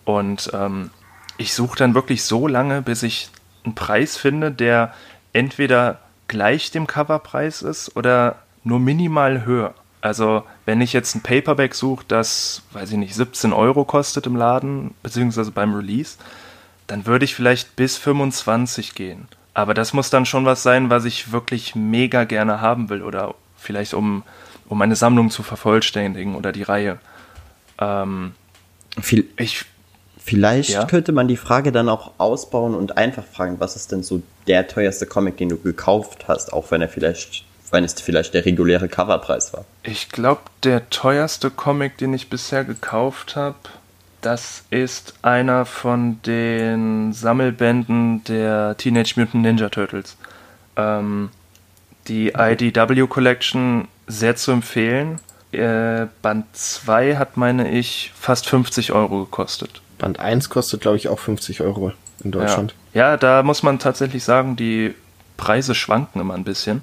[0.05, 0.90] Und ähm,
[1.38, 3.30] ich suche dann wirklich so lange, bis ich
[3.64, 4.94] einen Preis finde, der
[5.32, 9.74] entweder gleich dem Coverpreis ist oder nur minimal höher.
[10.00, 14.36] Also wenn ich jetzt ein Paperback suche, das, weiß ich nicht, 17 Euro kostet im
[14.36, 16.18] Laden, beziehungsweise beim Release,
[16.86, 19.28] dann würde ich vielleicht bis 25 gehen.
[19.55, 23.34] Aber das muss dann schon was sein, was ich wirklich mega gerne haben will oder
[23.57, 24.24] vielleicht um,
[24.68, 26.98] um meine Sammlung zu vervollständigen oder die Reihe.
[27.78, 28.32] Ähm,
[29.00, 29.64] Viel, ich,
[30.24, 30.84] vielleicht ja?
[30.86, 34.66] könnte man die Frage dann auch ausbauen und einfach fragen, was ist denn so der
[34.66, 38.88] teuerste Comic, den du gekauft hast, auch wenn er vielleicht, wenn es vielleicht der reguläre
[38.88, 39.64] Coverpreis war.
[39.82, 43.56] Ich glaube, der teuerste Comic, den ich bisher gekauft habe,
[44.22, 50.16] das ist einer von den Sammelbänden der Teenage Mutant Ninja Turtles.
[50.76, 51.28] Ähm,
[52.08, 55.20] die IDW Collection sehr zu empfehlen.
[55.52, 59.82] Äh, Band 2 hat, meine ich, fast 50 Euro gekostet.
[59.99, 61.92] Band 1 kostet, glaube ich, auch 50 Euro
[62.22, 62.74] in Deutschland.
[62.92, 63.11] Ja.
[63.11, 64.95] ja, da muss man tatsächlich sagen, die
[65.36, 66.82] Preise schwanken immer ein bisschen.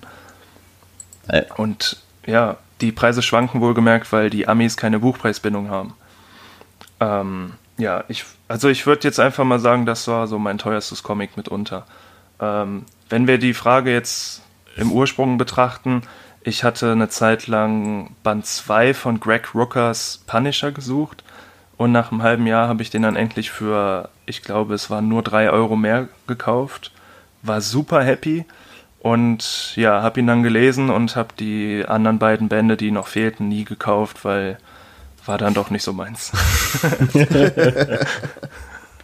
[1.28, 1.43] Äh.
[1.57, 5.93] Und ja, die Preise schwanken wohlgemerkt, weil die Amis keine Buchpreisbindung haben.
[6.99, 11.03] Ähm, ja, ich, also ich würde jetzt einfach mal sagen, das war so mein teuerstes
[11.03, 11.86] Comic mitunter.
[12.39, 14.41] Ähm, wenn wir die Frage jetzt
[14.76, 16.03] im Ursprung betrachten,
[16.43, 21.24] ich hatte eine Zeit lang Band 2 von Greg Rookers Punisher gesucht
[21.82, 25.07] und nach einem halben Jahr habe ich den dann endlich für, ich glaube, es waren
[25.07, 26.91] nur 3 Euro mehr gekauft.
[27.41, 28.45] War super happy
[28.99, 33.47] und ja, habe ihn dann gelesen und habe die anderen beiden Bände, die noch fehlten,
[33.47, 34.59] nie gekauft, weil
[35.25, 36.32] war dann doch nicht so meins.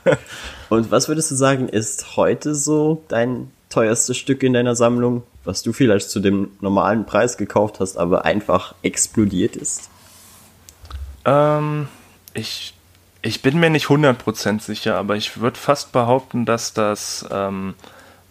[0.70, 5.64] Und was würdest du sagen, ist heute so dein teuerstes Stück in deiner Sammlung, was
[5.64, 9.90] du vielleicht zu dem normalen Preis gekauft hast, aber einfach explodiert ist?
[11.26, 11.88] Ähm,
[12.38, 12.74] ich,
[13.22, 17.74] ich bin mir nicht 100% sicher, aber ich würde fast behaupten, dass das ähm,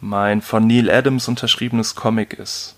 [0.01, 2.77] mein von Neil Adams unterschriebenes Comic ist.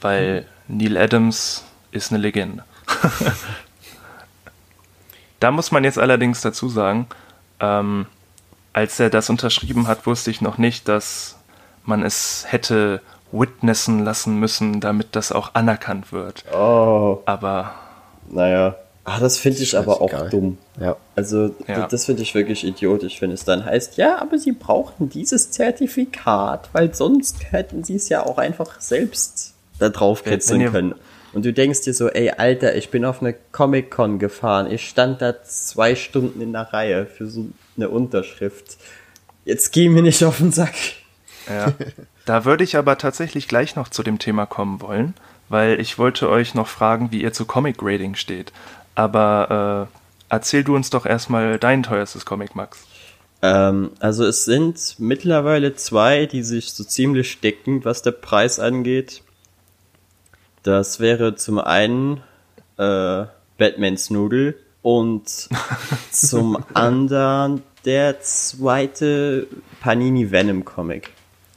[0.00, 0.78] Weil mhm.
[0.78, 2.64] Neil Adams ist eine Legende.
[5.40, 7.06] Da muss man jetzt allerdings dazu sagen,
[7.60, 8.06] ähm,
[8.72, 11.38] als er das unterschrieben hat, wusste ich noch nicht, dass
[11.84, 13.00] man es hätte
[13.30, 16.44] witnessen lassen müssen, damit das auch anerkannt wird.
[16.52, 17.22] Oh.
[17.26, 17.74] Aber.
[18.28, 18.74] Naja.
[19.08, 20.28] Ah, das finde ich aber auch egal.
[20.28, 20.58] dumm.
[20.78, 20.96] Ja.
[21.16, 21.86] Also, ja.
[21.86, 26.68] das finde ich wirklich idiotisch, wenn es dann heißt, ja, aber sie brauchen dieses Zertifikat,
[26.72, 30.94] weil sonst hätten sie es ja auch einfach selbst da drauf kitzeln können.
[31.32, 34.70] Und du denkst dir so, ey, Alter, ich bin auf eine Comic-Con gefahren.
[34.70, 37.46] Ich stand da zwei Stunden in der Reihe für so
[37.76, 38.76] eine Unterschrift.
[39.44, 40.74] Jetzt geh mir nicht auf den Sack.
[41.48, 41.72] Ja.
[42.26, 45.14] Da würde ich aber tatsächlich gleich noch zu dem Thema kommen wollen,
[45.48, 48.52] weil ich wollte euch noch fragen, wie ihr zu Comic Grading steht.
[48.98, 52.84] Aber äh, erzähl du uns doch erstmal dein teuerstes Comic, Max.
[53.42, 59.22] Ähm, also es sind mittlerweile zwei, die sich so ziemlich decken, was der Preis angeht.
[60.64, 62.22] Das wäre zum einen
[62.76, 63.26] äh,
[63.56, 65.48] Batmans Nudel und
[66.10, 69.46] zum anderen der zweite
[69.80, 71.10] Panini Venom Comic.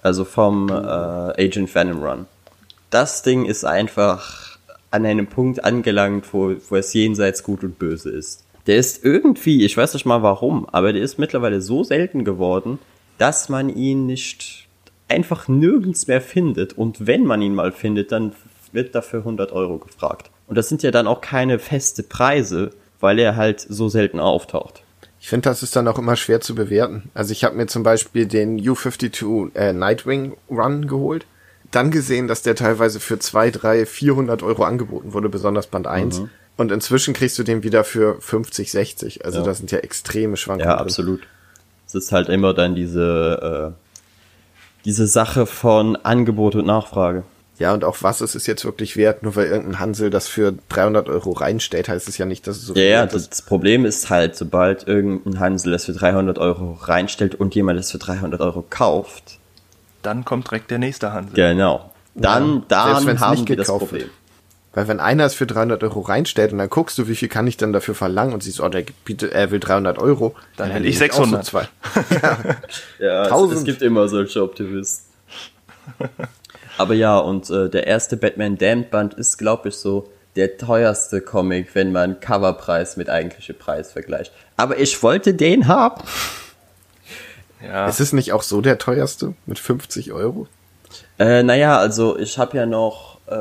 [0.03, 2.27] Also vom äh, Agent Venom Run.
[2.91, 4.40] Das Ding ist einfach
[4.91, 8.45] an einem Punkt angelangt, wo, wo es jenseits gut und böse ist.
[8.67, 12.77] Der ist irgendwie, ich weiß nicht mal warum, aber der ist mittlerweile so selten geworden,
[13.17, 14.67] dass man ihn nicht
[15.07, 16.73] einfach nirgends mehr findet.
[16.77, 18.33] Und wenn man ihn mal findet, dann
[18.71, 20.29] wird dafür 100 Euro gefragt.
[20.47, 24.83] Und das sind ja dann auch keine feste Preise, weil er halt so selten auftaucht.
[25.19, 27.09] Ich finde, das ist dann auch immer schwer zu bewerten.
[27.13, 31.25] Also ich habe mir zum Beispiel den U52 äh, Nightwing Run geholt.
[31.71, 36.19] Dann gesehen, dass der teilweise für 2, 3, 400 Euro angeboten wurde, besonders Band 1.
[36.19, 36.29] Mhm.
[36.57, 39.25] Und inzwischen kriegst du den wieder für 50, 60.
[39.25, 39.45] Also ja.
[39.45, 40.69] das sind ja extreme Schwankungen.
[40.69, 41.21] Ja, absolut.
[41.87, 47.23] Es ist halt immer dann diese, äh, diese Sache von Angebot und Nachfrage
[47.57, 49.23] Ja, und auch was ist es jetzt wirklich wert?
[49.23, 52.65] Nur weil irgendein Hansel das für 300 Euro reinstellt, heißt es ja nicht, dass es
[52.65, 53.31] so Ja, viel ja, wert das, ist.
[53.31, 57.91] das Problem ist halt, sobald irgendein Hansel das für 300 Euro reinstellt und jemand das
[57.91, 59.39] für 300 Euro kauft,
[60.03, 61.33] Dann kommt direkt der nächste Hansel.
[61.35, 64.09] genau, dann, Ja, selbst dann haben nicht wir das gekauft Problem.
[64.73, 67.45] Weil wenn einer es für 300 Euro reinstellt und dann guckst du, wie viel kann
[67.45, 70.75] ich denn dafür verlangen und siehst, oh, der bietet, er will 300 Euro, Dann ja,
[70.75, 71.45] hätte nehme ich auch so 600.
[71.45, 71.67] zwei.
[72.99, 73.65] Ja, es, es Tausend.
[73.65, 75.11] gibt immer solche Optimisten.
[76.77, 81.19] Aber ja, und äh, der erste Batman Damned Band ist, glaube ich, so der teuerste
[81.19, 84.31] Comic, wenn man Coverpreis mit eigentlichem Preis vergleicht.
[84.55, 86.01] Aber ich wollte den haben.
[87.65, 90.47] Ja, Ist es nicht auch so der teuerste mit 50 Euro?
[91.19, 93.33] Äh, naja, also ich habe ja noch, äh,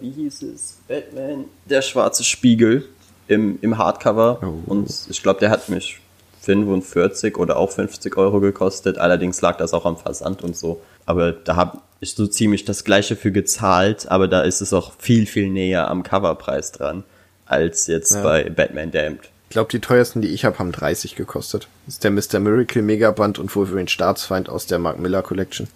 [0.00, 0.78] wie hieß es?
[0.88, 2.88] Batman, der schwarze Spiegel
[3.28, 4.40] im, im Hardcover.
[4.42, 4.70] Oh.
[4.72, 6.00] Und ich glaube, der hat mich
[6.42, 8.98] 45 oder auch 50 Euro gekostet.
[8.98, 10.80] Allerdings lag das auch am Versand und so.
[11.06, 14.92] Aber da habe ich so ziemlich das gleiche für gezahlt, aber da ist es auch
[14.98, 17.04] viel, viel näher am Coverpreis dran,
[17.46, 18.22] als jetzt Ja.
[18.22, 19.20] bei Batman Damned.
[19.48, 21.68] Ich glaube, die teuersten, die ich habe, haben 30 gekostet.
[21.86, 22.38] Das ist der Mr.
[22.38, 25.68] Miracle Megaband und Wolverine Staatsfeind aus der Mark Miller Collection.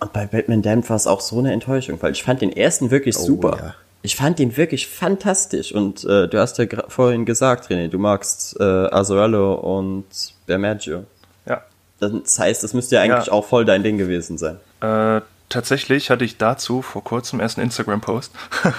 [0.00, 2.92] Und bei Batman Damned war es auch so eine Enttäuschung, weil ich fand den ersten
[2.92, 3.56] wirklich Oh, super.
[3.60, 3.74] ja.
[4.02, 5.72] Ich fand den wirklich fantastisch.
[5.72, 10.04] Und äh, du hast ja vorhin gesagt, René, du magst äh, Azarello und
[10.46, 11.04] Bermaggio.
[11.46, 11.62] ja.
[11.98, 13.32] Das heißt, das müsste ja eigentlich Ja.
[13.32, 14.60] auch voll dein Ding gewesen sein.
[14.80, 18.30] Äh, tatsächlich hatte ich dazu vor kurzem erst einen Instagram-Post.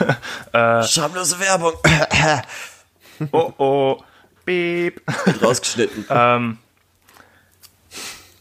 [0.53, 1.73] äh, Schamlose Werbung.
[3.33, 3.97] oh oh,
[4.49, 5.01] beep.
[5.41, 6.05] Rausgeschnitten.
[6.09, 6.57] Ähm,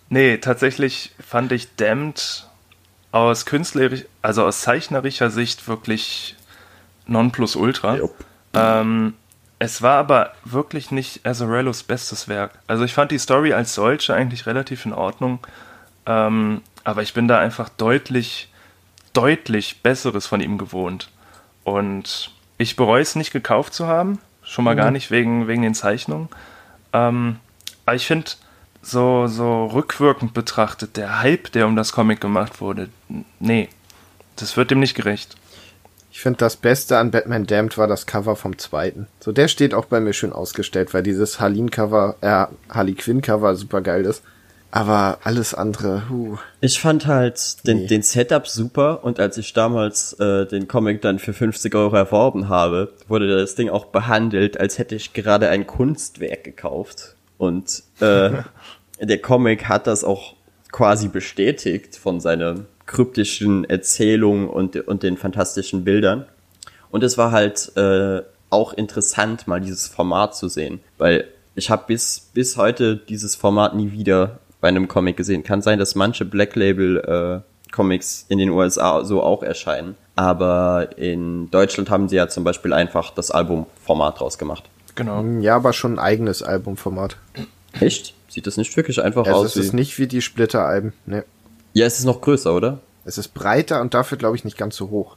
[0.08, 2.46] nee, tatsächlich fand ich Damned
[3.12, 6.36] aus künstlerisch, also aus zeichnerischer Sicht wirklich
[7.06, 7.96] Nonplusultra.
[7.96, 8.14] Jupp.
[8.54, 9.14] Ähm,
[9.58, 12.58] es war aber wirklich nicht Azarellos bestes Werk.
[12.66, 15.46] Also ich fand die Story als solche eigentlich relativ in Ordnung.
[16.06, 18.50] Ähm, aber ich bin da einfach deutlich,
[19.12, 21.10] deutlich Besseres von ihm gewohnt.
[21.64, 24.20] Und ich bereue es nicht gekauft zu haben.
[24.48, 26.30] Schon mal gar nicht wegen, wegen den Zeichnungen.
[26.94, 27.36] Ähm,
[27.84, 28.30] aber ich finde,
[28.80, 32.88] so, so rückwirkend betrachtet, der Hype, der um das Comic gemacht wurde,
[33.40, 33.68] nee,
[34.36, 35.36] das wird dem nicht gerecht.
[36.10, 39.06] Ich finde, das Beste an Batman Damned war das Cover vom zweiten.
[39.20, 43.82] So, der steht auch bei mir schön ausgestellt, weil dieses Harleen-Cover, äh, Harley Quinn-Cover super
[43.82, 44.22] geil ist.
[44.70, 46.36] Aber alles andere, huh.
[46.60, 47.86] Ich fand halt den, Nee.
[47.86, 52.48] den Setup super und als ich damals äh, den Comic dann für 50 Euro erworben
[52.48, 57.14] habe, wurde das Ding auch behandelt, als hätte ich gerade ein Kunstwerk gekauft.
[57.38, 58.30] Und äh,
[59.00, 60.34] der Comic hat das auch
[60.70, 66.26] quasi bestätigt von seiner kryptischen Erzählung und, und den fantastischen Bildern.
[66.90, 71.84] Und es war halt äh, auch interessant, mal dieses Format zu sehen, weil ich habe
[71.86, 75.42] bis, bis heute dieses Format nie wieder bei einem Comic gesehen.
[75.44, 80.90] Kann sein, dass manche Black Label äh, Comics in den USA so auch erscheinen, aber
[80.96, 84.64] in Deutschland haben sie ja zum Beispiel einfach das Albumformat draus gemacht.
[84.94, 85.22] Genau.
[85.40, 87.16] Ja, aber schon ein eigenes Albumformat.
[87.78, 88.14] Echt?
[88.28, 89.46] Sieht das nicht wirklich einfach Also aus?
[89.46, 91.24] es ist Wie nicht wie die Splitter-Alben, ne.
[91.72, 92.80] ja, es ist noch größer, oder?
[93.04, 95.16] Es ist breiter und dafür, glaube ich, nicht ganz so hoch.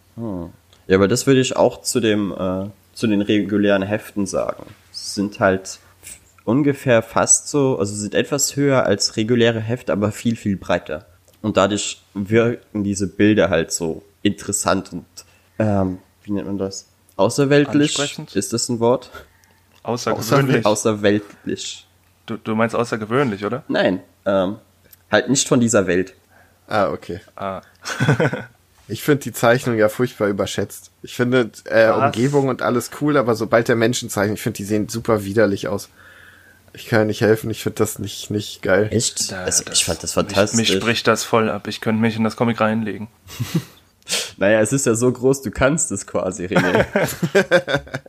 [0.88, 4.64] Ja, aber das würde ich auch zu dem äh, zu den regulären Heften sagen.
[4.92, 5.80] Es sind halt
[6.46, 11.06] ungefähr fast so, also sind etwas höher als reguläre Hefte, aber viel viel breiter.
[11.42, 15.06] Und dadurch wirken diese Bilder halt so interessant und
[15.60, 16.88] ähm, wie nennt man das?
[17.16, 17.98] Außerweltlich
[18.34, 19.10] ist das ein Wort?
[19.84, 20.66] Außergewöhnlich.
[20.66, 21.88] Außerweltlich.
[22.26, 23.64] Du, du meinst außergewöhnlich, oder?
[23.68, 24.58] Nein, ähm,
[25.12, 26.14] halt nicht von dieser Welt.
[26.68, 27.20] Ah, okay.
[27.36, 27.62] Ah.
[28.88, 30.92] Ich finde die Zeichnung ja furchtbar überschätzt.
[31.02, 32.08] Ich finde äh, Was?
[32.08, 35.70] Umgebung und alles cool, aber sobald der Menschen zeichnet, ich finde, die sehen super widerlich
[35.70, 35.88] aus.
[36.74, 38.88] Ich kann ja nicht helfen, ich finde das nicht, nicht geil.
[38.92, 39.32] Echt?
[39.32, 40.58] Da- also, das- ich fand das Mich, fantastisch.
[40.58, 41.68] mich spricht das voll ab.
[41.68, 43.08] Ich könnte mich in das Comic reinlegen.
[44.38, 46.86] Naja, es ist ja so groß, du kannst es quasi, René.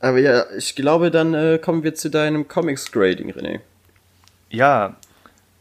[0.00, 3.60] Aber ja, ich glaube, dann äh, kommen wir zu deinem Comics-Grading, René.
[4.48, 4.96] Ja,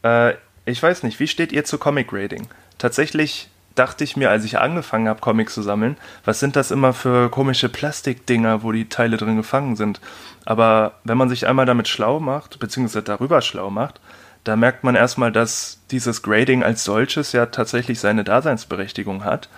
[0.04, 0.34] äh,
[0.66, 2.48] ich weiß nicht, wie steht ihr zu Comic Grading?
[2.78, 6.94] Tatsächlich dachte ich mir, als ich angefangen habe, Comics zu sammeln, was sind das immer
[6.94, 10.02] für komische Plastikdinger, wo die Teile drin gefangen sind?
[10.46, 14.02] Aber wenn man sich einmal damit schlau macht, beziehungsweise darüber schlau macht,
[14.44, 19.50] da merkt man erstmal, dass dieses Grading als solches ja tatsächlich seine Daseinsberechtigung hat.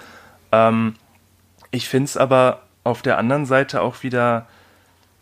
[0.51, 0.95] Ähm,
[1.72, 4.47] ich finde es aber auf der anderen Seite auch wieder,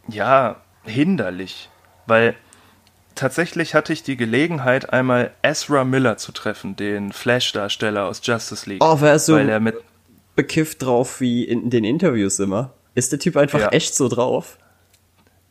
[0.07, 1.69] ja, hinderlich,
[2.05, 2.35] weil
[3.19, 8.83] tatsächlich hatte ich die Gelegenheit, einmal Ezra Miller zu treffen, den Flash-Darsteller aus Justice League.
[8.83, 9.75] Oh, wärst du weil er mit,
[10.35, 12.71] bekifft drauf wie in den Interviews immer?
[12.95, 13.69] Ist der Typ einfach Ja.
[13.69, 14.57] echt so drauf?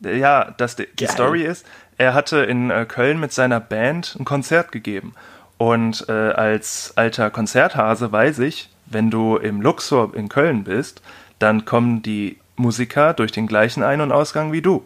[0.01, 1.07] ja, das, die die.
[1.07, 1.65] Story ist,
[1.97, 5.13] er hatte in äh, Köln mit seiner Band ein Konzert gegeben.
[5.57, 11.01] Und äh, als alter Konzerthase weiß ich, wenn du im Luxor in Köln bist,
[11.37, 14.85] dann kommen die Musiker durch den gleichen Ein- und Ausgang wie du.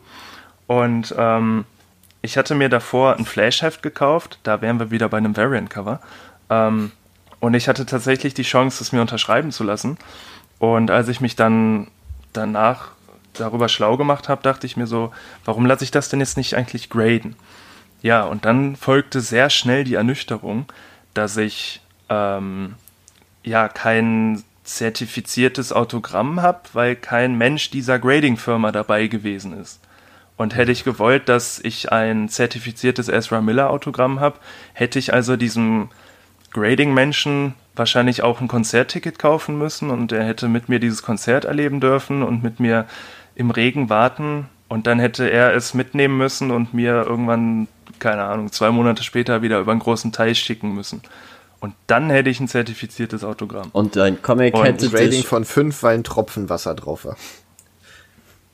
[0.65, 1.65] Und ähm,
[2.23, 5.99] ich hatte mir davor ein Flashheft gekauft, da wären wir wieder bei einem Variant-Cover.
[6.49, 6.91] Ähm,
[7.41, 9.97] und ich hatte tatsächlich die Chance, es mir unterschreiben zu lassen.
[10.57, 11.89] Und als ich mich dann
[12.31, 12.91] danach
[13.33, 15.11] darüber schlau gemacht habe, dachte ich mir so,
[15.43, 17.35] warum lasse ich das denn jetzt nicht eigentlich graden?
[18.01, 20.65] Ja, und dann folgte sehr schnell die Ernüchterung,
[21.13, 22.75] dass ich ähm,
[23.43, 29.81] ja kein zertifiziertes Autogramm habe, weil kein Mensch dieser Grading-Firma dabei gewesen ist.
[30.35, 34.39] Und hätte ich gewollt, dass ich ein zertifiziertes Ezra Miller Autogramm habe,
[34.73, 35.89] hätte ich also diesem
[36.53, 41.79] Grading-Menschen wahrscheinlich auch ein Konzertticket kaufen müssen und er hätte mit mir dieses Konzert erleben
[41.79, 42.85] dürfen und mit mir
[43.35, 47.67] im Regen warten und dann hätte er es mitnehmen müssen und mir irgendwann,
[47.99, 51.01] keine Ahnung, zwei Monate später wieder über einen großen Teich schicken müssen.
[51.59, 53.69] Und dann hätte ich ein zertifiziertes Autogramm.
[53.71, 57.15] Und dein Comic Und hätte Rating von 5, weil ein Tropfen Wasser drauf war.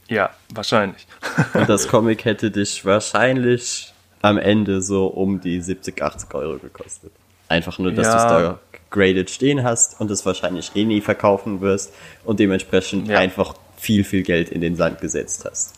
[0.09, 1.07] Ja, wahrscheinlich.
[1.53, 7.11] und das Comic hätte dich wahrscheinlich am Ende so um die 70, 80 Euro gekostet.
[7.47, 8.11] Einfach nur, dass Ja.
[8.13, 11.93] du es da graded stehen hast und es wahrscheinlich eh nie verkaufen wirst
[12.25, 13.19] und dementsprechend Ja.
[13.19, 15.73] einfach viel, viel Geld in den Sand gesetzt hast.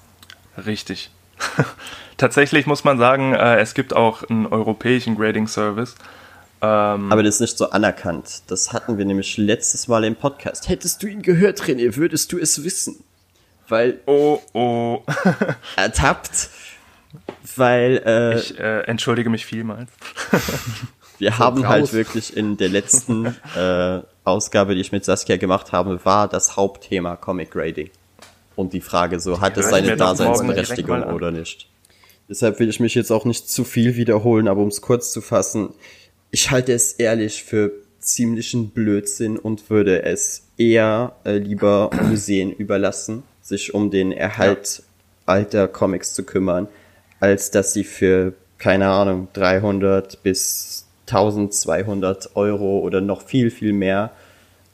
[0.66, 1.12] Richtig.
[2.18, 5.96] Tatsächlich muss man sagen, äh, es gibt auch einen europäischen Grading-Service.
[6.64, 8.44] Ähm, Aber das ist nicht so anerkannt.
[8.48, 10.70] Das hatten wir nämlich letztes Mal im Podcast.
[10.70, 13.04] Hättest du ihn gehört, René, würdest du es wissen.
[13.72, 15.02] Weil oh, oh.
[15.78, 16.50] ertappt,
[17.56, 19.90] weil äh, Ich äh, entschuldige mich vielmals.
[21.20, 26.04] wir haben halt wirklich in der letzten äh, Ausgabe, die ich mit Saskia gemacht habe,
[26.04, 27.90] war das Hauptthema Comic Grading.
[28.58, 31.70] Und die Frage so, hat es seine Daseinsberechtigung oder nicht?
[32.28, 35.22] Deshalb will ich mich jetzt auch nicht zu viel wiederholen, aber um es kurz zu
[35.22, 35.70] fassen,
[36.30, 43.24] ich halte es ehrlich für ziemlichen Blödsinn und würde es eher äh, lieber Museen überlassen,
[43.52, 44.82] sich um den Erhalt
[45.26, 46.68] alter Comics zu kümmern,
[47.20, 54.12] als dass sie für, keine Ahnung, 300 bis 1200 Euro oder noch viel, viel mehr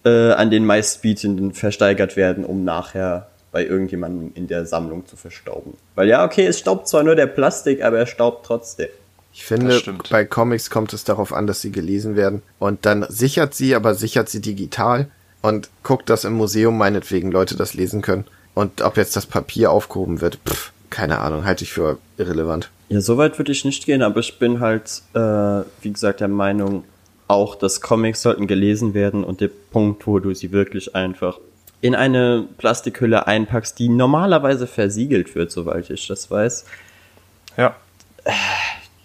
[0.06, 5.74] äh, an den meistbietenden versteigert werden, um nachher bei irgendjemandem in der Sammlung zu verstauben.
[5.96, 8.90] Weil ja, okay, es staubt zwar nur der Plastik, aber er staubt trotzdem.
[9.34, 12.42] Ich finde, bei Comics kommt es darauf an, dass sie gelesen werden.
[12.60, 15.08] Und dann sichert sie, aber sichert sie digital
[15.42, 18.26] und guckt, dass im Museum meinetwegen Leute das lesen können.
[18.58, 22.72] Und ob jetzt das Papier aufgehoben wird, pff, keine Ahnung, halte ich für irrelevant.
[22.89, 25.20] Ja, so weit würde ich nicht gehen, aber ich bin halt, äh,
[25.82, 26.84] wie gesagt, der Meinung,
[27.28, 31.38] auch dass Comics sollten gelesen werden und der Punkt, wo du sie wirklich einfach
[31.82, 36.66] in eine Plastikhülle einpackst, die normalerweise versiegelt wird, soweit ich das weiß.
[37.58, 37.76] Ja,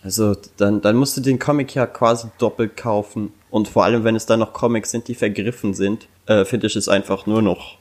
[0.03, 3.32] Also dann, dann musst du den Comic ja quasi doppelt kaufen.
[3.50, 6.76] Und vor allem, wenn es dann noch Comics sind, die vergriffen sind, äh, finde ich
[6.76, 7.78] es einfach nur noch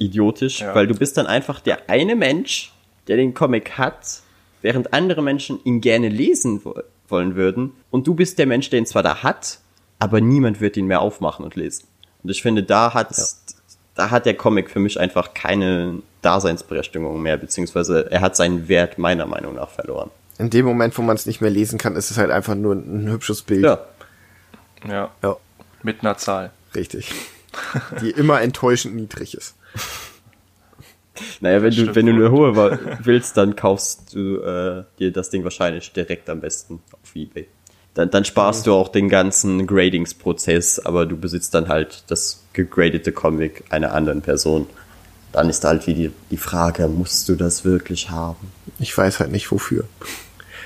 [0.00, 0.74] idiotisch, Ja.
[0.74, 2.72] weil du bist dann einfach der eine Mensch,
[3.06, 4.20] der den Comic hat,
[4.62, 6.74] während andere Menschen ihn gerne lesen wo
[7.08, 7.72] wollen würden.
[7.90, 9.58] Und du bist der Mensch, der ihn zwar da hat,
[9.98, 11.86] aber niemand wird ihn mehr aufmachen und lesen.
[12.22, 13.14] Und ich finde, da hat,
[13.94, 18.98] da hat der Comic für mich einfach keine Daseinsberechtigung mehr, beziehungsweise er hat seinen Wert
[18.98, 20.10] meiner Meinung nach verloren.
[20.38, 22.74] In dem Moment, wo man es nicht mehr lesen kann, ist es halt einfach nur
[22.74, 23.64] ein hübsches Bild.
[23.64, 23.80] Ja,
[24.88, 25.36] ja, Ja,
[25.82, 26.50] mit einer Zahl.
[26.74, 27.10] richtig.
[28.00, 29.54] Die immer enttäuschend niedrig ist.
[31.40, 32.56] Naja, wenn du, wenn du eine hohe
[33.02, 37.46] willst, dann kaufst du äh, dir das Ding wahrscheinlich direkt am besten auf Ebay.
[37.94, 43.12] Dann, dann sparst du auch den ganzen Gradingsprozess, aber du besitzt dann halt das gegradete
[43.12, 44.66] Comic einer anderen Person.
[45.32, 48.52] Dann ist halt wie die, die Frage, musst du das wirklich haben?
[48.78, 49.84] Ich weiß halt nicht wofür.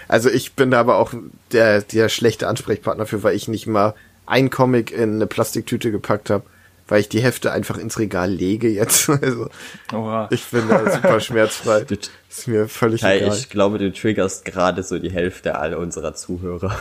[0.09, 1.14] Also ich bin da aber auch
[1.52, 3.94] der, der schlechte Ansprechpartner für, weil ich nicht mal
[4.26, 6.44] ein Comic in eine Plastiktüte gepackt habe,
[6.89, 9.09] weil ich die Hefte einfach ins Regal lege jetzt.
[9.22, 9.49] Also
[9.93, 10.28] Oha.
[10.30, 11.87] ich bin da super schmerzfrei.
[12.30, 13.37] Ist mir völlig Kai, egal.
[13.37, 16.76] ich glaube, du triggerst gerade so die Hälfte aller unserer Zuhörer.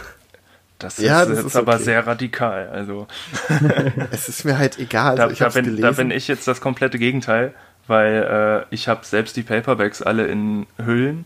[0.80, 1.84] Das Ja, ist das jetzt ist aber okay.
[1.84, 2.70] sehr radikal.
[2.70, 3.08] Also
[4.12, 5.16] Es ist mir halt egal.
[5.16, 7.54] da, Also ich da, bin, da bin ich jetzt das komplette Gegenteil,
[7.88, 11.26] weil äh, ich habe selbst die Paperbacks alle in Hüllen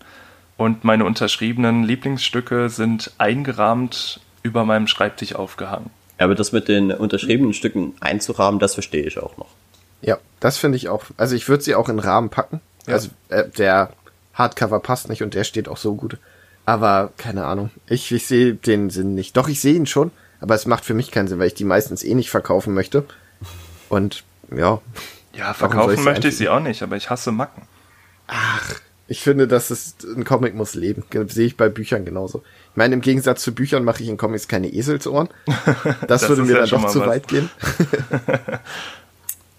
[0.57, 5.89] und meine unterschriebenen Lieblingsstücke sind eingerahmt über meinem Schreibtisch aufgehangen.
[6.17, 9.47] Aber das mit den unterschriebenen Stücken einzurahmen, das verstehe ich auch noch.
[10.01, 11.05] Ja, das finde ich auch.
[11.17, 12.61] Also ich würde sie auch in Rahmen packen.
[12.87, 12.93] Ja.
[12.93, 13.91] Also äh, der
[14.33, 16.17] Hardcover passt nicht und der steht auch so gut.
[16.65, 17.71] Aber keine Ahnung.
[17.87, 19.37] Ich, ich sehe den Sinn nicht.
[19.37, 20.11] Doch, ich sehe ihn schon.
[20.39, 23.05] Aber es macht für mich keinen Sinn, weil ich die meistens eh nicht verkaufen möchte.
[23.89, 24.23] Und
[24.55, 24.81] ja.
[25.33, 27.63] Ja, verkaufen ich's möchte ich sie auch nicht, aber ich hasse Macken.
[29.07, 31.03] Ich finde, dass es ein Comic muss leben.
[31.27, 32.43] Sehe ich bei Büchern genauso.
[32.71, 35.29] Ich meine, im Gegensatz zu Büchern mache ich in Comics keine Eselsohren.
[36.07, 37.07] Das, das würde mir ja dann doch zu was.
[37.07, 37.49] weit gehen.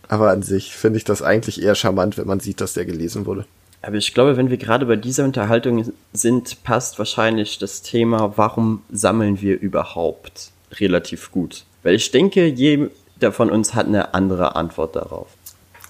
[0.09, 3.27] Aber an sich finde ich das eigentlich eher charmant, wenn man sieht, dass der gelesen
[3.27, 3.45] wurde.
[3.83, 8.83] Aber ich glaube, wenn wir gerade bei dieser Unterhaltung sind, passt wahrscheinlich das Thema, warum
[8.91, 11.65] sammeln wir überhaupt relativ gut.
[11.83, 15.29] Weil ich denke, jeder von uns hat eine andere Antwort darauf.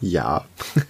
[0.01, 0.45] Ja.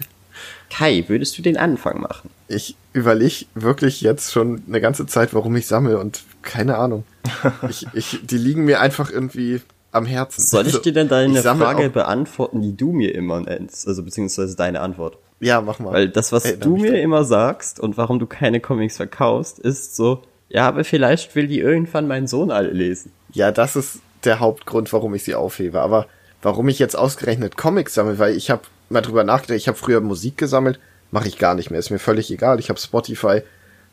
[0.70, 2.30] Kai, würdest du den Anfang machen?
[2.48, 7.04] Ich überlege wirklich jetzt schon eine ganze Zeit, warum ich sammle und keine Ahnung.
[7.68, 9.60] Ich, ich, die liegen mir einfach irgendwie
[9.92, 10.40] am Herzen.
[10.42, 13.86] Soll ich dir denn deine Frage beantworten, die du mir immer nennst?
[13.86, 15.18] Also beziehungsweise deine Antwort.
[15.40, 15.92] Ja, mach mal.
[15.92, 19.94] Weil das, was Ey, du mir immer sagst und warum du keine Comics verkaufst, ist
[19.94, 23.12] so, ja, aber vielleicht will die irgendwann mein Sohn alle lesen.
[23.32, 25.80] Ja, das ist der Hauptgrund, warum ich sie aufhebe.
[25.80, 26.06] Aber
[26.42, 30.00] warum ich jetzt ausgerechnet Comics sammle, weil ich habe mal drüber nachgedacht, ich habe früher
[30.00, 30.78] Musik gesammelt,
[31.10, 32.58] mache ich gar nicht mehr, ist mir völlig egal.
[32.58, 33.42] Ich habe Spotify,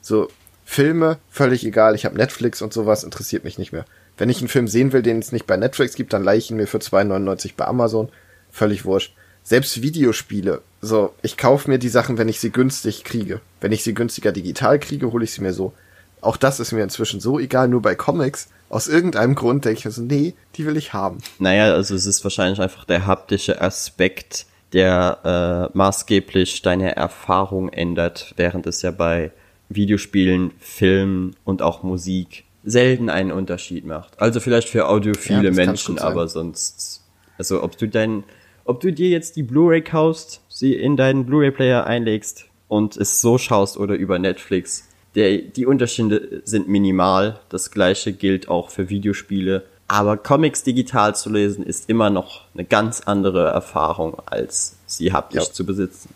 [0.02, 0.30] so
[0.66, 1.96] Filme, völlig egal.
[1.96, 3.86] Ich habe Netflix und sowas, interessiert mich nicht mehr.
[4.18, 6.50] Wenn ich einen Film sehen will, den es nicht bei Netflix gibt, dann leihe ich
[6.50, 8.10] ihn mir für 2,99 bei Amazon.
[8.52, 9.14] Völlig wurscht.
[9.44, 10.62] Selbst Videospiele.
[10.82, 13.42] So, ich kaufe mir die Sachen, wenn ich sie günstig kriege.
[13.62, 15.74] Wenn ich sie günstiger digital kriege, hole ich sie mir so.
[16.22, 18.48] Auch das ist mir inzwischen so egal, nur bei Comics.
[18.70, 21.20] Aus irgendeinem Grund denke ich mir so, nee, die will ich haben.
[21.38, 28.34] Naja, also es ist wahrscheinlich einfach der haptische Aspekt, der äh, maßgeblich deine Erfahrung ändert,
[28.36, 29.32] während es ja bei
[29.70, 34.20] Videospielen, Filmen und auch Musik selten einen Unterschied macht.
[34.20, 37.04] Also vielleicht für audiophile ja, Menschen, aber sonst.
[37.38, 38.26] Also ob du dein,
[38.66, 43.38] ob du dir jetzt die Blu-ray kaufst, sie in deinen Blu-ray-Player einlegst und es so
[43.38, 47.40] schaust oder über Netflix, der, die Unterschiede sind minimal.
[47.48, 49.64] Das gleiche gilt auch für Videospiele.
[49.88, 55.48] Aber Comics digital zu lesen ist immer noch eine ganz andere Erfahrung, als sie haptisch
[55.48, 55.54] ja.
[55.54, 56.10] zu besitzen.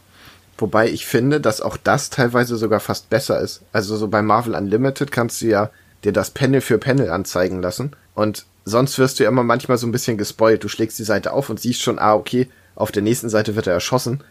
[0.58, 3.62] Wobei ich finde, dass auch das teilweise sogar fast besser ist.
[3.72, 5.70] Also so bei Marvel Unlimited kannst du ja
[6.04, 7.92] dir das Panel für Panel anzeigen lassen.
[8.16, 10.64] Und sonst wirst du ja immer manchmal so ein bisschen gespoilt.
[10.64, 13.68] Du schlägst die Seite auf und siehst schon, ah, okay, auf der nächsten Seite wird
[13.68, 14.24] er erschossen.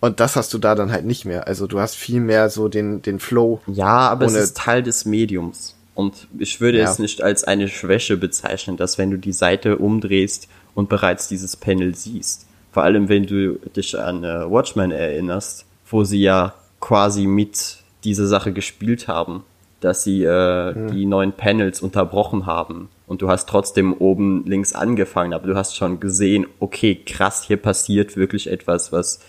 [0.00, 1.46] Und das hast du da dann halt nicht mehr.
[1.46, 3.60] Also du hast viel mehr so den, den Flow.
[3.66, 5.76] Ja, aber es ist Teil des Mediums.
[5.94, 6.90] Und ich würde ja.
[6.90, 11.56] es nicht als eine Schwäche bezeichnen, dass wenn du die Seite umdrehst und bereits dieses
[11.56, 12.46] Panel siehst.
[12.72, 18.26] Vor allem, wenn du dich an äh, Watchmen erinnerst, wo sie ja quasi mit dieser
[18.26, 19.44] Sache gespielt haben
[19.82, 20.90] dass sie äh, hm.
[20.92, 25.76] die neuen Panels unterbrochen haben und du hast trotzdem oben links angefangen, aber du hast
[25.76, 29.20] schon gesehen, okay, krass, hier passiert wirklich etwas, was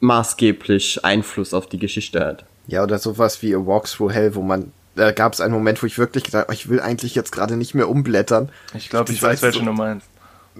[0.00, 2.44] maßgeblich Einfluss auf die Geschichte hat.
[2.66, 5.82] Ja, oder sowas wie A Walk Through Hell, wo man da gab es einen Moment,
[5.82, 8.50] wo ich wirklich gedacht, ich will eigentlich jetzt gerade nicht mehr umblättern.
[8.74, 10.06] Ich glaube, ich weiß, welchen so, du meinst.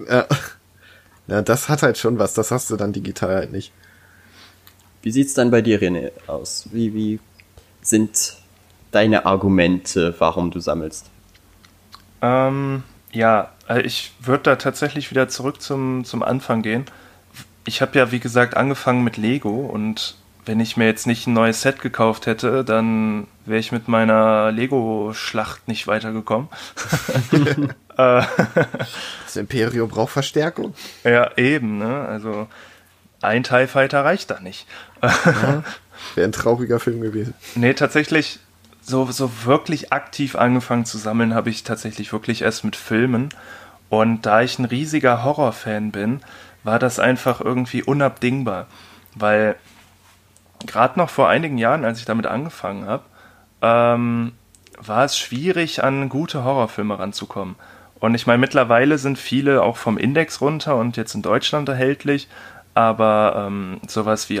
[0.09, 0.25] Ja.
[1.27, 3.71] ja, das hat halt schon was, das hast du dann digital halt nicht.
[5.01, 6.67] Wie sieht's dann bei dir, René, aus?
[6.71, 7.19] Wie, wie
[7.81, 8.37] sind
[8.91, 11.09] deine Argumente, warum du sammelst?
[12.21, 16.85] Ähm, ja, äh, ich würde da tatsächlich wieder zurück zum, zum Anfang gehen.
[17.65, 20.15] Ich habe ja, wie gesagt, angefangen mit Lego und
[20.45, 24.51] wenn ich mir jetzt nicht ein neues Set gekauft hätte, dann wäre ich mit meiner
[24.51, 26.49] Lego-Schlacht nicht weitergekommen.
[27.97, 28.23] Äh,
[29.23, 30.73] das Imperium braucht Verstärkung.
[31.05, 32.05] Ja, eben, ne?
[32.05, 32.49] Also
[33.21, 34.67] ein TIE Fighter reicht da nicht.
[35.01, 35.63] Ja,
[36.15, 37.33] Wäre ein trauriger Film gewesen.
[37.55, 38.39] Nee, tatsächlich
[38.81, 43.29] so, so wirklich aktiv angefangen zu sammeln habe ich tatsächlich wirklich erst mit Filmen.
[43.89, 46.21] Und da ich ein riesiger Horrorfan bin,
[46.63, 48.67] war das einfach irgendwie unabdingbar.
[49.15, 49.55] Weil
[50.65, 53.03] gerade noch vor einigen Jahren, als ich damit angefangen habe,
[53.61, 54.33] ähm,
[54.77, 57.55] war es schwierig, an gute Horrorfilme ranzukommen.
[57.99, 62.27] Und ich meine, mittlerweile sind viele auch vom Index runter und jetzt in Deutschland erhältlich
[62.75, 64.35] aber ähm, sowas wie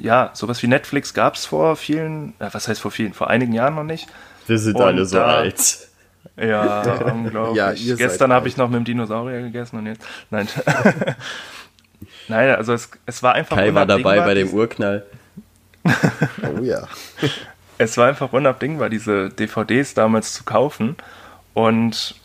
[0.00, 3.52] ja, sowas wie Netflix gab es vor vielen, äh, was heißt vor vielen, vor einigen
[3.52, 4.06] Jahren noch nicht.
[4.46, 5.88] Wir sind und alle so da, alt.
[6.36, 7.84] Ja, unglaublich.
[7.84, 10.06] ja, Gestern habe ich noch mit dem Dinosaurier gegessen und jetzt.
[10.30, 10.48] Nein.
[12.28, 13.56] Nein, also es, es war einfach.
[13.56, 15.04] Kai war dabei bei dem Urknall.
[15.84, 16.86] Oh ja.
[17.78, 20.96] es war einfach unabdingbar, diese DVDs damals zu kaufen.
[21.52, 22.16] Und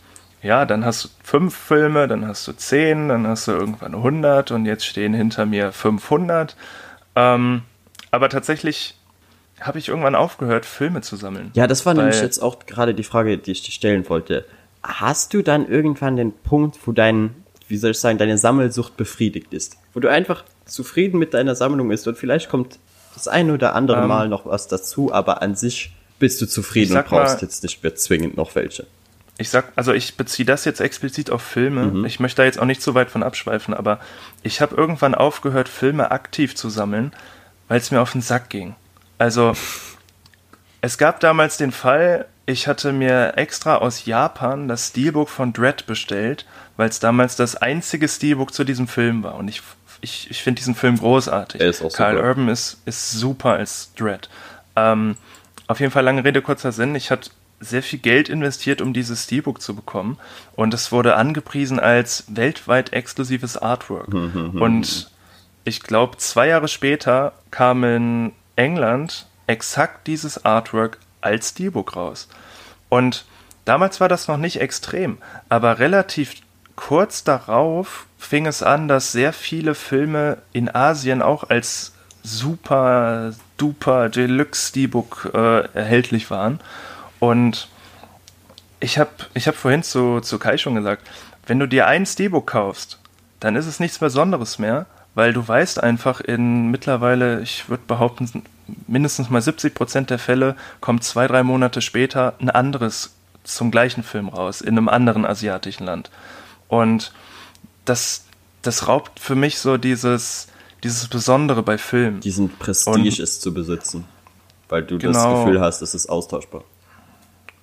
[0.42, 4.50] ja, dann hast du fünf Filme, dann hast du zehn, dann hast du irgendwann 100
[4.52, 6.56] und jetzt stehen hinter mir 500.
[7.16, 7.62] Ähm,
[8.10, 8.96] aber tatsächlich
[9.60, 11.50] habe ich irgendwann aufgehört, Filme zu sammeln.
[11.54, 14.46] Ja, das war nämlich jetzt auch gerade die Frage, die ich dir stellen wollte.
[14.82, 17.34] Hast du dann irgendwann den Punkt, wo dein,
[17.68, 19.76] wie soll ich sagen, deine Sammelsucht befriedigt ist?
[19.92, 22.78] Wo du einfach zufrieden mit deiner Sammlung bist und vielleicht kommt
[23.14, 26.96] das eine oder andere ähm, Mal noch was dazu, aber an sich bist du zufrieden
[26.96, 28.86] und brauchst mal, jetzt nicht mehr zwingend noch welche
[29.38, 31.86] ich sag, also ich beziehe das jetzt explizit auf Filme.
[31.86, 32.04] Mhm.
[32.04, 33.98] Ich möchte da jetzt auch nicht zu weit von abschweifen, aber
[34.42, 37.12] ich habe irgendwann aufgehört, Filme aktiv zu sammeln,
[37.66, 38.74] weil es mir auf den Sack ging.
[39.16, 39.54] Also
[40.82, 45.86] Es gab damals den Fall, ich hatte mir extra aus Japan das Steelbook von Dread
[45.86, 46.46] bestellt,
[46.76, 49.34] weil es damals das einzige Steelbook zu diesem Film war.
[49.34, 49.62] Und ich,
[50.00, 51.60] ich, ich finde diesen Film großartig.
[51.60, 52.28] Er ist auch Carl super.
[52.28, 54.28] Urban ist, ist super als Dread.
[54.76, 55.16] Ähm,
[55.66, 56.94] auf jeden Fall lange Rede, kurzer Sinn.
[56.94, 57.30] Ich hatte
[57.60, 60.18] sehr viel Geld investiert, um dieses Steelbook zu bekommen.
[60.56, 64.08] Und es wurde angepriesen als weltweit exklusives Artwork.
[64.12, 65.10] Und
[65.64, 72.28] ich glaube, zwei Jahre später kam in England exakt dieses Artwork als Steelbook raus.
[72.88, 73.26] Und
[73.66, 76.34] damals war das noch nicht extrem, aber relativ
[76.76, 81.92] kurz darauf fing es an, dass sehr viele Filme in Asien auch als
[82.22, 86.60] super duper Deluxe Steelbook äh, erhältlich waren.
[87.18, 87.68] Und
[88.78, 91.06] ich habe ich hab vorhin zu, zu Kai schon gesagt,
[91.46, 92.98] wenn du dir ein Steelbook kaufst,
[93.40, 98.42] dann ist es nichts Besonderes mehr, weil du weißt einfach in mittlerweile, ich würde behaupten,
[98.86, 103.14] mindestens mal 70 Prozent der Fälle kommt zwei, drei Monate später ein anderes
[103.44, 106.10] zum gleichen Film raus, in einem anderen asiatischen Land.
[106.70, 107.12] Und
[107.84, 108.24] das,
[108.62, 110.48] das raubt für mich so dieses,
[110.82, 112.20] dieses Besondere bei Filmen.
[112.20, 114.04] Diesen Prestige ist zu besitzen.
[114.68, 115.44] Weil du das Genau.
[115.44, 116.62] Gefühl hast, es ist austauschbar.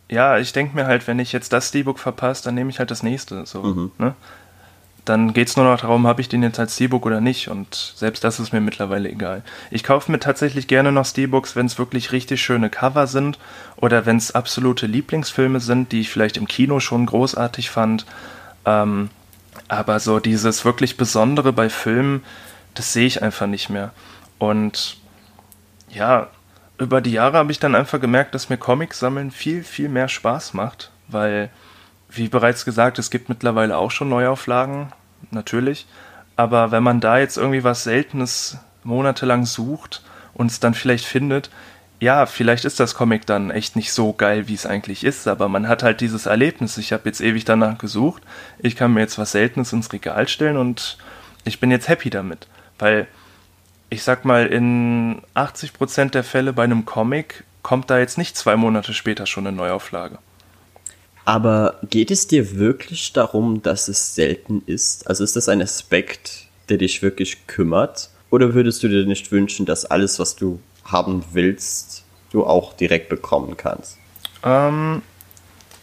[0.10, 2.91] ja, ich denke mir halt, wenn ich jetzt das Steelbook verpasse, dann nehme ich halt
[2.91, 3.45] das nächste.
[3.45, 4.14] So, ne?
[5.05, 7.47] Dann geht es nur noch darum, habe ich den jetzt als Steelbook oder nicht.
[7.47, 9.41] Und selbst das ist mir mittlerweile egal.
[9.72, 13.39] Ich kaufe mir tatsächlich gerne noch Steelbooks, wenn es wirklich richtig schöne Cover sind
[13.78, 18.05] oder wenn es absolute Lieblingsfilme sind, die ich vielleicht im Kino schon großartig fand.
[18.68, 19.09] Ähm,
[19.70, 22.24] aber so dieses wirklich Besondere bei Filmen,
[22.76, 23.91] das sehe ich einfach nicht mehr.
[24.38, 24.97] Und
[25.89, 26.28] ja,
[26.78, 30.09] über die Jahre habe ich dann einfach gemerkt, dass mir Comics sammeln viel, viel mehr
[30.09, 31.49] Spaß macht, weil,
[32.09, 34.91] wie bereits gesagt, es gibt mittlerweile auch schon Neuauflagen,
[35.32, 35.88] natürlich.
[36.36, 40.03] Aber wenn man da jetzt irgendwie was Seltenes monatelang sucht
[40.34, 41.49] und es dann vielleicht findet,
[41.99, 45.49] ja, vielleicht ist das Comic dann echt nicht so geil, wie es eigentlich ist, aber
[45.49, 46.77] man hat halt dieses Erlebnis.
[46.77, 48.21] Ich habe jetzt ewig danach gesucht,
[48.59, 50.97] ich kann mir jetzt was Seltenes ins Regal stellen und
[51.43, 53.07] ich bin jetzt happy damit, weil
[53.89, 58.55] ich sag mal, in 80% der Fälle bei einem Comic kommt da jetzt nicht zwei
[58.55, 60.19] Monate später schon eine Neuauflage.
[61.25, 65.07] Aber geht es dir wirklich darum, dass es selten ist?
[65.07, 68.09] Also ist das ein Aspekt, der dich wirklich kümmert?
[68.29, 73.09] Oder würdest du dir nicht wünschen, dass alles, was du haben willst, du auch direkt
[73.09, 73.97] bekommen kannst?
[74.43, 75.01] Ähm,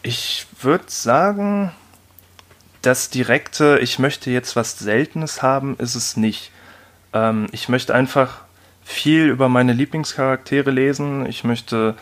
[0.03, 1.73] ich würde sagen,
[2.83, 6.51] das direkte, ich möchte jetzt was Seltenes haben, ist es nicht.
[7.13, 8.43] Ähm, ich möchte einfach
[8.85, 11.27] viel über meine Lieblingscharaktere lesen.
[11.27, 11.95] Ich möchte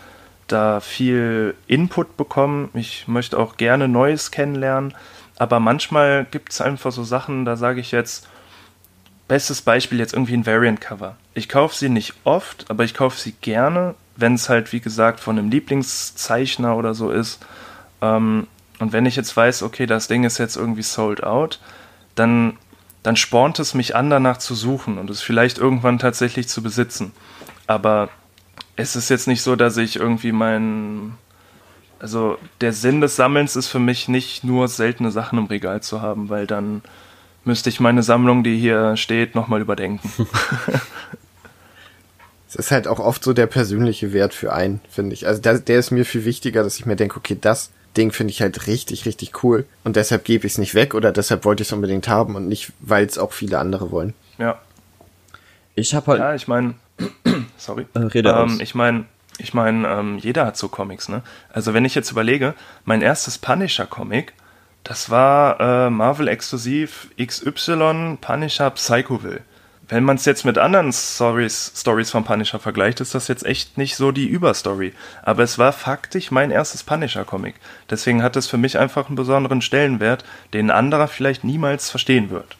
[0.48, 2.70] da viel Input bekommen.
[2.74, 4.94] Ich möchte auch gerne Neues kennenlernen.
[5.38, 8.28] Aber manchmal gibt es einfach so Sachen, da sage ich jetzt,
[9.32, 11.16] bestes Beispiel jetzt irgendwie ein Variant-Cover.
[11.32, 15.20] Ich kaufe sie nicht oft, aber ich kaufe sie gerne, wenn es halt, wie gesagt,
[15.20, 17.42] von einem Lieblingszeichner oder so ist.
[18.02, 18.46] Ähm,
[18.78, 21.60] und wenn ich jetzt weiß, okay, das Ding ist jetzt irgendwie sold out,
[22.14, 22.58] dann,
[23.02, 27.12] dann spornt es mich an, danach zu suchen und es vielleicht irgendwann tatsächlich zu besitzen.
[27.66, 28.10] Aber
[28.76, 31.16] es ist jetzt nicht so, dass ich irgendwie mein.
[31.98, 36.02] Also der Sinn des Sammelns ist für mich nicht nur seltene Sachen im Regal zu
[36.02, 36.82] haben, weil dann
[37.44, 40.10] müsste ich meine Sammlung, die hier steht, nochmal überdenken.
[42.48, 45.26] Es ist halt auch oft so der persönliche Wert für einen, finde ich.
[45.26, 48.30] Also der, der ist mir viel wichtiger, dass ich mir denke, okay, das Ding finde
[48.30, 49.64] ich halt richtig, richtig cool.
[49.84, 52.48] Und deshalb gebe ich es nicht weg oder deshalb wollte ich es unbedingt haben und
[52.48, 54.12] nicht, weil es auch viele andere wollen.
[54.36, 54.60] ja.
[55.74, 56.20] Ich habe halt.
[56.20, 56.74] Ja, ich meine,
[57.56, 57.86] sorry.
[57.94, 58.52] Äh, rede aus.
[58.52, 59.06] ähm, ich meine,
[59.38, 61.22] ich meine, ähm, jeder hat so Comics, ne?
[61.50, 62.52] Also wenn ich jetzt überlege,
[62.84, 64.34] mein erstes Punisher-Comic,
[64.84, 69.40] das war äh, Marvel exklusiv XY Punisher Psychoville.
[69.88, 73.76] Wenn man es jetzt mit anderen Stories, Stories von Punisher vergleicht, ist das jetzt echt
[73.76, 74.94] nicht so die Überstory.
[75.22, 77.56] Aber es war faktisch mein erstes Punisher-Comic.
[77.90, 80.24] Deswegen hat es für mich einfach einen besonderen Stellenwert,
[80.54, 82.56] den ein anderer vielleicht niemals verstehen wird.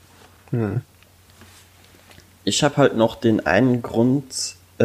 [2.44, 4.84] Ich habe halt noch den einen Grund, äh,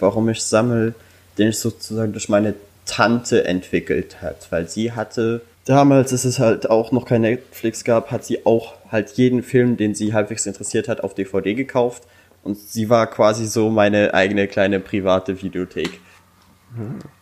[0.00, 0.94] warum ich sammle,
[1.38, 2.54] den ich sozusagen durch meine
[2.86, 8.10] Tante entwickelt hat, weil sie hatte damals, als es halt auch noch kein Netflix gab,
[8.10, 12.04] hat sie auch halt jeden Film, den sie halbwegs interessiert hat, auf DVD gekauft
[12.42, 16.00] und sie war quasi so meine eigene kleine private Videothek.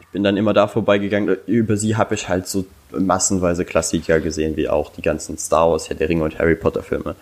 [0.00, 1.36] Ich bin dann immer da vorbeigegangen.
[1.46, 5.88] Über sie habe ich halt so massenweise Klassiker gesehen, wie auch die ganzen Star Wars,
[5.88, 7.14] Herr der Ringe und Harry Potter Filme.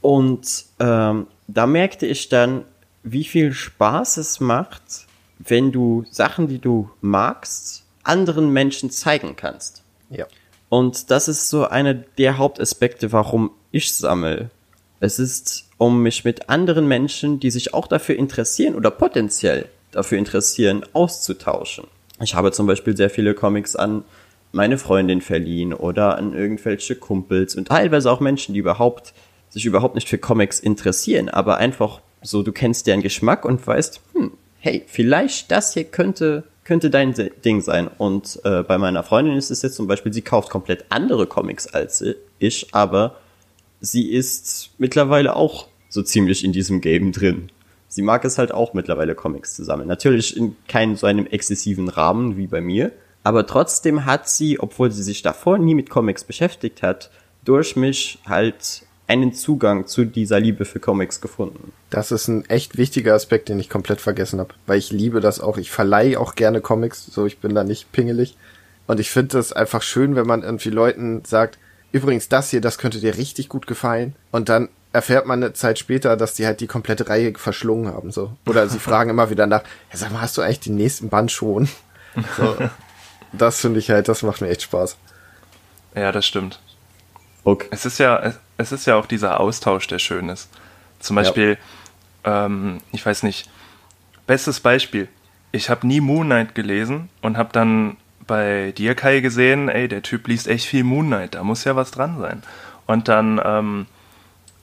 [0.00, 2.64] Und ähm, da merkte ich dann,
[3.02, 5.06] wie viel Spaß es macht,
[5.38, 9.82] wenn du Sachen, die du magst, anderen Menschen zeigen kannst.
[10.10, 10.26] Ja.
[10.68, 14.50] Und das ist so einer der Hauptaspekte, warum ich sammle.
[14.98, 20.18] Es ist, um mich mit anderen Menschen, die sich auch dafür interessieren oder potenziell dafür
[20.18, 21.84] interessieren, auszutauschen.
[22.20, 24.04] Ich habe zum Beispiel sehr viele Comics an
[24.52, 29.12] meine Freundin verliehen oder an irgendwelche Kumpels und teilweise auch Menschen, die überhaupt
[29.50, 34.00] sich überhaupt nicht für Comics interessieren, aber einfach so, du kennst deren Geschmack und weißt,
[34.14, 37.14] hm, hey, vielleicht das hier könnte könnte dein
[37.44, 37.88] Ding sein.
[37.88, 41.68] Und äh, bei meiner Freundin ist es jetzt zum Beispiel, sie kauft komplett andere Comics
[41.68, 42.04] als
[42.38, 43.20] ich, aber
[43.80, 47.50] sie ist mittlerweile auch so ziemlich in diesem Game drin.
[47.88, 49.88] Sie mag es halt auch mittlerweile Comics zu sammeln.
[49.88, 52.90] Natürlich in keinem so einem exzessiven Rahmen wie bei mir,
[53.22, 57.10] aber trotzdem hat sie, obwohl sie sich davor nie mit Comics beschäftigt hat,
[57.44, 61.72] durch mich halt einen Zugang zu dieser Liebe für Comics gefunden.
[61.90, 65.40] Das ist ein echt wichtiger Aspekt, den ich komplett vergessen habe, weil ich liebe das
[65.40, 65.58] auch.
[65.58, 68.36] Ich verleihe auch gerne Comics, so ich bin da nicht pingelig.
[68.86, 71.58] Und ich finde das einfach schön, wenn man irgendwie Leuten sagt,
[71.92, 74.14] übrigens das hier, das könnte dir richtig gut gefallen.
[74.32, 78.10] Und dann erfährt man eine Zeit später, dass die halt die komplette Reihe verschlungen haben,
[78.10, 78.32] so.
[78.46, 81.30] Oder sie fragen immer wieder nach, ja, sag mal, hast du eigentlich den nächsten Band
[81.30, 81.68] schon?
[82.38, 82.56] So.
[83.34, 84.96] Das finde ich halt, das macht mir echt Spaß.
[85.94, 86.60] Ja, das stimmt.
[87.46, 87.68] Okay.
[87.70, 90.48] Es ist ja, es ist ja auch dieser Austausch, der schön ist.
[90.98, 91.58] Zum Beispiel,
[92.24, 92.46] ja.
[92.46, 93.48] ähm, ich weiß nicht,
[94.26, 95.06] bestes Beispiel.
[95.52, 100.02] Ich habe nie Moon Knight gelesen und habe dann bei dir, Kai, gesehen, ey, der
[100.02, 102.42] Typ liest echt viel Moon Knight, da muss ja was dran sein.
[102.84, 103.86] Und dann ähm,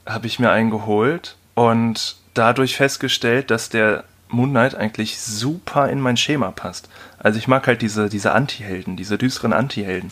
[0.05, 6.01] habe ich mir einen geholt und dadurch festgestellt, dass der Moon Knight eigentlich super in
[6.01, 6.89] mein Schema passt.
[7.17, 10.11] Also ich mag halt diese, diese Anti-Helden, diese düsteren Anti-Helden.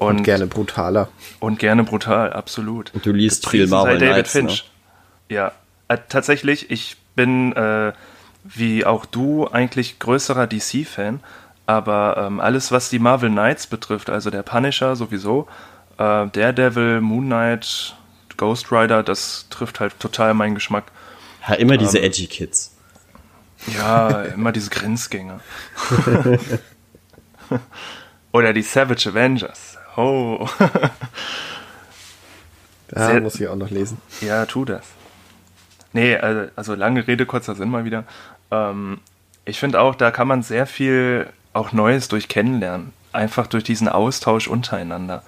[0.00, 1.08] Und, und, gerne brutaler.
[1.40, 2.92] Und gerne brutal, absolut.
[2.94, 4.70] Und du liest viel Marvel David Knights, Finch.
[5.28, 5.34] Ne?
[5.36, 5.52] Ja,
[5.88, 7.92] äh, tatsächlich, ich bin äh,
[8.42, 11.20] wie auch du eigentlich größerer DC-Fan,
[11.66, 15.46] aber ähm, alles, was die Marvel Knights betrifft, also der Punisher sowieso,
[15.98, 17.94] äh, Daredevil, Moon Knight,
[18.38, 20.84] Ghost Rider, das trifft halt total meinen Geschmack.
[21.46, 22.74] Ja, immer diese ähm, edgy Kids.
[23.76, 25.40] Ja, immer diese Grenzgänger.
[28.32, 29.69] Oder die Savage Avengers.
[29.96, 30.48] Oh.
[32.88, 34.00] da Sehr, muss ich auch noch lesen.
[34.20, 34.84] Ja, tu das.
[35.92, 38.04] Nee, also, also lange Rede, kurzer Sinn mal wieder.
[38.50, 39.00] Ähm,
[39.44, 42.92] ich finde auch, da kann man sehr viel auch Neues durch kennenlernen.
[43.12, 45.22] Einfach durch diesen Austausch untereinander.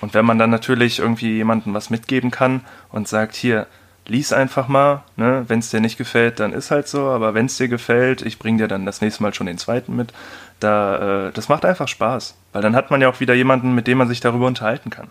[0.00, 3.66] Und wenn man dann natürlich irgendwie jemandem was mitgeben kann und sagt, hier,
[4.06, 5.44] lies einfach mal, ne?
[5.48, 8.38] wenn es dir nicht gefällt, dann ist halt so, aber wenn es dir gefällt, ich
[8.38, 10.12] bring dir dann das nächste Mal schon den zweiten mit,
[10.60, 13.86] da, äh, das macht einfach Spaß, weil dann hat man ja auch wieder jemanden, mit
[13.86, 15.10] dem man sich darüber unterhalten kann.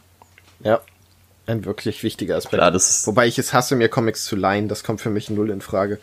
[0.60, 0.80] Ja,
[1.46, 2.62] ein wirklich wichtiger Aspekt.
[2.62, 5.62] Klar, Wobei ich es hasse, mir Comics zu leihen, das kommt für mich null in
[5.62, 6.00] Frage.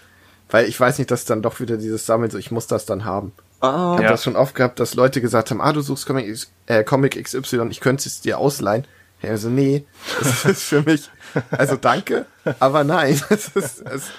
[0.50, 3.04] Weil ich weiß nicht, dass dann doch wieder dieses Sammeln, so ich muss das dann
[3.04, 3.32] haben.
[3.60, 4.10] Ah, ich habe ja.
[4.10, 7.68] das schon oft gehabt, dass Leute gesagt haben, ah, du suchst Comic, äh, Comic XY,
[7.70, 8.84] ich könnte es dir ausleihen.
[9.22, 9.84] Ja, also nee,
[10.18, 11.08] das ist für mich,
[11.50, 12.26] also danke,
[12.58, 13.20] aber nein.
[13.28, 14.10] Das ist, das,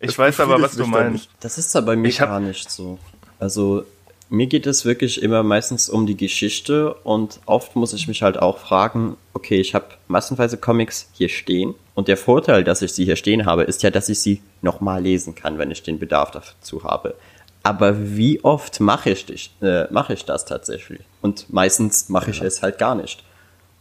[0.00, 1.28] ich weiß aber, was du meinst.
[1.40, 2.98] Das ist aber bei mir gar nicht so.
[3.38, 3.84] Also
[4.28, 8.38] mir geht es wirklich immer meistens um die Geschichte und oft muss ich mich halt
[8.38, 13.04] auch fragen, okay, ich habe massenweise Comics hier stehen und der Vorteil, dass ich sie
[13.04, 16.30] hier stehen habe, ist ja, dass ich sie nochmal lesen kann, wenn ich den Bedarf
[16.32, 17.14] dazu habe.
[17.62, 21.00] Aber wie oft mache ich, äh, mache ich das tatsächlich?
[21.22, 23.24] Und meistens mache ich es halt gar nicht.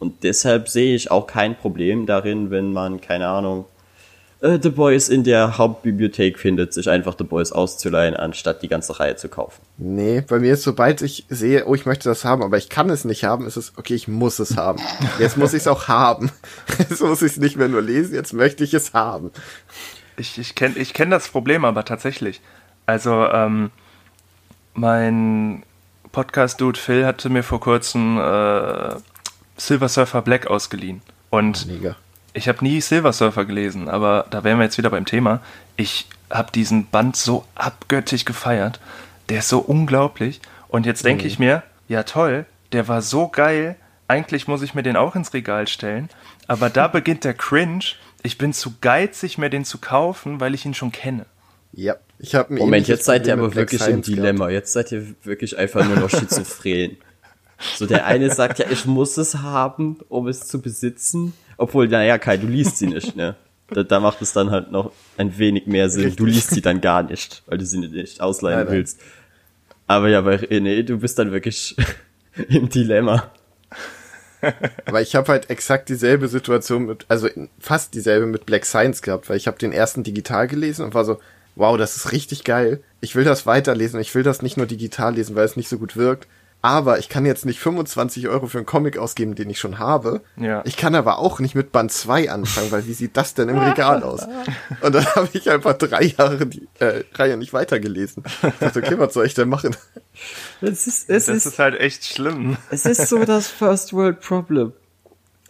[0.03, 3.63] Und deshalb sehe ich auch kein Problem darin, wenn man, keine Ahnung,
[4.41, 8.99] äh, The Boys in der Hauptbibliothek findet, sich einfach The Boys auszuleihen, anstatt die ganze
[8.99, 9.61] Reihe zu kaufen.
[9.77, 12.89] Nee, bei mir ist, sobald ich sehe, oh, ich möchte das haben, aber ich kann
[12.89, 14.81] es nicht haben, ist es, okay, ich muss es haben.
[15.19, 16.29] Jetzt muss ich es auch haben.
[16.77, 19.31] Jetzt muss ich es nicht mehr nur lesen, jetzt möchte ich es haben.
[20.17, 22.41] Ich, ich kenne ich kenn das Problem aber tatsächlich.
[22.85, 23.71] Also, ähm,
[24.73, 25.63] mein
[26.11, 28.95] Podcast-Dude Phil hatte mir vor kurzem äh,
[29.57, 31.01] Silver Surfer Black ausgeliehen.
[31.29, 31.95] Und Mega
[32.33, 35.41] ich habe nie Silver Surfer gelesen, aber da wären wir jetzt wieder beim Thema.
[35.77, 38.79] Ich habe diesen Band so abgöttisch gefeiert.
[39.29, 40.41] Der ist so unglaublich.
[40.67, 41.27] Und jetzt denke mhm.
[41.27, 43.75] ich mir, ja toll, der war so geil.
[44.07, 46.09] Eigentlich muss ich mir den auch ins Regal stellen.
[46.47, 47.85] Aber da beginnt der Cringe.
[48.23, 51.25] Ich bin zu geizig, mir den zu kaufen, weil ich ihn schon kenne.
[51.73, 54.45] Ja, ich habe Moment, jetzt seid ihr aber wirklich im Dilemma.
[54.45, 54.53] Gehabt.
[54.53, 56.97] Jetzt seid ihr wirklich einfach nur noch schizophren.
[57.75, 61.33] So der eine sagt ja, ich muss es haben, um es zu besitzen.
[61.57, 63.35] Obwohl, naja, Kai, du liest sie nicht, ne?
[63.67, 66.03] Da, da macht es dann halt noch ein wenig mehr Sinn.
[66.03, 66.17] Richtig.
[66.17, 68.99] Du liest sie dann gar nicht, weil du sie nicht ausleihen nein, willst.
[69.87, 71.75] Aber ja, bei René, du bist dann wirklich
[72.49, 73.31] im Dilemma.
[74.85, 77.29] Aber ich habe halt exakt dieselbe Situation mit, also
[77.59, 81.05] fast dieselbe mit Black Science gehabt, weil ich habe den ersten digital gelesen und war
[81.05, 81.19] so,
[81.55, 82.81] wow, das ist richtig geil.
[82.99, 83.99] Ich will das weiterlesen.
[83.99, 86.27] Ich will das nicht nur digital lesen, weil es nicht so gut wirkt.
[86.63, 90.21] Aber ich kann jetzt nicht 25 Euro für einen Comic ausgeben, den ich schon habe.
[90.37, 90.61] Ja.
[90.63, 93.57] Ich kann aber auch nicht mit Band 2 anfangen, weil wie sieht das denn im
[93.57, 94.25] Regal aus?
[94.81, 98.23] Und dann habe ich einfach drei Jahre die äh, Reihe nicht weitergelesen.
[98.41, 99.75] Ich dachte, okay, was soll ich denn machen?
[100.61, 102.55] Es ist, es Das ist, ist halt echt schlimm.
[102.69, 104.71] es ist so das First World Problem.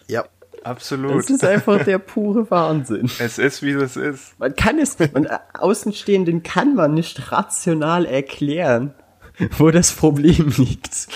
[0.08, 0.26] Ja,
[0.64, 1.26] Absolut.
[1.26, 3.12] Es ist einfach der pure Wahnsinn.
[3.20, 4.40] Es ist, wie es ist.
[4.40, 8.94] Man kann es, man, Außenstehenden kann man nicht rational erklären,
[9.58, 11.08] wo das Problem liegt.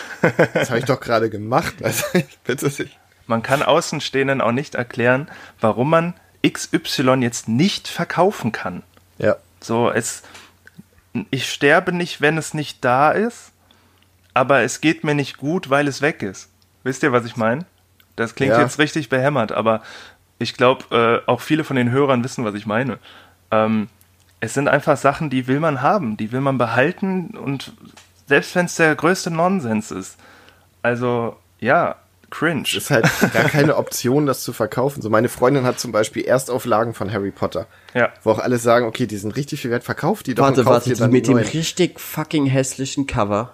[0.54, 1.76] das habe ich doch gerade gemacht.
[1.84, 2.98] Also, ich bitte dich.
[3.28, 6.14] Man kann Außenstehenden auch nicht erklären, warum man
[6.48, 8.84] XY jetzt nicht verkaufen kann.
[9.18, 9.36] Ja.
[9.60, 10.24] So, es,
[11.30, 13.52] ich sterbe nicht, wenn es nicht da ist,
[14.34, 16.50] aber es geht mir nicht gut, weil es weg ist.
[16.84, 17.66] Wisst ihr, was ich meine?
[18.16, 18.62] Das klingt Ja.
[18.62, 19.82] jetzt richtig behämmert, aber
[20.40, 23.00] ich glaube, äh, auch viele von den Hörern wissen, was ich meine.
[23.52, 23.90] Ähm,
[24.40, 27.74] es sind einfach Sachen, die will man haben, die will man behalten und
[28.28, 30.18] selbst wenn es der größte Nonsens ist.
[30.82, 31.96] Also, ja,
[32.30, 32.64] cringe.
[32.64, 35.02] Es ist halt gar keine Option, das zu verkaufen.
[35.02, 37.68] So, meine Freundin hat zum Beispiel Erstauflagen von Harry Potter.
[37.94, 38.10] Ja.
[38.24, 40.90] Wo auch alle sagen, okay, die sind richtig viel wert, verkauft die doch Warte, warte,
[40.90, 41.46] die dann mit dem neuen.
[41.48, 43.54] richtig fucking hässlichen Cover.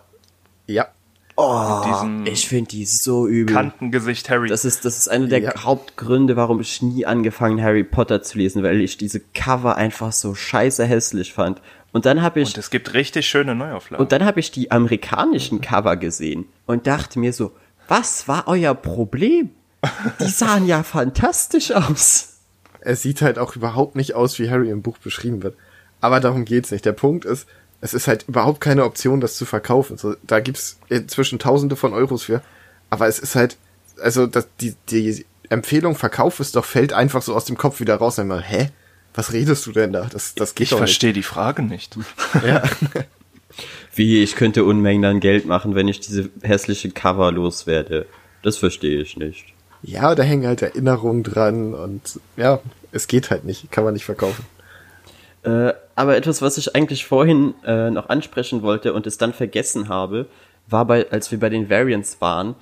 [0.67, 0.88] Ja.
[1.36, 1.82] Oh,
[2.26, 3.55] ich finde die so übel.
[3.55, 4.49] Kantengesicht Harry.
[4.49, 5.63] Das ist, das ist einer der Ja.
[5.63, 10.36] Hauptgründe, warum ich nie angefangen Harry Potter zu lesen, weil ich diese Cover einfach so
[10.36, 11.59] scheiße hässlich fand.
[11.93, 14.03] Und dann habe ich und es gibt richtig schöne Neuauflagen.
[14.03, 17.51] und dann habe ich die amerikanischen Cover gesehen und dachte mir so,
[17.87, 19.51] was war euer Problem?
[20.19, 22.39] Die sahen ja fantastisch aus.
[22.79, 25.55] Es sieht halt auch überhaupt nicht aus, wie Harry im Buch beschrieben wird.
[26.01, 26.83] Aber darum geht's nicht.
[26.83, 27.47] Der Punkt ist,
[27.79, 29.97] es ist halt überhaupt keine Option, das zu verkaufen.
[29.97, 32.41] So, da gibt's inzwischen Tausende von Euros für.
[32.89, 33.57] Aber es ist halt,
[34.01, 37.95] also das, die, die Empfehlung, verkauf es doch, fällt einfach so aus dem Kopf wieder
[37.95, 38.17] raus.
[38.19, 38.69] Und hä?
[39.14, 40.07] Was redest du denn da?
[40.11, 40.89] Das, das geht ich doch nicht.
[40.89, 41.97] verstehe die Frage nicht.
[42.45, 42.64] Ja.
[43.95, 48.07] Wie, ich könnte Unmengen an Geld machen, wenn ich diese hässliche Cover loswerde.
[48.41, 49.45] Das verstehe ich nicht.
[49.84, 52.59] ja, da hängen halt Erinnerungen dran und ja,
[52.91, 53.72] es geht halt nicht.
[53.72, 54.45] Kann man nicht verkaufen.
[55.43, 59.89] Äh, aber etwas, was ich eigentlich vorhin äh, noch ansprechen wollte und es dann vergessen
[59.89, 60.26] habe,
[60.68, 62.55] war bei, als wir bei den Variants waren,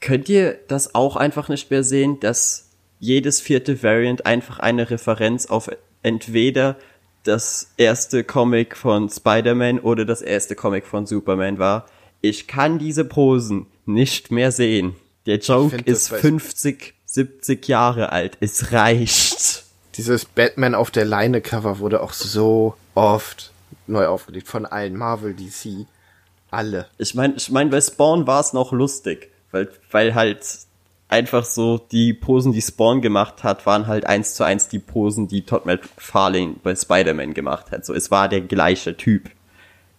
[0.00, 2.65] könnt ihr das auch einfach nicht mehr sehen, dass
[2.98, 5.70] jedes vierte Variant einfach eine Referenz auf
[6.02, 6.76] entweder
[7.24, 11.86] das erste Comic von Spider-Man oder das erste Comic von Superman war.
[12.20, 14.94] Ich kann diese Posen nicht mehr sehen.
[15.26, 18.36] Der Joke ist weiß- 50, 70 Jahre alt.
[18.40, 19.64] Es reicht.
[19.96, 23.50] Dieses Batman auf der Leine Cover wurde auch so oft
[23.86, 25.86] neu aufgelegt von allen Marvel, DC,
[26.50, 26.86] alle.
[26.98, 30.44] Ich meine, ich mein, bei Spawn war es noch lustig, weil, weil halt
[31.08, 35.28] einfach so die Posen, die Spawn gemacht hat, waren halt eins zu eins die Posen,
[35.28, 37.86] die Todd McFarlane bei Spider-Man gemacht hat.
[37.86, 39.30] So, es war der gleiche Typ.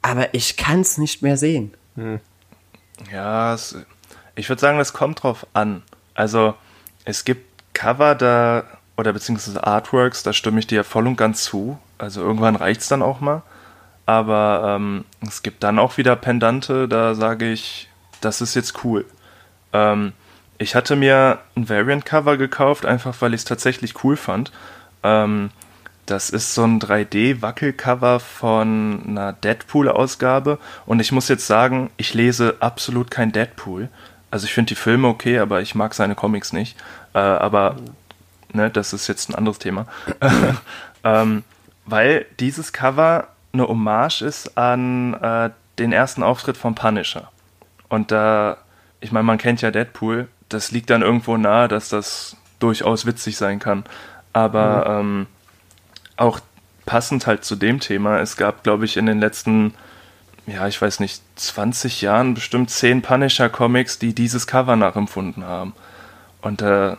[0.01, 1.74] Aber ich kann's nicht mehr sehen.
[3.12, 3.76] Ja, es,
[4.36, 5.84] ich würde sagen, das kommt drauf an.
[6.14, 6.55] Also,
[7.05, 8.66] es gibt Cover da,
[8.97, 11.78] oder beziehungsweise Artworks, da stimme ich dir voll und ganz zu.
[11.97, 13.43] Also, irgendwann reicht's dann auch mal.
[14.05, 17.89] Aber ähm, es gibt dann auch wieder Pendante, da sage ich,
[18.22, 19.05] das ist jetzt cool.
[19.74, 20.14] Ähm,
[20.58, 24.51] ich hatte mir ein Variant-Cover gekauft, einfach weil ich es tatsächlich cool fand.
[25.03, 25.51] Ähm,
[26.05, 30.58] das ist so ein 3D-Wackelcover von einer Deadpool-Ausgabe.
[30.86, 33.89] Und ich muss jetzt sagen, ich lese absolut kein Deadpool.
[34.32, 36.78] Also ich finde die Filme okay, aber ich mag seine Comics nicht.
[37.14, 37.76] Äh, aber
[38.53, 39.86] ne, das ist jetzt ein anderes Thema.
[41.04, 41.43] ähm,
[41.86, 47.29] weil dieses Cover eine Hommage ist an äh, den ersten Auftritt von Punisher.
[47.89, 48.58] Und da,
[49.01, 53.37] ich meine, man kennt ja Deadpool, das liegt dann irgendwo nahe, dass das durchaus witzig
[53.37, 53.83] sein kann.
[54.33, 55.28] Aber ähm,
[56.15, 56.39] auch
[56.86, 59.74] passend halt zu dem Thema, es gab, glaube ich, in den letzten,
[60.45, 65.74] ja, ich weiß nicht, 20 Jahren bestimmt 10 Punisher-Comics, die dieses Cover nachempfunden haben.
[66.41, 66.95] Und äh,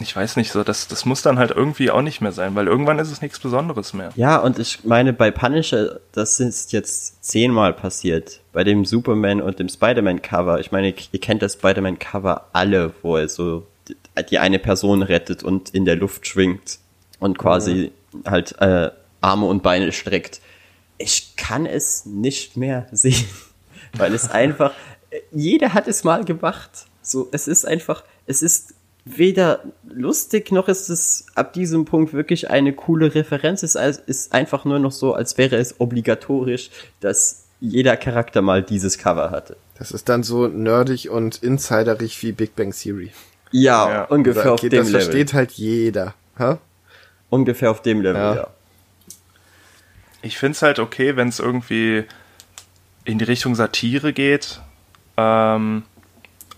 [0.00, 2.66] ich weiß nicht, so, das, das muss dann halt irgendwie auch nicht mehr sein, weil
[2.66, 4.10] irgendwann ist es nichts Besonderes mehr.
[4.16, 8.40] Ja, und ich meine, bei Punisher, das ist jetzt zehnmal passiert.
[8.52, 10.60] Bei dem Superman und dem Spider-Man-Cover.
[10.60, 13.66] Ich meine, ihr kennt das Spider-Man-Cover alle, wo er so
[14.30, 16.78] die, eine Person rettet und in der Luft schwingt
[17.18, 17.92] und quasi
[18.26, 20.40] halt äh, Arme und Beine streckt.
[20.98, 23.24] Ich kann es nicht mehr sehen,
[23.94, 24.72] weil es einfach,
[25.32, 26.70] jeder hat es mal gemacht.
[27.02, 28.74] So, es ist einfach, es ist
[29.16, 33.62] weder lustig noch ist es ab diesem Punkt wirklich eine coole Referenz.
[33.62, 36.70] Es ist einfach nur noch so, als wäre es obligatorisch,
[37.00, 39.56] dass jeder Charakter mal dieses Cover hatte.
[39.78, 43.12] Das ist dann so nerdig und insiderig wie Big Bang Theory.
[43.50, 44.04] Ja, Ja.
[44.04, 45.00] ungefähr auf dem das Level.
[45.02, 46.14] versteht halt jeder.
[46.36, 46.56] Hä?
[47.30, 48.34] Ungefähr auf dem Level, Ja.
[48.34, 48.46] ja.
[50.22, 52.04] Ich finde es halt okay, wenn es irgendwie
[53.04, 54.60] in die Richtung Satire geht.
[55.16, 55.84] Ähm,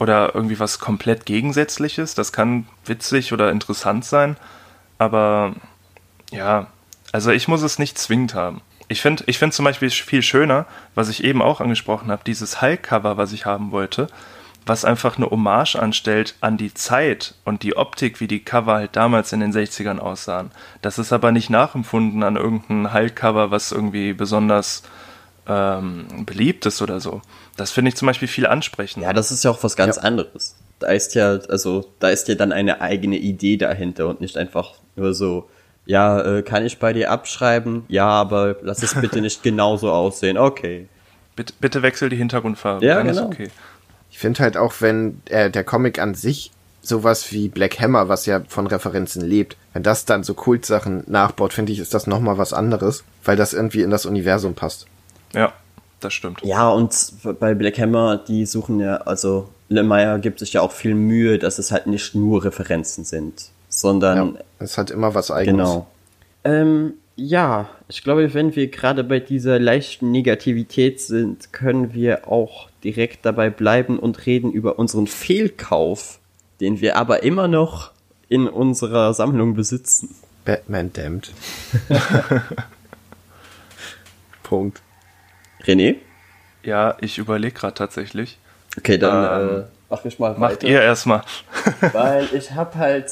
[0.00, 2.14] oder irgendwie was komplett Gegensätzliches.
[2.16, 4.36] Das kann witzig oder interessant sein.
[4.98, 5.54] Aber
[6.32, 6.66] ja,
[7.12, 8.62] also ich muss es nicht zwingend haben.
[8.88, 12.60] Ich finde ich find zum Beispiel viel schöner, was ich eben auch angesprochen habe, dieses
[12.60, 14.08] Hulk-Cover, was ich haben wollte,
[14.66, 18.96] was einfach eine Hommage anstellt an die Zeit und die Optik, wie die Cover halt
[18.96, 20.50] damals in den 60ern aussahen.
[20.80, 24.82] Das ist aber nicht nachempfunden an irgendein Hulk-Cover, was irgendwie besonders
[25.50, 27.20] ähm, beliebt ist oder so.
[27.56, 29.08] Das finde ich zum Beispiel viel ansprechender.
[29.08, 30.02] Ja, das ist ja auch was ganz ja.
[30.02, 30.56] anderes.
[30.78, 34.74] Da ist ja, also, da ist ja dann eine eigene Idee dahinter und nicht einfach
[34.96, 35.48] nur so,
[35.86, 37.84] ja, äh, kann ich bei dir abschreiben?
[37.88, 40.38] Ja, aber lass es bitte nicht genauso aussehen.
[40.38, 40.88] Okay.
[41.34, 42.84] Bitte, bitte wechsel die Hintergrundfarbe.
[42.84, 43.26] Ja, dann genau.
[43.26, 43.50] okay.
[44.10, 46.52] Ich finde halt auch, wenn äh, der Comic an sich
[46.82, 51.52] sowas wie Black Hammer, was ja von Referenzen lebt, wenn das dann so Kultsachen nachbaut,
[51.52, 54.86] finde ich, ist das nochmal was anderes, weil das irgendwie in das Universum passt.
[55.34, 55.52] Ja,
[56.00, 56.40] das stimmt.
[56.42, 56.94] Ja, und
[57.38, 61.58] bei Black Hammer, die suchen ja, also Lemire gibt sich ja auch viel Mühe, dass
[61.58, 64.34] es halt nicht nur Referenzen sind, sondern.
[64.34, 65.68] Ja, es hat immer was eigenes.
[65.68, 65.86] Genau.
[66.44, 72.70] Ähm, ja, ich glaube, wenn wir gerade bei dieser leichten Negativität sind, können wir auch
[72.82, 76.18] direkt dabei bleiben und reden über unseren Fehlkauf,
[76.60, 77.92] den wir aber immer noch
[78.28, 80.14] in unserer Sammlung besitzen.
[80.44, 81.32] Batman Damned.
[84.42, 84.80] Punkt.
[85.64, 85.96] René?
[86.62, 88.38] Ja, ich überlege gerade tatsächlich.
[88.76, 90.40] Okay, dann ähm, äh, mach ich mal weiter.
[90.40, 91.22] Macht ihr erstmal.
[91.92, 93.10] Weil ich habe halt,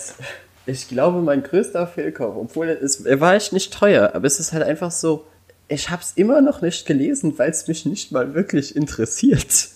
[0.66, 4.52] ich glaube, mein größter Fehlkauf, obwohl es, er war echt nicht teuer, aber es ist
[4.52, 5.26] halt einfach so,
[5.68, 9.68] ich habe es immer noch nicht gelesen, weil es mich nicht mal wirklich interessiert.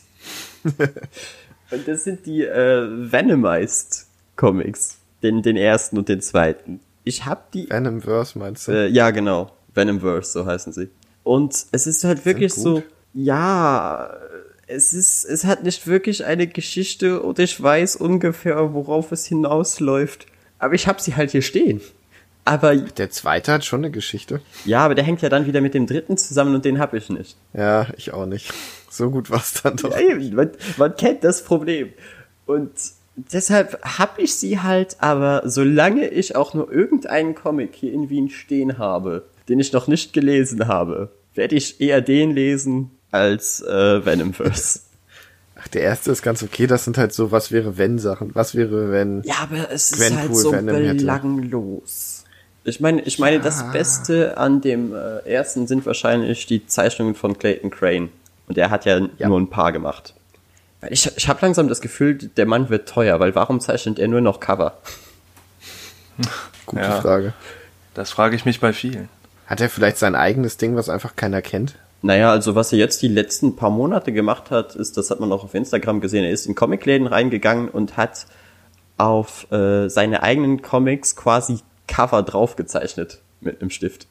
[0.65, 6.81] und das sind die äh, Venomized Comics, den, den ersten und den zweiten.
[7.05, 7.69] Ich habe die.
[7.69, 8.73] Venomverse meinst du?
[8.73, 9.53] Äh, ja, genau.
[9.75, 10.89] Venomverse, so heißen sie.
[11.25, 12.83] Und es ist halt wirklich so,
[13.15, 14.11] ja,
[14.67, 20.27] es ist, es hat nicht wirklich eine Geschichte und ich weiß ungefähr, worauf es hinausläuft.
[20.59, 21.81] Aber ich habe sie halt hier stehen.
[22.45, 24.41] Aber der zweite hat schon eine Geschichte.
[24.65, 27.09] Ja, aber der hängt ja dann wieder mit dem dritten zusammen und den habe ich
[27.09, 27.37] nicht.
[27.53, 28.53] Ja, ich auch nicht.
[28.91, 29.97] So gut war es dann doch.
[29.99, 31.93] Ja, man, man kennt das Problem.
[32.47, 32.73] Und
[33.15, 38.29] deshalb habe ich sie halt, aber solange ich auch nur irgendeinen Comic hier in Wien
[38.29, 44.05] stehen habe, den ich noch nicht gelesen habe, werde ich eher den lesen als äh,
[44.05, 44.81] Venomverse.
[45.57, 46.67] Ach, der erste ist ganz okay.
[46.67, 48.35] Das sind halt so, was wäre wenn Sachen.
[48.35, 49.23] Was wäre wenn?
[49.23, 52.25] Ja, aber es ist halt so Venom belanglos.
[52.65, 53.43] Ich meine, ich meine, ja.
[53.43, 58.11] das Beste an dem äh, ersten sind wahrscheinlich die Zeichnungen von Clayton Crane.
[58.47, 59.29] Und er hat ja, ja.
[59.29, 60.15] nur ein paar gemacht.
[60.81, 64.09] Weil ich, ich habe langsam das Gefühl, der Mann wird teuer, weil warum zeichnet er
[64.09, 64.79] nur noch Cover?
[66.67, 67.35] Gute ja, Frage.
[67.95, 69.09] Das frage ich mich bei vielen.
[69.47, 71.77] Hat er vielleicht sein eigenes Ding, was einfach keiner kennt?
[72.03, 75.31] Naja, also was er jetzt die letzten paar Monate gemacht hat, ist, das hat man
[75.31, 78.27] auch auf Instagram gesehen, er ist in Comicläden reingegangen und hat
[78.99, 84.07] auf äh, seine eigenen Comics quasi Cover draufgezeichnet mit einem Stift.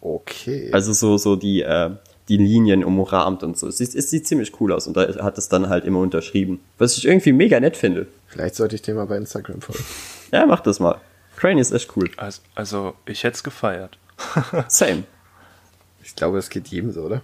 [0.00, 0.70] Okay.
[0.72, 1.90] Also so, so die, äh,
[2.28, 3.68] die Linien umrahmt und so.
[3.68, 6.60] Es sieht, es sieht ziemlich cool aus und da hat es dann halt immer unterschrieben.
[6.78, 8.06] Was ich irgendwie mega nett finde.
[8.26, 9.84] Vielleicht sollte ich dem mal bei Instagram folgen.
[10.32, 11.00] ja, mach das mal.
[11.36, 12.10] Crane ist echt cool.
[12.16, 13.98] Also, also ich hätte es gefeiert.
[14.68, 15.04] Same.
[16.02, 17.22] Ich glaube, es geht jedem so, oder?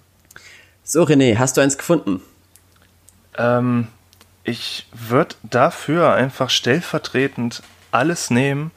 [0.84, 2.22] So, René, hast du eins gefunden?
[3.36, 3.88] Ähm,
[4.44, 8.70] ich würde dafür einfach stellvertretend alles nehmen,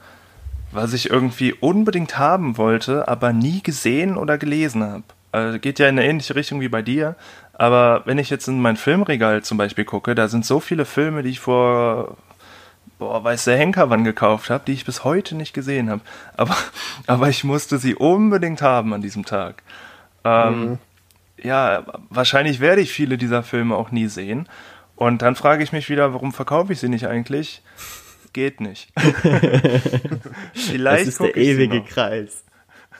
[0.71, 5.03] was ich irgendwie unbedingt haben wollte, aber nie gesehen oder gelesen habe.
[5.31, 7.15] Also geht ja in eine ähnliche Richtung wie bei dir.
[7.53, 11.23] Aber wenn ich jetzt in mein Filmregal zum Beispiel gucke, da sind so viele Filme,
[11.23, 12.17] die ich vor
[13.01, 16.01] boah, weiß der Henker wann gekauft habe, die ich bis heute nicht gesehen habe.
[16.37, 16.55] Aber,
[17.07, 19.63] aber ich musste sie unbedingt haben an diesem Tag.
[20.23, 20.77] Ähm, mhm.
[21.41, 24.47] Ja, wahrscheinlich werde ich viele dieser Filme auch nie sehen.
[24.95, 27.63] Und dann frage ich mich wieder, warum verkaufe ich sie nicht eigentlich?
[28.33, 28.93] Geht nicht.
[30.53, 32.43] Vielleicht das ist der ewige Kreis.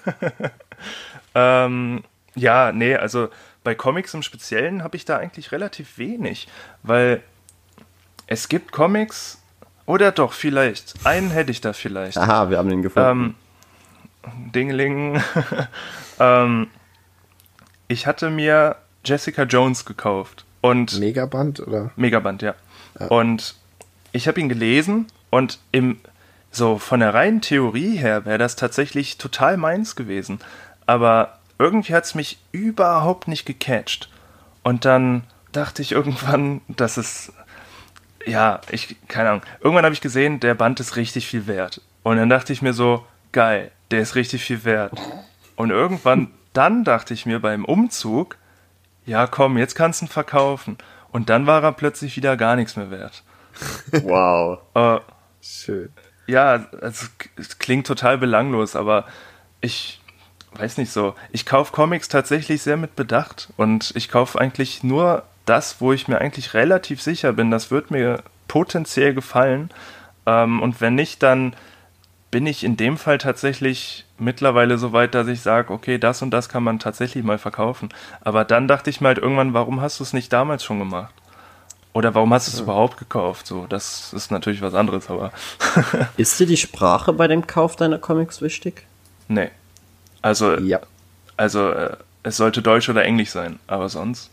[1.36, 2.02] ähm,
[2.34, 3.30] ja, nee, also
[3.64, 6.48] bei Comics im Speziellen habe ich da eigentlich relativ wenig,
[6.82, 7.22] weil
[8.26, 9.41] es gibt Comics,
[9.86, 10.94] oder doch, vielleicht.
[11.06, 12.18] Einen hätte ich da vielleicht.
[12.18, 13.36] Aha, wir haben den gefunden.
[14.26, 15.22] Ähm, Dingeling.
[16.20, 16.68] ähm,
[17.88, 20.46] ich hatte mir Jessica Jones gekauft.
[20.62, 21.92] Und Megaband, oder?
[21.96, 22.56] Megaband, ja.
[23.00, 23.08] ja.
[23.08, 23.56] Und
[24.12, 26.00] ich habe ihn gelesen und im,
[26.52, 30.40] so von der reinen Theorie her wäre das tatsächlich total meins gewesen.
[30.86, 34.10] Aber irgendwie hat es mich überhaupt nicht gecatcht.
[34.64, 37.34] Und dann dachte ich irgendwann, dass es
[38.26, 39.44] ja, ich, keine Ahnung.
[39.60, 41.82] Irgendwann habe ich gesehen, der Band ist richtig viel wert.
[42.04, 44.94] Und dann dachte ich mir so, geil, der ist richtig viel wert.
[45.56, 48.38] Und irgendwann, dann dachte ich mir beim Umzug,
[49.06, 50.78] ja komm, jetzt kannst du ihn verkaufen.
[51.12, 53.24] Und dann war er plötzlich wieder gar nichts mehr wert.
[54.04, 54.60] Wow.
[54.74, 55.00] Äh,
[55.42, 55.90] Schön.
[56.26, 59.06] ja, es, es klingt total belanglos, aber
[59.60, 60.02] ich
[60.54, 61.16] weiß nicht so.
[61.32, 66.08] Ich kaufe Comics tatsächlich sehr mit Bedacht und ich kaufe eigentlich nur das, wo ich
[66.08, 69.70] mir eigentlich relativ sicher bin, das wird mir potenziell gefallen.
[70.26, 71.54] Ähm, und wenn nicht, dann
[72.30, 76.32] bin ich in dem Fall tatsächlich mittlerweile so weit, dass ich sage, okay, das und
[76.32, 77.90] das kann man tatsächlich mal verkaufen.
[78.22, 81.14] Aber dann dachte ich mir halt irgendwann, warum hast du es nicht damals schon gemacht?
[81.94, 83.46] Oder warum hast du es überhaupt gekauft?
[83.48, 85.32] So, das ist natürlich was anderes, aber
[86.18, 88.84] Ist dir die Sprache bei dem Kauf deiner Comics wichtig?
[89.28, 89.50] nee.
[90.22, 90.80] Also, Ja.
[91.36, 94.30] also äh, es sollte Deutsch oder Englisch sein, aber sonst.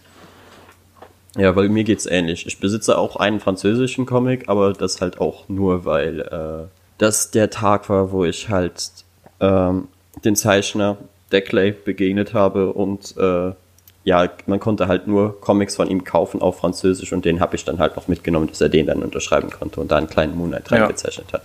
[1.36, 2.46] Ja, weil mir geht's ähnlich.
[2.46, 6.68] Ich besitze auch einen französischen Comic, aber das halt auch nur, weil äh,
[6.98, 8.90] das der Tag war, wo ich halt
[9.40, 9.88] ähm,
[10.24, 10.96] den Zeichner
[11.30, 13.52] Deckley begegnet habe und äh,
[14.05, 17.64] ja, man konnte halt nur Comics von ihm kaufen auf Französisch und den habe ich
[17.66, 20.70] dann halt noch mitgenommen, dass er den dann unterschreiben konnte und da einen kleinen Moonlight
[20.70, 20.78] Ja.
[20.78, 21.42] reingezeichnet hat.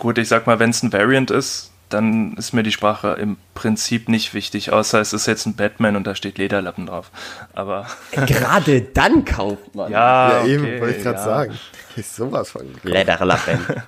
[0.00, 3.36] Gut, ich sag mal, wenn es ein Variant ist, dann ist mir die Sprache im
[3.54, 7.10] Prinzip nicht wichtig, außer es ist jetzt ein Batman und da steht Lederlappen drauf.
[7.52, 11.24] Aber Gerade dann kauft man ja, ja, okay, eben, wollte ich gerade ja.
[11.24, 11.58] sagen.
[11.96, 12.66] Ist sowas von.
[12.82, 13.66] Lederlappen.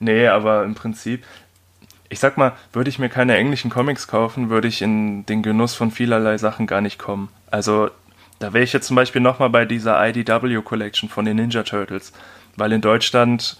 [0.00, 1.24] Nee, aber im Prinzip,
[2.10, 5.74] ich sag mal, würde ich mir keine englischen Comics kaufen, würde ich in den Genuss
[5.74, 7.30] von vielerlei Sachen gar nicht kommen.
[7.50, 7.90] Also,
[8.38, 12.12] da wäre ich jetzt zum Beispiel nochmal bei dieser IDW Collection von den Ninja Turtles,
[12.56, 13.56] weil in Deutschland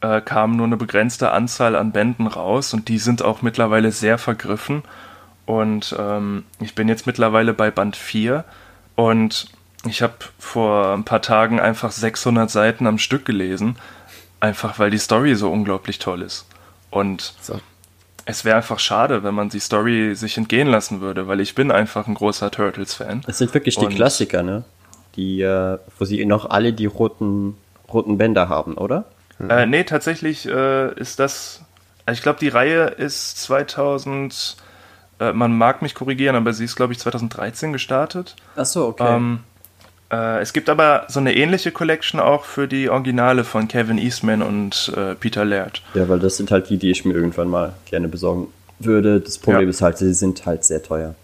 [0.00, 4.18] äh, kam nur eine begrenzte Anzahl an Bänden raus und die sind auch mittlerweile sehr
[4.18, 4.82] vergriffen.
[5.46, 8.44] Und ähm, ich bin jetzt mittlerweile bei Band 4
[8.96, 9.46] und
[9.86, 13.76] ich habe vor ein paar Tagen einfach 600 Seiten am Stück gelesen,
[14.38, 16.46] einfach weil die Story so unglaublich toll ist.
[16.90, 17.60] Und So.
[18.26, 21.70] es wäre einfach schade, wenn man die Story sich entgehen lassen würde, weil ich bin
[21.70, 23.22] einfach ein großer Turtles-Fan.
[23.26, 24.64] Das sind wirklich die Und- Klassiker, ne?
[25.16, 27.56] Die, äh, wo sie noch alle die roten,
[27.92, 29.06] roten Bänder haben, oder?
[29.48, 31.62] Äh, nee, tatsächlich äh, ist das.
[32.06, 34.56] Also ich glaube, die Reihe ist 2000.
[35.20, 38.36] Äh, man mag mich korrigieren, aber sie ist, glaube ich, 2013 gestartet.
[38.56, 39.16] Ach so, okay.
[39.16, 39.40] Ähm,
[40.10, 44.42] äh, es gibt aber so eine ähnliche Collection auch für die Originale von Kevin Eastman
[44.42, 45.82] und äh, Peter Laird.
[45.94, 48.48] ja, weil das sind halt die, die ich mir irgendwann mal gerne besorgen
[48.78, 49.20] würde.
[49.20, 49.70] Das Problem Ja.
[49.70, 51.14] ist halt, sie sind halt sehr teuer.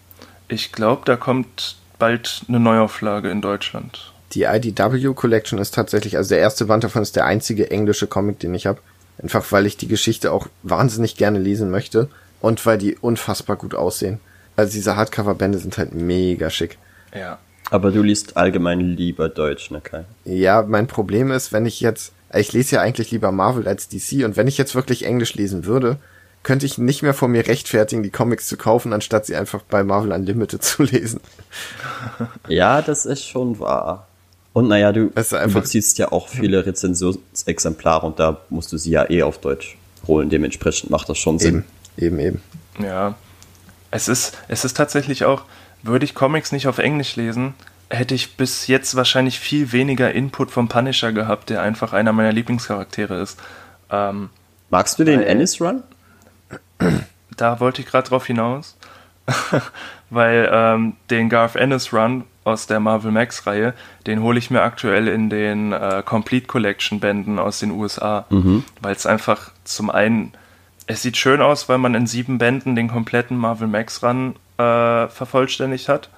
[0.48, 4.12] Ich glaube, da kommt bald eine Neuauflage in Deutschland.
[4.32, 8.38] Die IDW Collection ist tatsächlich, also der erste Band davon ist der einzige englische Comic,
[8.40, 8.80] den ich habe.
[9.22, 12.08] Einfach weil ich die Geschichte auch wahnsinnig gerne lesen möchte
[12.40, 14.20] und weil die unfassbar gut aussehen.
[14.56, 16.78] Also diese Hardcover-Bände sind halt mega schick.
[17.14, 17.38] Ja.
[17.70, 20.04] Aber du liest allgemein lieber Deutsch, ne Kai?
[20.24, 24.24] Ja, mein Problem ist, wenn ich jetzt, ich lese ja eigentlich lieber Marvel als DC
[24.24, 25.98] und wenn ich jetzt wirklich Englisch lesen würde,
[26.42, 29.82] könnte ich nicht mehr vor mir rechtfertigen, die Comics zu kaufen, anstatt sie einfach bei
[29.82, 31.20] Marvel Unlimited zu lesen.
[32.46, 34.06] Ja, das ist schon wahr.
[34.56, 39.04] Und naja, du, du beziehst ja auch viele Rezensionsexemplare und da musst du sie ja
[39.10, 39.76] eh auf Deutsch
[40.06, 40.30] holen.
[40.30, 41.64] Dementsprechend macht das schon Sinn.
[41.98, 42.38] Eben, eben,
[42.78, 42.82] eben.
[42.82, 43.16] Ja.
[43.90, 45.42] Es ist, es ist tatsächlich auch,
[45.82, 47.52] würde ich Comics nicht auf Englisch lesen,
[47.90, 52.32] hätte ich bis jetzt wahrscheinlich viel weniger Input vom Punisher gehabt, der einfach einer meiner
[52.32, 53.38] Lieblingscharaktere ist.
[53.90, 54.30] Ähm,
[54.70, 55.82] Magst du den Weil- Ennis Run?
[57.36, 58.74] da wollte ich gerade drauf hinaus,
[60.08, 63.74] weil ähm, den Garth Ennis Run aus der Marvel Max Reihe,
[64.06, 68.26] den hole ich mir aktuell in den äh, Complete Collection Bänden aus den USA,
[68.80, 70.32] weil es einfach zum einen,
[70.86, 75.08] es sieht schön aus, weil man in sieben Bänden den kompletten Marvel Max Run äh,
[75.08, 76.08] vervollständigt hat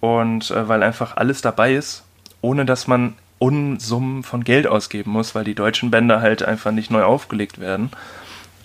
[0.00, 2.04] und äh, weil einfach alles dabei ist,
[2.40, 6.90] ohne dass man Unsummen von Geld ausgeben muss, weil die deutschen Bände halt einfach nicht
[6.90, 7.90] neu aufgelegt werden.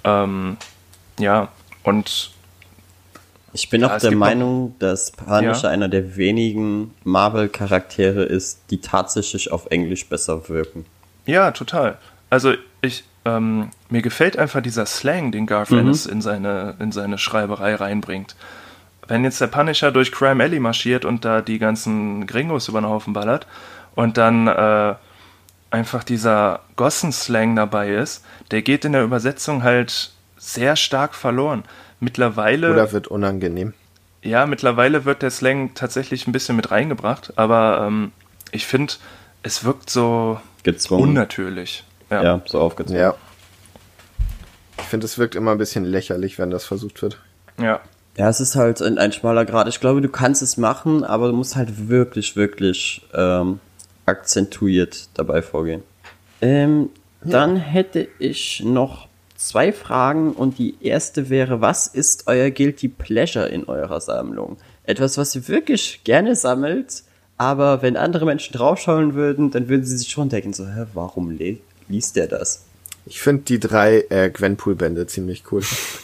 [0.03, 0.57] Ähm,
[1.17, 1.49] ja,
[1.83, 2.31] und
[3.55, 5.69] Ich bin Ja, auch der gibt noch- Meinung, dass Punisher Ja.
[5.69, 10.85] einer der wenigen Marvel-Charaktere ist, die tatsächlich auf Englisch besser wirken.
[11.25, 11.97] Ja, total.
[12.29, 17.17] Also ich, ähm, mir gefällt einfach dieser Slang, den Garth Ennis in seine, in seine
[17.17, 18.35] Schreiberei reinbringt.
[19.07, 22.89] Wenn jetzt der Punisher durch Crime Alley marschiert und da die ganzen Gringos über den
[22.89, 23.47] Haufen ballert
[23.95, 24.95] und dann äh,
[25.71, 30.11] einfach dieser Gossen-Slang dabei ist, der geht in der Übersetzung halt
[30.45, 31.63] sehr stark verloren.
[31.99, 33.73] Mittlerweile Oder wird unangenehm.
[34.21, 38.11] ja, mittlerweile wird der Slang tatsächlich ein bisschen mit reingebracht, aber ähm,
[38.51, 38.93] ich finde,
[39.43, 41.03] es wirkt so Gezwungen.
[41.09, 41.83] unnatürlich.
[42.09, 42.23] Ja.
[42.23, 42.99] Ja, so aufgezogen.
[42.99, 43.15] Ja.
[44.77, 47.19] Ich finde, es wirkt immer ein bisschen lächerlich, wenn das versucht wird.
[47.59, 47.79] ja.
[48.17, 49.67] Ja, es ist halt ein, ein schmaler Grad.
[49.67, 53.59] Ich glaube, du kannst es machen, aber du musst halt wirklich, wirklich ähm,
[54.05, 55.83] akzentuiert dabei vorgehen.
[56.41, 56.91] Ähm,
[57.25, 59.09] Dann hätte ich noch
[59.45, 64.57] zwei Fragen und die erste wäre, was ist euer Guilty Pleasure in eurer Sammlung?
[64.83, 67.03] Etwas, was ihr wirklich gerne sammelt,
[67.37, 71.31] aber wenn andere Menschen draufschauen würden, dann würden sie sich schon denken, so, hä, warum
[71.31, 72.65] li liest der das?
[73.05, 75.61] Ich finde die drei äh, Gwenpool-Bände ziemlich cool.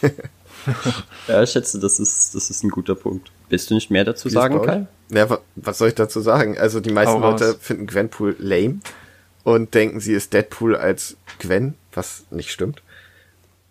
[1.28, 3.32] ja, ich schätze, das ist, das ist ein guter Punkt.
[3.48, 4.86] Willst du nicht mehr dazu sagen, Kai?
[5.10, 6.56] Ja, wa was soll ich dazu sagen?
[6.56, 8.78] Also die meisten Leute finden Gwenpool lame
[9.42, 12.82] und denken, sie ist Deadpool als Gwen, was nicht stimmt.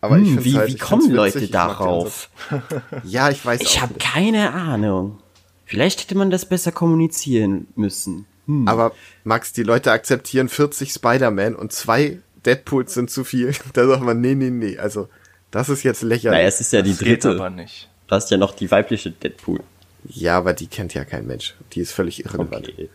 [0.02, 2.30] Aber hm, ich wie, halt, wie kommen Leute darauf?
[3.04, 5.20] ja, ich weiß Ich habe keine Ahnung.
[5.66, 8.26] Vielleicht hätte man das besser kommunizieren müssen.
[8.48, 8.68] Hm.
[8.68, 8.92] Aber
[9.24, 13.54] Max, die Leute akzeptieren 40 Spider-Man und zwei Deadpools sind zu viel.
[13.74, 14.78] Da sagt man, nee, nee, nee.
[14.78, 15.08] Also,
[15.52, 16.38] das ist jetzt lächerlich.
[16.38, 17.30] Naja, es ist ja die das dritte.
[17.30, 17.88] aber nicht.
[18.08, 19.62] Du hast ja noch die weibliche Deadpool.
[20.10, 21.56] Ja, aber die kennt ja kein Mensch.
[21.74, 22.68] Die ist völlig irrelevant.
[22.68, 22.90] Okay.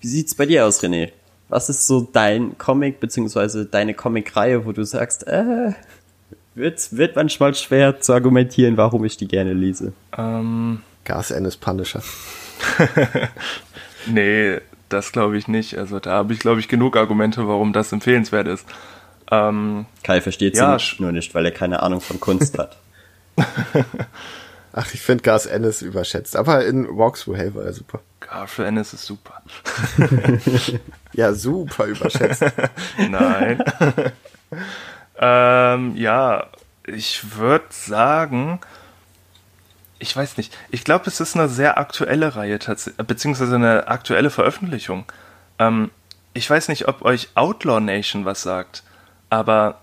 [0.00, 1.10] Wie sieht's bei dir aus, René?
[1.48, 5.72] Was ist so dein Comic, beziehungsweise deine Comic-Reihe, wo du sagst, äh,
[6.54, 9.92] wird, wird manchmal schwer zu argumentieren, warum ich die gerne lese?
[10.16, 10.82] Ähm.
[11.04, 12.02] Gas Ennis Punisher.
[14.06, 15.76] nee, das glaube ich nicht.
[15.76, 18.66] Also da habe ich, glaube ich, genug Argumente, warum das empfehlenswert ist.
[19.30, 22.76] Ähm, Kai versteht ja, sie nur nicht, weil er keine Ahnung von Kunst hat.
[24.74, 26.36] Ach, ich finde Gas Ennis überschätzt.
[26.36, 28.00] Aber in Walks Through Hell war er super.
[28.20, 29.42] Gas Ennis ist super.
[31.12, 32.44] ja, super überschätzt.
[33.10, 33.62] Nein.
[35.22, 36.48] Ähm, ja,
[36.84, 38.58] ich würde sagen,
[40.00, 40.56] ich weiß nicht.
[40.70, 42.58] Ich glaube, es ist eine sehr aktuelle Reihe,
[43.06, 45.04] beziehungsweise eine aktuelle Veröffentlichung.
[45.60, 45.92] Ähm,
[46.34, 48.82] ich weiß nicht, ob euch Outlaw Nation was sagt,
[49.30, 49.80] aber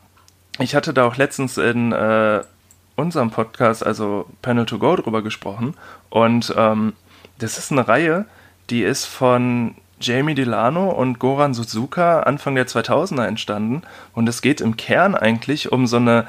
[0.59, 2.43] ich hatte da auch letztens in äh,
[2.97, 5.75] unserem Podcast, also Panel to Go, drüber gesprochen.
[6.09, 6.93] Und ähm,
[7.37, 8.25] das ist eine Reihe,
[8.69, 13.83] die ist von Jamie Delano und Goran Suzuka Anfang der 2000er entstanden.
[14.13, 16.27] Und es geht im Kern eigentlich um so eine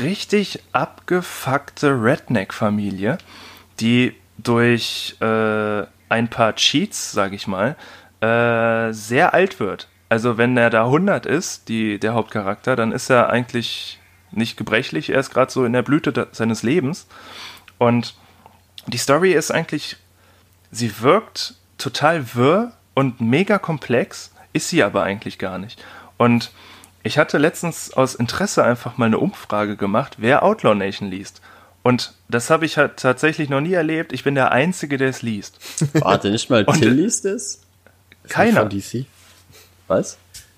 [0.00, 3.18] richtig abgefuckte Redneck-Familie,
[3.80, 7.76] die durch äh, ein paar Cheats, sag ich mal,
[8.20, 9.88] äh, sehr alt wird.
[10.08, 13.98] Also wenn er da 100 ist, die, der Hauptcharakter, dann ist er eigentlich
[14.30, 17.06] nicht gebrechlich, er ist gerade so in der Blüte seines Lebens.
[17.78, 18.14] Und
[18.86, 19.96] die Story ist eigentlich,
[20.70, 25.82] sie wirkt total wirr und mega komplex, ist sie aber eigentlich gar nicht.
[26.16, 26.50] Und
[27.02, 31.40] ich hatte letztens aus Interesse einfach mal eine Umfrage gemacht, wer Outlaw Nation liest.
[31.82, 34.12] Und das habe ich halt tatsächlich noch nie erlebt.
[34.12, 35.58] Ich bin der Einzige, der es liest.
[35.94, 37.60] Warte, nicht mal Till liest es?
[38.28, 38.62] Keiner.
[38.72, 39.06] Ist von DC.
[39.88, 40.16] Was?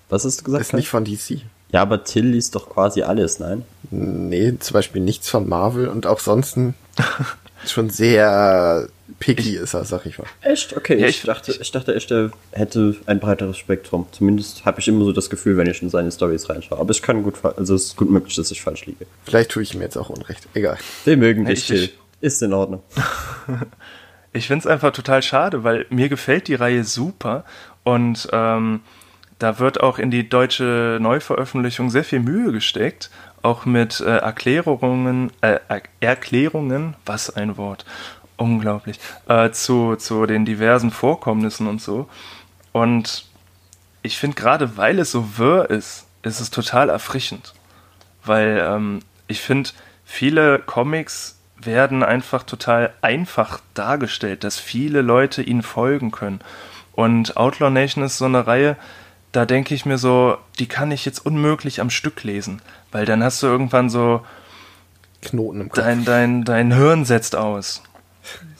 [0.09, 0.61] Was hast du gesagt?
[0.61, 1.41] Ist nicht von DC.
[1.71, 3.63] Ja, aber Till liest doch quasi alles, nein?
[3.89, 6.57] Nee, zum Beispiel nichts von Marvel und auch sonst
[7.65, 8.87] schon sehr
[9.19, 10.27] picky ich, ist er, sag ich mal.
[10.41, 10.75] Echt?
[10.75, 14.07] Okay, ja, ich, ich, dachte, ich dachte echt, er hätte ein breiteres Spektrum.
[14.11, 16.79] Zumindest habe ich immer so das Gefühl, wenn ich in seine Stories reinschaue.
[16.79, 19.05] Aber ich kann gut, also es ist gut möglich, dass ich falsch liege.
[19.23, 20.47] Vielleicht tue ich ihm jetzt auch Unrecht.
[20.53, 20.77] Egal.
[21.03, 21.89] Wir mögen dich, Till.
[22.21, 22.81] Ist in Ordnung.
[24.33, 27.45] ich finde es einfach total schade, weil mir gefällt die Reihe super
[27.83, 28.81] und ähm,
[29.37, 33.11] da wird auch in die deutsche Neuveröffentlichung sehr viel Mühe gesteckt
[33.45, 35.59] auch mit äh, Erklärungen, äh,
[35.99, 37.85] Erklärungen, was ein Wort,
[38.37, 42.07] unglaublich, äh, zu, zu den diversen Vorkommnissen und so.
[42.71, 43.25] Und
[44.01, 47.53] ich finde gerade, weil es so wirr ist, ist es total erfrischend.
[48.23, 49.69] Weil ähm, ich finde,
[50.03, 56.41] viele Comics werden einfach total einfach dargestellt, dass viele Leute ihnen folgen können.
[56.93, 58.77] Und Outlaw Nation ist so eine Reihe,
[59.31, 63.23] da denke ich mir so, die kann ich jetzt unmöglich am Stück lesen, weil dann
[63.23, 64.25] hast du irgendwann so
[65.21, 65.83] Knoten im Kopf.
[65.83, 67.83] Dein, dein, dein Hirn setzt aus.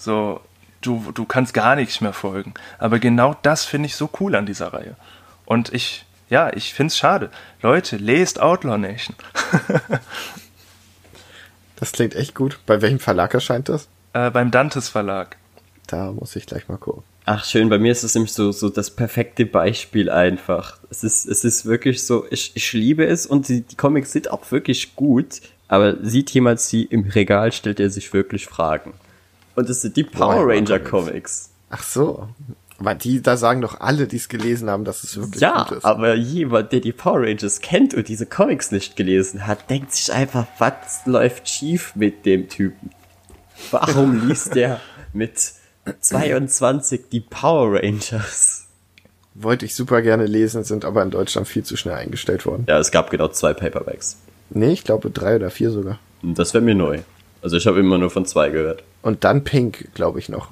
[0.05, 0.39] So,
[0.81, 2.53] du, du kannst gar nichts mehr folgen.
[2.77, 4.95] Aber genau das finde ich so cool an dieser Reihe.
[5.45, 7.31] Und ich, ja, ich finde es schade.
[7.63, 9.15] Leute, lest Outlaw Nation.
[11.75, 12.59] das klingt echt gut.
[12.67, 13.87] Bei welchem Verlag erscheint das?
[14.13, 15.37] Äh, beim Dantes Verlag.
[15.87, 17.01] Da muss ich gleich mal gucken.
[17.25, 20.77] Ach schön, bei mir ist es nämlich so, so das perfekte Beispiel einfach.
[20.91, 24.29] Es ist, es ist wirklich so, ich, ich liebe es und die, die Comics sind
[24.29, 28.93] auch wirklich gut, aber sieht jemand sie im Regal, stellt er sich wirklich Fragen.
[29.55, 31.49] Und es sind die Power Ranger Comics.
[31.69, 32.27] Ach so.
[32.77, 35.77] Aber die, da sagen doch alle, die es gelesen haben, dass es wirklich ja, gut
[35.77, 35.83] ist.
[35.83, 39.93] Ja, aber jemand, der die Power Rangers kennt und diese Comics nicht gelesen hat, denkt
[39.93, 42.89] sich einfach, was läuft schief mit dem Typen?
[43.71, 44.81] Warum liest der
[45.13, 45.53] mit
[45.99, 48.67] 22 die Power Rangers.
[49.33, 52.65] Wollte ich super gerne lesen, sind aber in Deutschland viel zu schnell eingestellt worden.
[52.67, 54.17] Ja, es gab genau zwei Paperbacks.
[54.49, 55.99] Nee, ich glaube drei oder vier sogar.
[56.21, 56.99] Das wäre mir neu.
[57.45, 58.83] Also ich habe immer nur von zwei gehört.
[59.01, 60.49] Und dann Pink, glaube ich noch.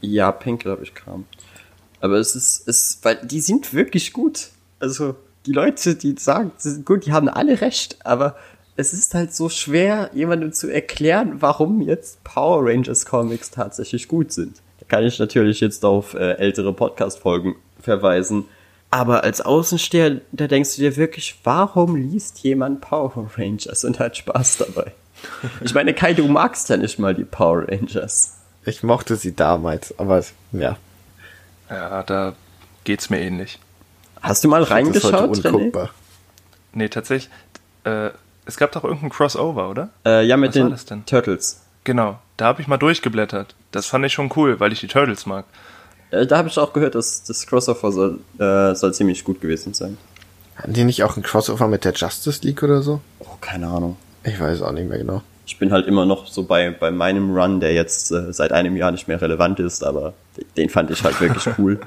[0.00, 1.24] Ja, Pink, glaube ich, kam.
[2.00, 4.48] Aber es ist, es, weil die sind wirklich gut.
[4.80, 5.14] Also
[5.46, 8.36] die Leute, die sagen, sie sind gut, die haben alle recht, aber
[8.76, 14.32] es ist halt so schwer, jemandem zu erklären, warum jetzt Power Rangers Comics tatsächlich gut
[14.32, 14.60] sind
[14.92, 18.44] kann ich natürlich jetzt auf äh, ältere Podcast-Folgen verweisen.
[18.90, 24.18] Aber als Außensteher, da denkst du dir wirklich, warum liest jemand Power Rangers und hat
[24.18, 24.92] Spaß dabei?
[25.62, 28.34] Ich meine, Kai, du magst ja nicht mal die Power Rangers.
[28.64, 30.22] Ich mochte sie damals, aber
[30.52, 30.76] ja.
[31.68, 32.34] Ja, da
[32.84, 33.58] geht's mir ähnlich.
[34.20, 35.54] Hast du mal Das ist reingeschaut, heute René?
[35.54, 35.90] unguckbar.
[36.72, 37.30] Nee, tatsächlich.
[37.84, 38.10] Äh,
[38.46, 39.88] es gab doch irgendein Crossover, oder?
[40.06, 41.06] Äh, ja, mit Was war den das denn?
[41.06, 41.60] Turtles.
[41.84, 43.54] Genau, da habe ich mal durchgeblättert.
[43.72, 45.44] Das fand ich schon cool, weil ich die Turtles mag.
[46.12, 49.74] Äh, da habe ich auch gehört, dass das Crossover soll, äh, soll ziemlich gut gewesen
[49.74, 49.98] sein.
[50.56, 53.00] Hatten die nicht auch ein Crossover mit der Justice League oder so?
[53.20, 53.96] Oh, keine Ahnung.
[54.24, 55.22] Ich weiß auch nicht mehr genau.
[55.46, 58.76] Ich bin halt immer noch so bei, bei meinem Run, der jetzt äh, seit einem
[58.76, 60.14] Jahr nicht mehr relevant ist, aber
[60.56, 61.80] den fand ich halt wirklich cool.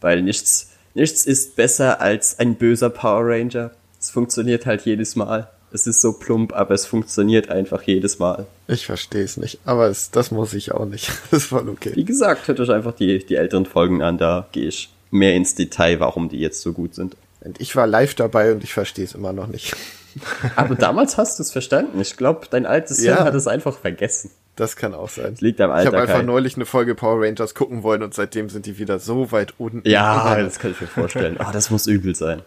[0.00, 3.70] Weil nichts, nichts ist besser als ein böser Power Ranger.
[4.00, 5.48] Es funktioniert halt jedes Mal.
[5.72, 8.46] Es ist so plump, aber es funktioniert einfach jedes Mal.
[8.66, 11.10] Ich verstehe es nicht, aber es, das muss ich auch nicht.
[11.30, 11.92] Das ist voll okay.
[11.94, 15.54] Wie gesagt, hört euch einfach die, die älteren Folgen an, da gehe ich mehr ins
[15.54, 17.14] Detail, warum die jetzt so gut sind.
[17.42, 19.76] Und ich war live dabei und ich verstehe es immer noch nicht.
[20.56, 22.00] Aber damals hast du es verstanden.
[22.00, 23.14] Ich glaube, dein altes Ja.
[23.16, 24.30] Hirn hat es einfach vergessen.
[24.56, 25.36] Das kann auch sein.
[25.40, 25.86] Liegt am Ich Alter.
[25.86, 29.32] habe einfach neulich eine Folge Power Rangers gucken wollen und seitdem sind die wieder so
[29.32, 29.88] weit unten.
[29.88, 31.36] Ja, das kann ich mir vorstellen.
[31.38, 32.42] Ah, das muss übel sein.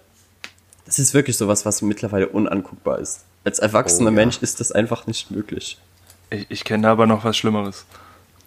[0.85, 3.22] Das ist wirklich sowas, was mittlerweile unanguckbar ist.
[3.45, 4.15] Als erwachsener Oh, ja.
[4.15, 5.80] Mensch ist das einfach nicht möglich.
[6.30, 7.85] Ich, ich kenne aber noch was Schlimmeres.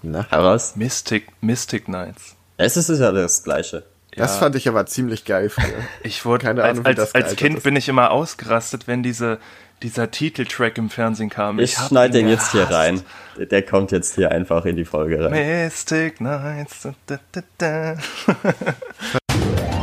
[0.03, 0.77] Na, Heraus?
[0.77, 2.37] Mystic, Mystic Knights.
[2.59, 3.83] Es ist ja das Gleiche.
[4.17, 5.67] Das fand ich aber ziemlich geil früher.
[6.03, 7.63] Ich wurde Keine als, Ahnung, wie als, das als gealtert Kind ist.
[7.65, 9.39] bin ich immer ausgerastet, wenn diese,
[9.83, 11.59] dieser Titeltrack im Fernsehen kam.
[11.59, 13.03] Ich, hab schneide ihn den jetzt hier rein.
[13.37, 15.31] Der, der kommt jetzt hier einfach in die Folge rein.
[15.33, 16.89] Mystic Knights.
[17.07, 17.97] Da, da, da.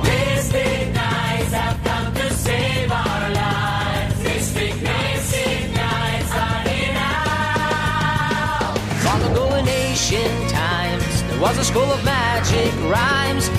[0.04, 4.24] Mystic Knights have come to save our lives.
[4.24, 8.74] Mystic, Mystic Knights are here now.
[9.06, 13.50] Long ago in ancient times, there was a school of magic rhymes.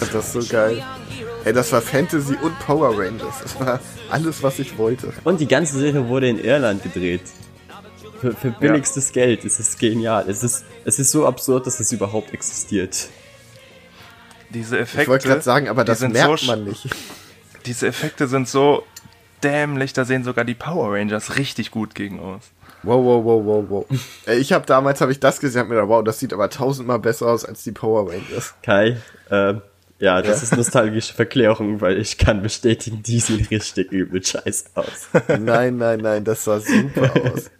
[0.00, 0.84] Das ist so geil.
[1.44, 3.40] Ey, das war Fantasy und Power Rangers.
[3.42, 3.80] Das war
[4.10, 5.12] alles, was ich wollte.
[5.24, 7.22] Und die ganze Serie wurde in Irland gedreht.
[8.20, 9.44] Für, für billigstes Geld.
[9.44, 10.28] Es ist genial.
[10.28, 13.08] Es ist, es ist so absurd, dass es überhaupt existiert.
[14.50, 15.02] Diese Effekte.
[15.02, 16.88] Ich wollte gerade sagen, aber das sind merkt so, man nicht.
[17.66, 18.84] Diese Effekte sind so
[19.44, 22.42] dämlich, da sehen sogar die Power Rangers richtig gut gegen aus.
[22.82, 23.86] Wow, wow, wow, wow, wow.
[24.38, 26.98] Ich habe damals habe ich das gesehen und mir gedacht, wow, das sieht aber tausendmal
[26.98, 28.54] besser aus als die Power Rangers.
[28.62, 28.96] Kai,
[29.30, 29.62] ähm,
[30.00, 30.42] ja, das Ja.
[30.44, 35.08] ist nostalgische Verklärung, weil ich kann bestätigen, die sehen richtig übel scheiße aus.
[35.40, 37.50] Nein, nein, nein, das sah super aus.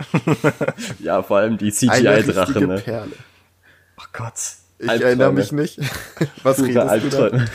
[1.01, 2.81] Ja, vor allem die Eine CGI-Drache, richtige ne?
[2.81, 3.13] Perle.
[3.99, 4.35] Oh Gott.
[4.79, 5.81] Ich erinnere mich nicht.
[6.45, 7.19] Was Pure redest du da?
[7.25, 7.49] Albträume.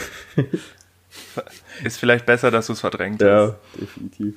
[1.86, 3.28] Ist vielleicht besser, dass du es verdrängt hast.
[3.30, 4.36] Ja, definitiv.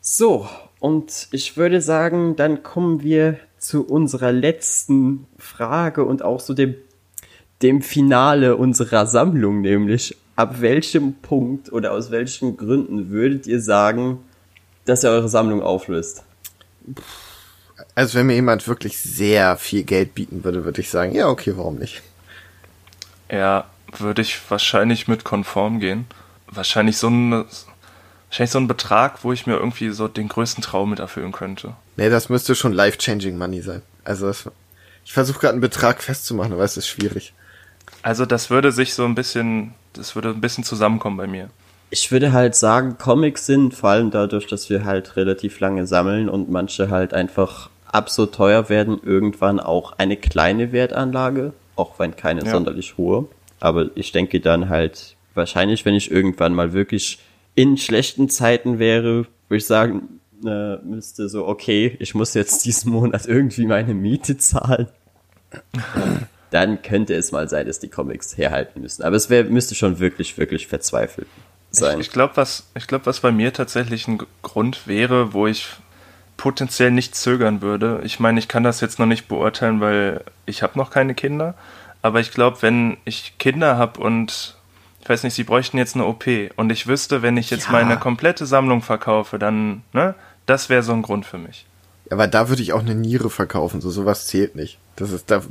[0.00, 0.48] So,
[0.82, 6.74] und ich würde sagen, dann kommen wir zu unserer letzten Frage und auch zu dem,
[7.62, 14.18] dem Finale unserer Sammlung, nämlich ab welchem Punkt oder aus welchen Gründen würdet ihr sagen,
[14.84, 16.24] dass ihr eure Sammlung auflöst?
[17.94, 21.52] Also wenn mir jemand wirklich sehr viel Geld bieten würde, würde ich sagen, ja, okay,
[21.54, 22.02] warum nicht?
[23.30, 26.06] Ja, würde ich wahrscheinlich mit konform gehen.
[26.48, 27.44] Wahrscheinlich so ein,
[28.32, 31.74] wahrscheinlich so ein Betrag, wo ich mir irgendwie so den größten Traum mit erfüllen könnte.
[31.98, 33.82] Nee, das müsste schon life-changing money sein.
[34.04, 34.48] Also das,
[35.04, 37.34] ich versuche gerade einen Betrag festzumachen, aber es ist schwierig.
[38.02, 41.50] Also das würde sich so ein bisschen, das würde ein bisschen zusammenkommen bei mir.
[41.90, 46.30] Ich würde halt sagen, Comics sind vor allem dadurch, dass wir halt relativ lange sammeln
[46.30, 52.46] und manche halt einfach absurd teuer werden, irgendwann auch eine kleine Wertanlage, auch wenn keine
[52.46, 52.52] Ja.
[52.52, 53.28] sonderlich hohe.
[53.60, 57.18] Aber ich denke dann halt, wahrscheinlich, wenn ich irgendwann mal wirklich
[57.54, 62.92] in schlechten Zeiten wäre, würde ich sagen, äh, müsste so, okay, ich muss jetzt diesen
[62.92, 64.88] Monat irgendwie meine Miete zahlen.
[66.50, 69.02] Dann könnte es mal sein, dass die Comics herhalten müssen.
[69.02, 71.28] Aber es wär, müsste schon wirklich, wirklich verzweifelt
[71.70, 72.00] sein.
[72.00, 75.68] Ich, ich glaube, was, ich glaube, was bei mir tatsächlich ein Grund wäre, wo ich
[76.36, 78.00] potenziell nicht zögern würde.
[78.04, 81.54] Ich meine, ich kann das jetzt noch nicht beurteilen, weil ich habe noch keine Kinder.
[82.02, 84.56] Aber ich glaube, wenn ich Kinder habe und
[85.02, 86.24] ich weiß nicht, sie bräuchten jetzt eine OP
[86.56, 87.72] und ich wüsste, wenn ich jetzt Ja.
[87.72, 90.14] meine komplette Sammlung verkaufe, dann, ne,
[90.46, 91.66] das wäre so ein Grund für mich.
[92.10, 94.78] Aber da würde ich auch eine Niere verkaufen, so sowas zählt nicht.
[94.96, 95.42] Das ist da,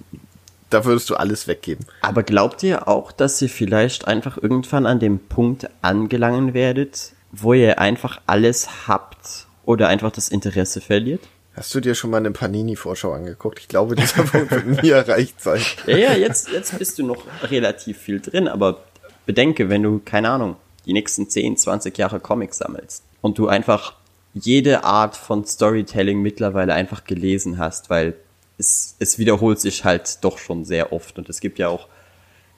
[0.69, 1.85] da würdest du alles weggeben.
[2.01, 7.53] Aber glaubt ihr auch, dass ihr vielleicht einfach irgendwann an dem Punkt angelangen werdet, wo
[7.53, 11.21] ihr einfach alles habt oder einfach das Interesse verliert?
[11.55, 13.59] Hast du dir schon mal eine Panini-Vorschau angeguckt?
[13.59, 15.61] Ich glaube, dieser Punkt wird nie erreicht sein.
[15.87, 18.79] Ja, ja, jetzt, jetzt bist du noch relativ viel drin, aber
[19.25, 23.93] bedenke, wenn du, keine Ahnung, die nächsten 10, 20 Jahre Comics sammelst und du einfach
[24.33, 28.15] jede Art von Storytelling mittlerweile einfach gelesen hast, weil
[28.57, 31.17] es, es wiederholt sich halt doch schon sehr oft.
[31.17, 31.87] Und es gibt ja auch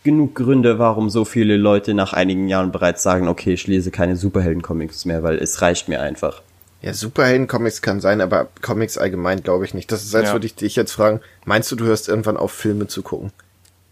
[0.03, 4.15] genug Gründe, warum so viele Leute nach einigen Jahren bereits sagen, okay, ich lese keine
[4.15, 6.41] Superhelden-Comics mehr, weil es reicht mir einfach.
[6.81, 9.91] Ja, Superhelden-Comics kann sein, aber Comics allgemein glaube ich nicht.
[9.91, 10.33] Das ist, als Ja.
[10.33, 13.31] würde ich dich jetzt fragen, meinst du, du hörst irgendwann auf, Filme zu gucken?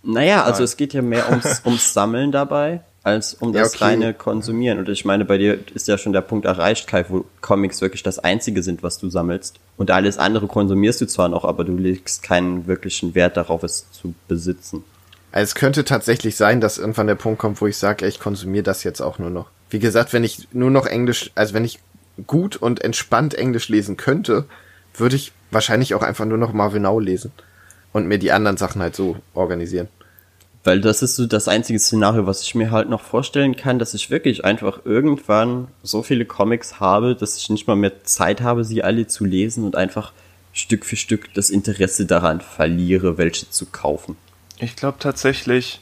[0.04, 0.64] Naja, also Nein.
[0.64, 3.86] es geht ja mehr ums, ums Sammeln dabei, als um Ja, das okay.
[3.86, 4.80] reine Konsumieren.
[4.80, 8.04] Und ich meine, bei dir ist ja schon der Punkt erreicht, Kai, wo Comics wirklich
[8.04, 9.60] das einzige sind, was du sammelst.
[9.78, 13.90] Und alles andere konsumierst du zwar noch, aber du legst keinen wirklichen Wert darauf, es
[13.92, 14.84] zu besitzen.
[15.32, 18.64] Also es könnte tatsächlich sein, dass irgendwann der Punkt kommt, wo ich sage, ich konsumiere
[18.64, 19.48] das jetzt auch nur noch.
[19.70, 21.80] Wie gesagt, wenn ich nur noch Englisch, also wenn ich
[22.28, 24.46] gut und entspannt Englisch lesen könnte,
[24.94, 27.32] würde ich wahrscheinlich auch einfach nur noch Marvin Now lesen
[27.94, 29.88] und mir die anderen Sachen halt so organisieren.
[30.64, 33.96] Weil das ist so das einzige Szenario, was ich mir halt noch vorstellen kann, dass
[33.96, 38.64] ich wirklich einfach irgendwann so viele Comics habe, dass ich nicht mal mehr Zeit habe,
[38.64, 40.14] sie alle zu lesen und einfach
[40.54, 44.18] Stück für Stück das Interesse daran verliere, welche zu kaufen.
[44.60, 45.82] Ich glaube tatsächlich,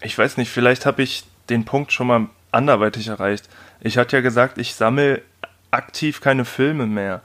[0.00, 3.48] ich weiß nicht, vielleicht habe ich den Punkt schon mal anderweitig erreicht.
[3.80, 5.22] Ich hatte ja gesagt, ich sammle
[5.70, 7.22] aktiv keine Filme mehr.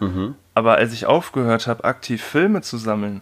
[0.53, 3.21] Aber als ich aufgehört habe, aktiv Filme zu sammeln,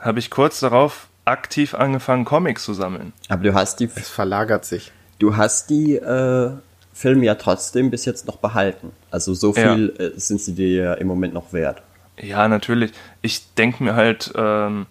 [0.00, 3.12] habe ich kurz darauf aktiv angefangen, Comics zu sammeln.
[3.28, 4.92] Aber du hast die, Es verlagert sich.
[5.18, 6.50] du hast die äh,
[6.94, 8.92] Filme ja trotzdem bis jetzt noch behalten.
[9.10, 9.74] Also so Ja.
[9.74, 11.82] viel äh, sind sie dir ja im Moment noch wert.
[12.20, 12.92] Ja, natürlich.
[13.22, 14.86] Ich denke mir halt, ähm,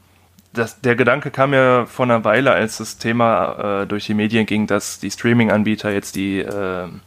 [0.54, 4.46] das, der Gedanke kam ja vor einer Weile, als das Thema äh, durch die Medien
[4.46, 7.02] ging, dass die Streaming-Anbieter jetzt die, ähm,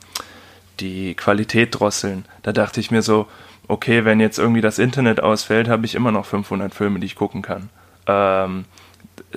[0.80, 2.24] die Qualität drosseln.
[2.42, 3.26] Da dachte ich mir so,
[3.68, 7.14] okay, wenn jetzt irgendwie das Internet ausfällt, habe ich immer noch 500 Filme, die ich
[7.16, 7.70] gucken kann.
[8.10, 8.64] Ähm,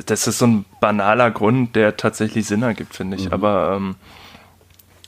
[0.06, 3.32] das ist so ein banaler Grund, der tatsächlich Sinn ergibt, finde ich.
[3.32, 3.96] Aber ähm,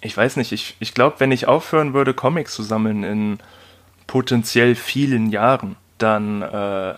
[0.01, 3.39] ich weiß nicht, ich, ich glaube, wenn ich aufhören würde, Comics zu sammeln in
[4.07, 6.93] potenziell vielen Jahren, dann äh,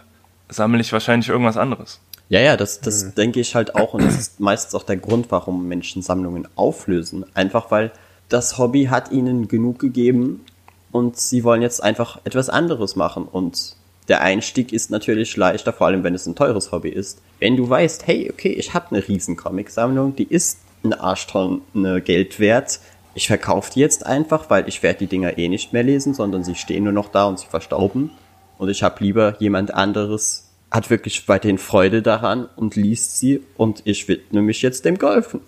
[0.49, 2.01] sammle ich wahrscheinlich irgendwas anderes.
[2.29, 5.27] Ja, ja, das, das denke ich halt auch und das ist meistens auch der Grund,
[5.29, 7.25] warum Menschen Sammlungen auflösen.
[7.33, 7.91] Einfach weil
[8.27, 10.43] das Hobby hat ihnen genug gegeben
[10.91, 13.76] und sie wollen jetzt einfach etwas anderes machen und
[14.07, 17.21] der Einstieg ist natürlich leichter, vor allem wenn es ein teures Hobby ist.
[17.39, 22.39] Wenn du weißt, hey, okay, ich habe eine riesen Comic-Sammlung, die ist eine Arschtonne Geld
[22.39, 22.79] wert,
[23.15, 26.43] ich verkaufe die jetzt einfach, weil ich werde die Dinger eh nicht mehr lesen, sondern
[26.43, 28.11] sie stehen nur noch da und sie verstauben.
[28.59, 33.81] Und ich habe lieber jemand anderes, hat wirklich weiterhin Freude daran und liest sie und
[33.85, 35.41] ich widme mich jetzt dem Golfen.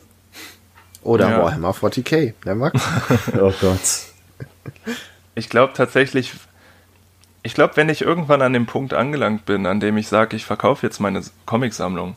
[1.03, 1.43] Oder Ja.
[1.43, 2.81] Warhammer 40k, ne Max?
[3.39, 3.79] Oh Gott.
[5.35, 6.33] Ich glaube tatsächlich,
[7.43, 10.45] ich glaube, wenn ich irgendwann an dem Punkt angelangt bin, an dem ich sage, ich
[10.45, 12.15] verkaufe jetzt meine Comicsammlung,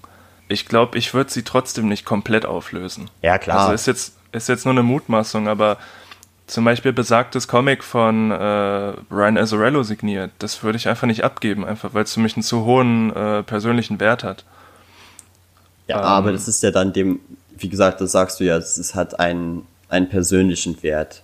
[0.49, 3.09] ich glaube, ich würde sie trotzdem nicht komplett auflösen.
[3.23, 3.61] Ja, klar.
[3.61, 5.79] Also ist jetzt, ist jetzt nur eine Mutmaßung, aber
[6.47, 8.35] zum Beispiel besagtes Comic von äh,
[9.11, 12.43] Ryan Azzarello signiert, das würde ich einfach nicht abgeben, einfach weil es für mich einen
[12.43, 14.45] zu hohen äh, persönlichen Wert hat.
[15.87, 16.05] Ja, Ähm.
[16.05, 17.21] aber das ist ja dann dem,
[17.57, 21.23] wie gesagt, das sagst du ja, es hat einen, einen persönlichen Wert.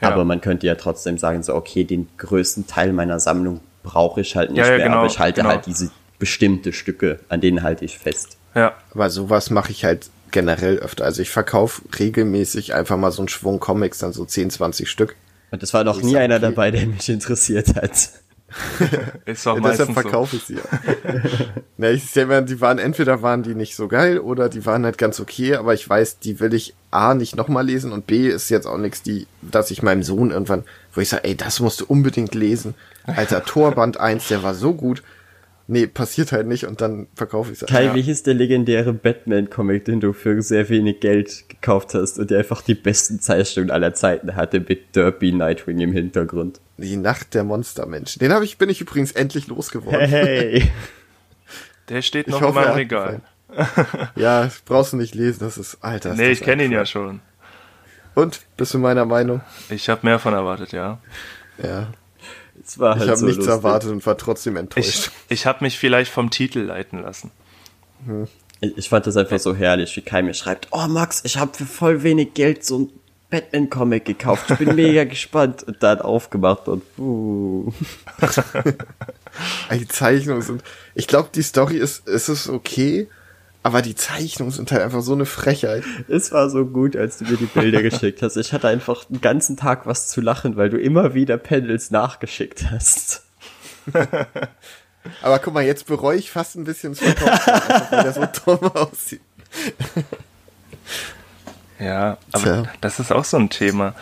[0.00, 0.10] Ja.
[0.10, 4.36] Aber man könnte ja trotzdem sagen, so, okay, den größten Teil meiner Sammlung brauche ich
[4.36, 5.54] halt nicht Ja, ja, mehr, genau, aber ich halte genau.
[5.54, 8.36] halt diese bestimmte Stücke, an denen halte ich fest.
[8.54, 11.04] Ja, Aber sowas mache ich halt generell öfter.
[11.04, 15.16] Also ich verkaufe regelmäßig einfach mal so einen Schwung Comics, dann so 10, 20 Stück.
[15.50, 16.44] Und es war noch Ich nie sag, einer okay.
[16.44, 18.10] dabei, der mich interessiert hat.
[19.26, 19.92] ist auch Ja, deshalb meistens so.
[19.92, 20.62] verkaufe ich sie ja.
[21.76, 24.84] Na, ich sehe mal, die waren, entweder waren die nicht so geil oder die waren
[24.84, 28.28] halt ganz okay, aber ich weiß, die will ich A nicht nochmal lesen und B
[28.28, 30.64] ist jetzt auch nichts, die, dass ich meinem Sohn irgendwann,
[30.94, 32.74] wo ich sage, ey, das musst du unbedingt lesen.
[33.06, 35.02] Alter, Torband 1, der war so gut.
[35.70, 37.68] Nee, passiert halt nicht und dann verkaufe ich es.
[37.68, 37.94] Kai, Ja.
[37.94, 42.38] wie hieß der legendäre Batman-Comic, den du für sehr wenig Geld gekauft hast und der
[42.38, 46.60] einfach die besten Zeichnungen aller Zeiten hatte mit Derby Nightwing im Hintergrund?
[46.78, 48.20] Die Nacht der Monstermenschen.
[48.20, 50.08] Den habe ich, bin ich übrigens endlich losgeworden.
[50.08, 50.70] Hey!
[51.88, 53.20] Der steht Ich noch hoffe, in meinem Regal.
[54.14, 56.10] Ja, brauchst du nicht lesen, das ist, alter.
[56.12, 57.20] ist Nee, ich kenne ihn ja schon.
[58.14, 59.40] Und, bist du meiner Meinung?
[59.70, 60.98] Ich habe mehr von erwartet, ja.
[61.62, 61.88] Ja.
[62.62, 63.54] Es war Ich halt habe so nichts lustig.
[63.54, 65.10] erwartet und war trotzdem Ich, enttäuscht.
[65.30, 67.30] ich habe mich vielleicht vom Titel leiten lassen.
[68.60, 71.54] Ich ich fand das einfach so herrlich, wie Kai mir schreibt, oh Max, ich habe
[71.56, 72.92] für voll wenig Geld so ein
[73.30, 74.50] Batman-Comic gekauft.
[74.50, 75.62] Ich bin mega gespannt.
[75.62, 77.72] Und dann aufgemacht und uh.
[79.72, 80.62] Die Zeichnungen sind.
[80.94, 83.08] Ich glaube, die Story ist, ist es okay,
[83.62, 85.84] aber die Zeichnungen sind halt einfach so eine Frechheit.
[86.08, 88.36] Es war so gut, als du mir die Bilder geschickt hast.
[88.36, 92.70] Ich hatte einfach den ganzen Tag was zu lachen, weil du immer wieder Panels nachgeschickt
[92.70, 93.24] hast.
[95.22, 98.70] Aber guck mal, jetzt bereue ich fast ein bisschen das einfach weil der so dumm
[98.74, 99.20] aussieht.
[101.78, 102.62] Ja, aber Tja.
[102.80, 103.94] das ist auch so ein Thema.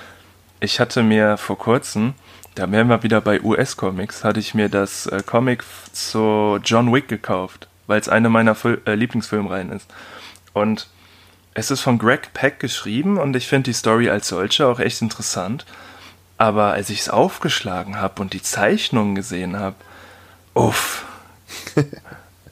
[0.61, 2.15] Ich hatte mir vor kurzem
[2.57, 5.63] da wären wir wieder bei US-Comics, hatte ich mir das äh, Comic
[5.93, 9.87] zu John Wick gekauft, weil es eine meiner Fil äh, Lieblingsfilmreihen ist.
[10.55, 10.89] Und
[11.53, 15.03] es ist von Greg Peck geschrieben und ich finde die Story als solche auch echt
[15.03, 15.67] interessant.
[16.39, 19.77] Aber als ich es aufgeschlagen habe und die Zeichnungen gesehen habe,
[20.55, 21.05] uff.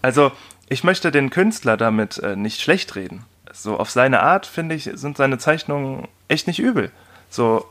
[0.03, 0.33] Also,
[0.69, 3.25] ich möchte den Künstler damit äh, nicht schlecht reden.
[3.57, 6.91] So auf seine Art, finde ich, sind seine Zeichnungen echt nicht übel.
[7.31, 7.65] So,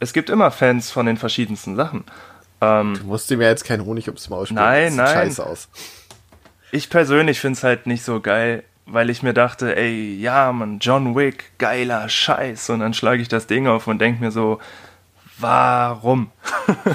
[0.00, 2.04] es gibt immer Fans von den verschiedensten Sachen.
[2.60, 4.56] Ähm, Du musst ihm ja jetzt keinen Honig ums Maul spielen.
[4.60, 5.26] Nein, das sieht nein.
[5.28, 5.68] scheiße aus.
[6.72, 10.78] ich persönlich finde es halt nicht so geil, weil ich mir dachte, ey, ja, man,
[10.78, 12.70] John Wick, geiler Scheiß.
[12.70, 14.58] Und dann schlage ich das Ding auf und denke mir so,
[15.38, 16.30] warum?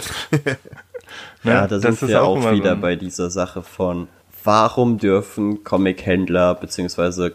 [1.43, 1.51] Ne?
[1.51, 4.07] Ja, da sind Das ist wir auch, so wieder ein- bei dieser Sache von,
[4.43, 7.29] warum dürfen Comic-Händler bzw.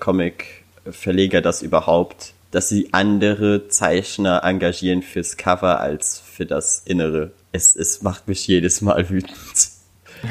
[0.88, 7.32] Comic-Verleger das überhaupt, dass sie andere Zeichner engagieren fürs Cover als für das Innere.
[7.52, 9.34] Es, es macht mich jedes Mal wütend.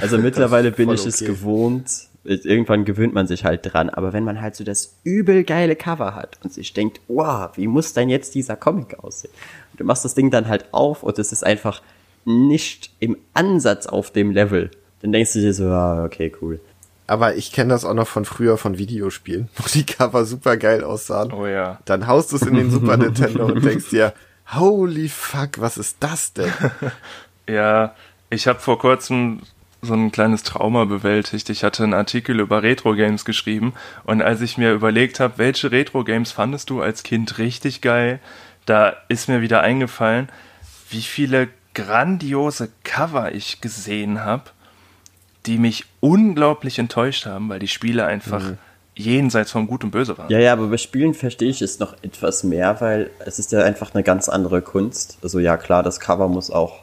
[0.01, 1.31] Also mittlerweile bin ich es okay.
[1.31, 2.07] gewohnt.
[2.23, 3.89] Irgendwann gewöhnt man sich halt dran.
[3.89, 7.67] Aber wenn man halt so das übel geile Cover hat und sich denkt, wow, wie
[7.67, 9.31] muss denn jetzt dieser Comic aussehen?
[9.71, 11.81] Und du machst das Ding dann halt auf und es ist einfach
[12.25, 14.71] nicht im Ansatz auf dem Level.
[15.01, 16.59] Dann denkst du dir so, ah, okay, cool.
[17.07, 20.83] Aber ich kenne das auch noch von früher von Videospielen, wo die Cover super geil
[20.83, 21.31] aussahen.
[21.31, 21.79] Oh ja.
[21.85, 24.13] Dann haust du es in den Super Nintendo und denkst dir,
[24.53, 26.51] holy fuck, was ist das denn?
[27.49, 27.95] Ja,
[28.29, 29.39] ich habe vor kurzem
[29.81, 31.49] so ein kleines Trauma bewältigt.
[31.49, 33.73] Ich hatte einen Artikel über Retro-Games geschrieben
[34.03, 38.19] und als ich mir überlegt habe, welche Retro-Games fandest du als Kind richtig geil,
[38.65, 40.27] da ist mir wieder eingefallen,
[40.89, 44.51] wie viele grandiose Cover ich gesehen habe,
[45.45, 48.53] die mich unglaublich enttäuscht haben, weil die Spiele einfach
[48.95, 50.29] jenseits von Gut und Böse waren.
[50.29, 53.63] Ja, ja, aber bei Spielen verstehe ich es noch etwas mehr, weil es ist ja
[53.63, 55.17] einfach eine ganz andere Kunst.
[55.21, 56.79] Also ja, klar, das Cover muss auch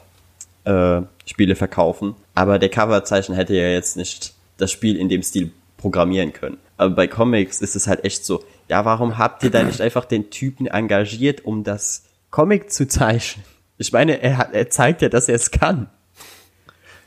[0.64, 5.52] äh, Spiele verkaufen, aber der Coverzeichner hätte ja jetzt nicht das Spiel in dem Stil
[5.76, 6.58] programmieren können.
[6.76, 10.04] Aber bei Comics ist es halt echt so, ja, warum habt ihr da nicht einfach
[10.04, 13.44] den Typen engagiert, um das Comic zu zeichnen?
[13.76, 15.88] Ich meine, er, hat, er zeigt ja, dass er es kann.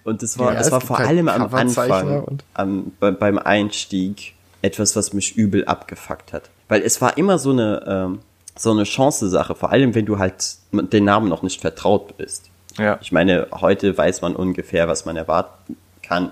[0.07, 3.11] Und das war, Ja, das es war vor halt allem am Anfang, und- am, be,
[3.11, 6.49] beim Einstieg, etwas, was mich übel abgefuckt hat.
[6.69, 8.19] Weil es war immer so eine, ähm,
[8.57, 12.45] so eine Chance-Sache, vor allem wenn du halt den Namen noch nicht vertraut bist.
[12.77, 12.97] Ja.
[13.01, 16.31] Ich meine, heute weiß man ungefähr, was man erwarten kann,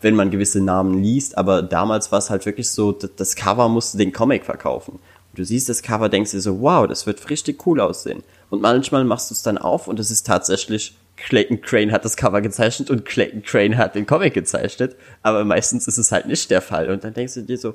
[0.00, 3.98] wenn man gewisse Namen liest, aber damals war es halt wirklich so, das Cover musste
[3.98, 4.92] den Comic verkaufen.
[4.92, 8.22] Und du siehst das Cover, denkst dir so, wow, das wird richtig cool aussehen.
[8.50, 12.16] Und manchmal machst du es dann auf und es ist tatsächlich, Clayton Crane hat das
[12.16, 16.50] Cover gezeichnet und Clayton Crane hat den Comic gezeichnet, aber meistens ist es halt nicht
[16.50, 16.90] der Fall.
[16.90, 17.74] Und dann denkst du dir so,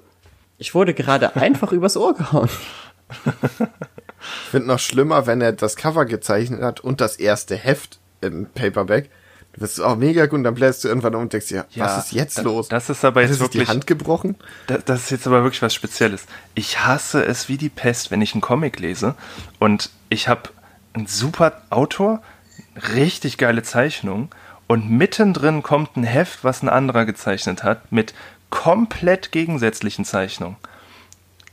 [0.58, 2.50] ich wurde gerade einfach übers Ohr gehauen.
[3.40, 8.46] Ich finde noch schlimmer, wenn er das Cover gezeichnet hat und das erste Heft im
[8.54, 9.10] Paperback.
[9.54, 11.86] Du wirst auch mega gut und dann bläst du irgendwann um und denkst dir, Ja,
[11.86, 12.70] was ist jetzt das- los?
[12.70, 14.36] das ist aber er jetzt die wirklich- Hand gebrochen?
[14.68, 16.26] Das, das ist jetzt aber wirklich was Spezielles.
[16.56, 19.16] Ich hasse es wie die Pest, wenn ich einen Comic lese
[19.60, 20.44] und ich habe
[20.94, 22.22] einen super Autor,
[22.94, 24.30] richtig geile Zeichnung
[24.68, 28.14] und mittendrin kommt ein Heft, was ein anderer gezeichnet hat, mit
[28.50, 30.58] komplett gegensätzlichen Zeichnungen.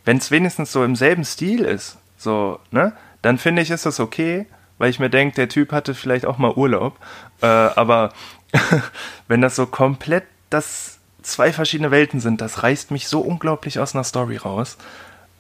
[0.04, 2.92] Wenn es wenigstens so im selben Stil ist, so, ne,
[3.22, 4.46] dann finde ich, ist das okay,
[4.78, 6.96] weil ich mir denke, der Typ hatte vielleicht auch mal Urlaub.
[7.42, 8.12] Äh, aber
[9.28, 13.94] wenn das so komplett das zwei verschiedene Welten sind, das reißt mich so unglaublich aus
[13.94, 14.76] einer Story raus.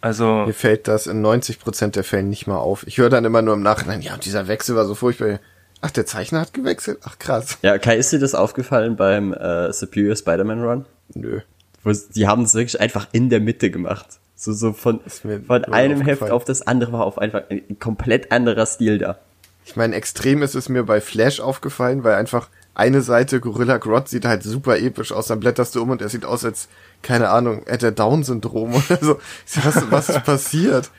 [0.00, 2.86] Also, Mir fällt das in 90% der Fällen nicht mal auf.
[2.86, 5.40] Ich höre dann immer nur im Nachhinein, ja, dieser Wechsel war so furchtbar.
[5.80, 6.98] Ach, der Zeichner hat gewechselt?
[7.04, 7.58] Ach, krass.
[7.62, 10.84] Ja, Kai, ist dir das aufgefallen beim äh, Superior Spider-Man Run?
[11.14, 11.40] Nö.
[11.84, 14.06] Wo die haben es wirklich einfach in der Mitte gemacht.
[14.34, 15.00] So, so von,
[15.46, 19.18] von einem Heft auf das andere war auf einfach ein komplett anderer Stil da.
[19.64, 24.08] Ich meine, extrem ist es mir bei Flash aufgefallen, weil einfach eine Seite Gorilla Grodd
[24.08, 26.68] sieht halt super episch aus, dann blätterst du um und er sieht aus, als,
[27.02, 29.18] keine Ahnung, hätte er Down-Syndrom oder so,
[29.64, 30.90] Was, was ist passiert?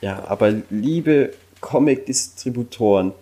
[0.00, 3.12] Ja, aber liebe Comic-Distributoren,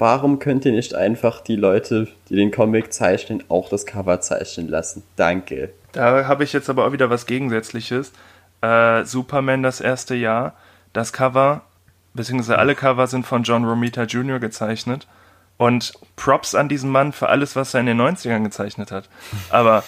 [0.00, 4.68] warum könnt ihr nicht einfach die Leute, die den Comic zeichnen, auch das Cover zeichnen
[4.68, 5.02] lassen?
[5.16, 5.70] Danke.
[5.92, 8.12] da habe ich jetzt aber auch wieder was Gegensätzliches.
[8.62, 10.54] Äh, Superman das erste Jahr,
[10.92, 11.62] das Cover,
[12.14, 14.38] beziehungsweise alle Cover sind von John Romita Jr.
[14.38, 15.06] gezeichnet.
[15.56, 19.10] Und Props an diesen Mann für alles, was er in den 90ern gezeichnet hat.
[19.50, 19.84] Aber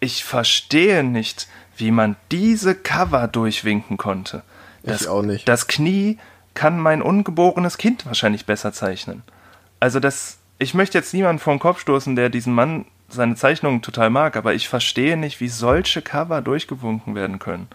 [0.00, 1.46] ich verstehe nicht,
[1.76, 4.42] wie man diese Cover durchwinken konnte.
[4.82, 5.48] Ich auch nicht.
[5.48, 6.18] Das Knie
[6.56, 9.22] kann mein ungeborenes Kind wahrscheinlich besser zeichnen.
[9.78, 13.82] Also das, ich möchte jetzt niemanden vor den Kopf stoßen, der diesen Mann seine Zeichnungen
[13.82, 17.68] total mag, aber ich verstehe nicht, wie solche Cover durchgewunken werden können.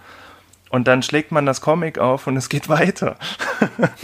[0.70, 3.16] Und dann schlägt man das Comic auf und es geht weiter.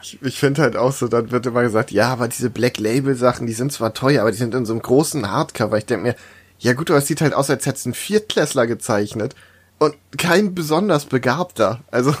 [0.00, 3.16] Ich, ich finde halt auch so, dann wird immer gesagt, ja, aber diese Black Label
[3.16, 5.76] Sachen, die sind zwar teuer, aber die sind in so einem großen Hardcover.
[5.76, 6.14] Ich denke mir,
[6.60, 9.34] ja gut, aber es sieht halt aus, als hätte es ein Viertklässler gezeichnet
[9.78, 11.80] und kein besonders begabter.
[11.90, 12.14] Also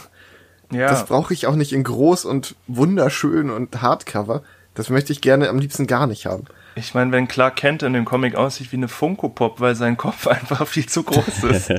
[0.70, 4.42] Ja, das brauche ich auch nicht in groß und wunderschön und Hardcover.
[4.74, 6.44] Das möchte ich gerne am liebsten gar nicht haben.
[6.76, 9.96] ich meine, wenn Clark Kent in dem Comic aussieht wie eine Funko Pop, weil sein
[9.96, 11.72] Kopf einfach viel zu groß ist,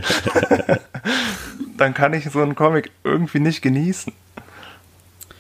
[1.77, 4.11] dann kann ich so einen Comic irgendwie nicht genießen.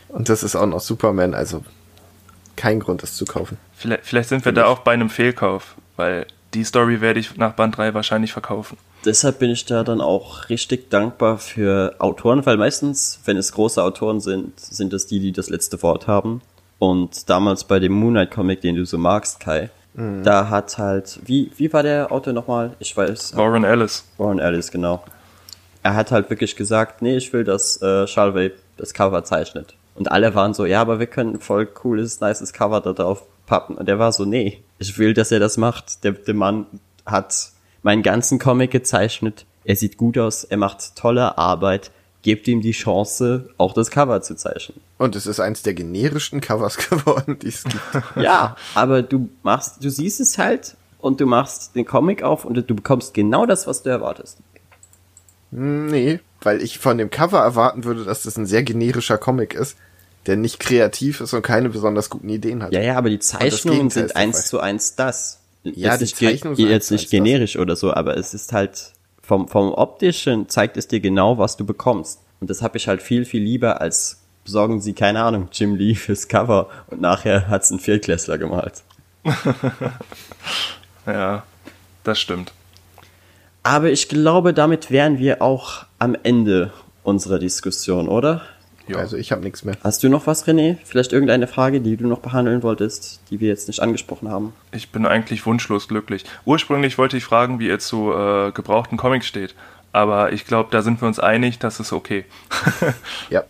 [0.09, 1.63] Und das ist auch noch Superman, also
[2.55, 3.57] kein Grund, das zu kaufen.
[3.75, 7.53] Vielleicht, vielleicht sind wir da auch bei einem Fehlkauf, weil die Story werde ich nach
[7.53, 8.77] Band 3 wahrscheinlich verkaufen.
[9.05, 13.81] Deshalb bin ich da dann auch richtig dankbar für Autoren, weil meistens, wenn es große
[13.81, 16.41] Autoren sind, sind es die, die das letzte Wort haben.
[16.79, 19.69] Und damals bei dem Moonlight Comic, den du so magst, Kai,
[20.23, 22.71] da hat halt, wie, wie war der Autor nochmal?
[22.79, 23.35] Ich weiß.
[23.35, 24.05] Warren Ellis.
[24.17, 25.03] Warren Ellis, genau.
[25.83, 29.75] Er hat halt wirklich gesagt, nee, ich will, dass äh, Charlevay das Cover zeichnet.
[29.95, 33.23] Und alle waren so, ja, aber wir können ein voll cooles, nices Cover da drauf
[33.45, 33.75] pappen.
[33.75, 36.03] Und der war so, nee, ich will, dass er das macht.
[36.05, 36.65] Der, der Mann
[37.05, 37.49] hat
[37.83, 39.45] meinen ganzen Comic gezeichnet.
[39.63, 41.91] Er sieht gut aus, er macht tolle Arbeit.
[42.21, 44.81] Gebt ihm die Chance, auch das Cover zu zeichnen.
[44.97, 47.81] Und es ist eins der generischsten Covers geworden, die es gibt.
[48.17, 52.55] Ja, aber du machst, du siehst es halt und du machst den Comic auf und
[52.55, 54.37] du bekommst genau das, was du erwartest.
[55.51, 59.77] Nee, weil ich von dem Cover erwarten würde, dass das ein sehr generischer Comic ist,
[60.25, 62.73] der nicht kreativ ist und keine besonders guten Ideen hat.
[62.73, 65.39] Ja, ja, aber die Zeichnungen sind eins zu eins das.
[65.63, 67.11] Ja, jetzt die nicht, ge- Zeichnungen sind jetzt nicht eins das.
[67.11, 71.57] generisch oder so, aber es ist halt vom, vom optischen zeigt es dir genau, was
[71.57, 72.21] du bekommst.
[72.39, 75.93] Und das habe ich halt viel, viel lieber als besorgen sie, keine Ahnung, Jim Lee
[75.95, 78.83] fürs Cover und nachher hat's ein Viertklässler gemalt.
[81.05, 81.43] Ja,
[82.03, 82.53] das stimmt.
[83.63, 86.71] Aber ich glaube, damit wären wir auch am Ende
[87.03, 88.41] unserer Diskussion, oder?
[88.89, 88.97] Ja.
[88.97, 89.75] Also ich habe nichts mehr.
[89.83, 90.77] Hast du noch was, René?
[90.83, 94.53] Vielleicht irgendeine Frage, die du noch behandeln wolltest, die wir jetzt nicht angesprochen haben?
[94.71, 96.25] Ich bin eigentlich wunschlos glücklich.
[96.45, 99.55] Ursprünglich wollte ich fragen, wie ihr zu äh, gebrauchten Comics steht.
[99.91, 102.25] Aber ich glaube, da sind wir uns einig, das ist okay.
[103.29, 103.43] Ja,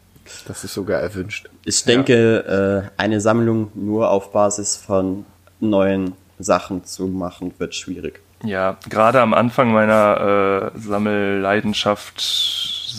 [0.48, 1.50] das ist sogar erwünscht.
[1.66, 5.26] Ich denke, äh, eine Sammlung nur auf Basis von
[5.60, 8.22] neuen Sachen zu machen, wird schwierig.
[8.44, 12.22] Ja, gerade am Anfang meiner äh, Sammelleidenschaft,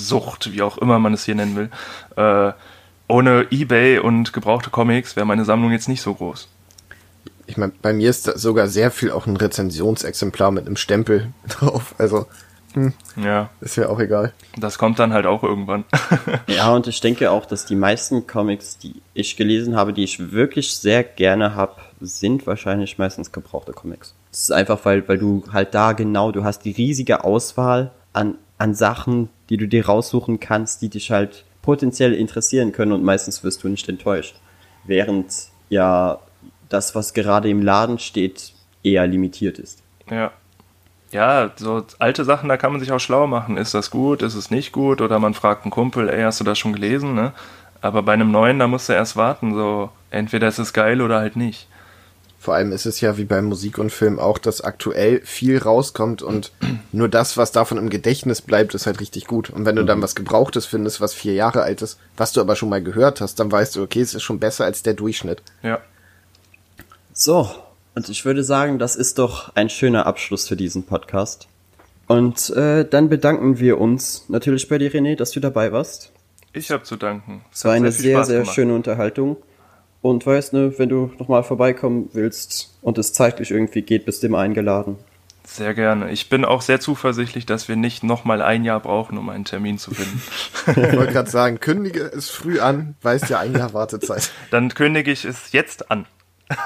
[0.08, 1.70] Sucht, wie auch immer man es hier nennen will,
[2.16, 2.52] äh,
[3.08, 6.48] ohne Ebay und gebrauchte Comics wäre meine Sammlung jetzt nicht so groß.
[7.46, 11.32] Ich meine, bei mir ist da sogar sehr viel auch ein Rezensionsexemplar mit einem Stempel
[11.48, 11.94] drauf.
[11.98, 12.26] Also
[13.16, 14.32] Ja, ist mir auch egal.
[14.56, 15.84] das kommt dann halt auch irgendwann.
[16.46, 20.30] Ja, und ich denke auch, dass die meisten Comics, die ich gelesen habe, die ich
[20.32, 24.14] wirklich sehr gerne habe, sind wahrscheinlich meistens gebrauchte Comics.
[24.30, 28.36] Das ist einfach, weil, weil du halt da genau, du hast die riesige Auswahl an,
[28.60, 33.42] an Sachen, die du dir raussuchen kannst, die dich halt potenziell interessieren können und meistens
[33.42, 34.36] wirst du nicht enttäuscht.
[34.84, 35.32] Während
[35.70, 36.18] ja
[36.68, 39.82] das, was gerade im Laden steht, eher limitiert ist.
[40.10, 40.30] Ja.
[41.10, 43.56] Ja, so alte Sachen, da kann man sich auch schlau machen.
[43.56, 45.00] Ist das gut, ist es nicht gut?
[45.00, 47.14] Oder man fragt einen Kumpel, ey, hast du das schon gelesen?
[47.14, 47.32] Ne?
[47.80, 49.54] Aber bei einem neuen, da musst du erst warten.
[49.54, 51.66] So, entweder ist es geil oder halt nicht.
[52.40, 56.22] Vor allem ist es ja wie bei Musik und Film auch, dass aktuell viel rauskommt
[56.22, 56.52] und
[56.92, 59.50] nur das, was davon im Gedächtnis bleibt, ist halt richtig gut.
[59.50, 62.56] Und wenn du dann was Gebrauchtes findest, was vier Jahre alt ist, was du aber
[62.56, 65.42] schon mal gehört hast, dann weißt du, okay, es ist schon besser als der Durchschnitt.
[65.62, 65.80] Ja.
[67.12, 67.50] So,
[67.94, 71.46] und ich würde sagen, das ist doch ein schöner Abschluss für diesen Podcast.
[72.06, 76.10] Und äh, dann bedanken wir uns natürlich bei dir, René, dass du dabei warst.
[76.54, 77.44] Ich habe zu danken.
[77.52, 78.54] Es war eine sehr, sehr gemacht.
[78.54, 79.36] schöne Unterhaltung.
[80.02, 84.28] Und weißt ne, wenn du nochmal vorbeikommen willst und es zeitlich irgendwie geht, bist du
[84.28, 84.96] immer eingeladen.
[85.44, 86.10] Sehr gerne.
[86.10, 89.78] Ich bin auch sehr zuversichtlich, dass wir nicht nochmal ein Jahr brauchen, um einen Termin
[89.78, 90.22] zu finden.
[90.66, 94.30] Ich wollte gerade sagen, kündige es früh an, weißt ja ein Jahr Wartezeit.
[94.50, 96.06] Dann kündige ich es jetzt an.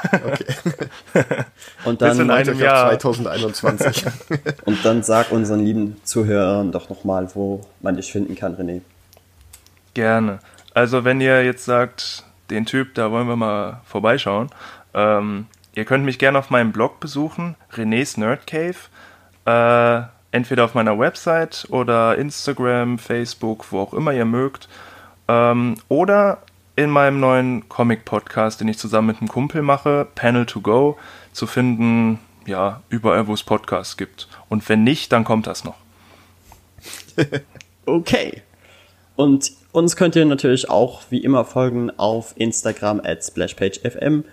[1.85, 2.93] Und Bis in dann, einem Jahr.
[2.93, 4.05] auf 2021.
[4.65, 8.81] und dann sag unseren lieben Zuhörern doch nochmal, wo man dich finden kann, René.
[9.93, 10.39] Gerne.
[10.73, 14.51] Also wenn ihr jetzt sagt, den Typ, da wollen wir mal vorbeischauen,
[14.95, 18.77] ähm, ihr könnt mich gerne auf meinem Blog besuchen, René's Nerd Cave.
[19.47, 24.69] Äh, entweder auf meiner Website oder Instagram, Facebook, wo auch immer ihr mögt.
[25.29, 26.43] Ähm, oder
[26.77, 30.99] in meinem neuen Comic-Podcast, den ich zusammen mit einem Kumpel mache, Panel to Go,
[31.33, 34.29] zu finden, ja, überall, wo es Podcasts gibt.
[34.49, 35.77] Und wenn nicht, dann kommt das noch.
[37.87, 38.41] Okay.
[39.15, 44.25] Und uns könnt ihr natürlich auch wie immer folgen auf Instagram at splashpagefm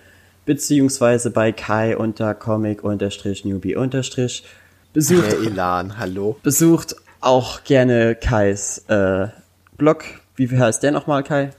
[0.44, 4.44] beziehungsweise bei Kai unter comic unterstrich newbie unterstrich.
[4.92, 6.36] Besucht, Der Elan, hallo.
[6.42, 9.28] besucht auch gerne Kais äh,
[9.76, 10.04] Blog.
[10.36, 11.50] Wie heißt der nochmal, Kai?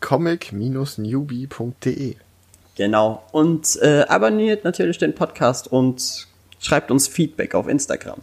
[0.00, 2.14] comic-newbie.de.
[2.76, 3.22] Genau.
[3.32, 6.26] Und äh, abonniert natürlich den Podcast und
[6.58, 8.20] schreibt uns Feedback auf Instagram.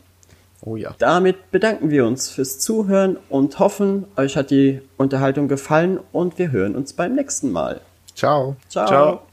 [0.62, 0.94] Oh ja.
[1.00, 6.52] Damit bedanken wir uns fürs Zuhören und hoffen, euch hat die Unterhaltung gefallen und wir
[6.52, 7.82] hören uns beim nächsten Mal.
[8.14, 8.58] Ciao.
[8.68, 8.88] Ciao.
[8.88, 9.29] Ciao.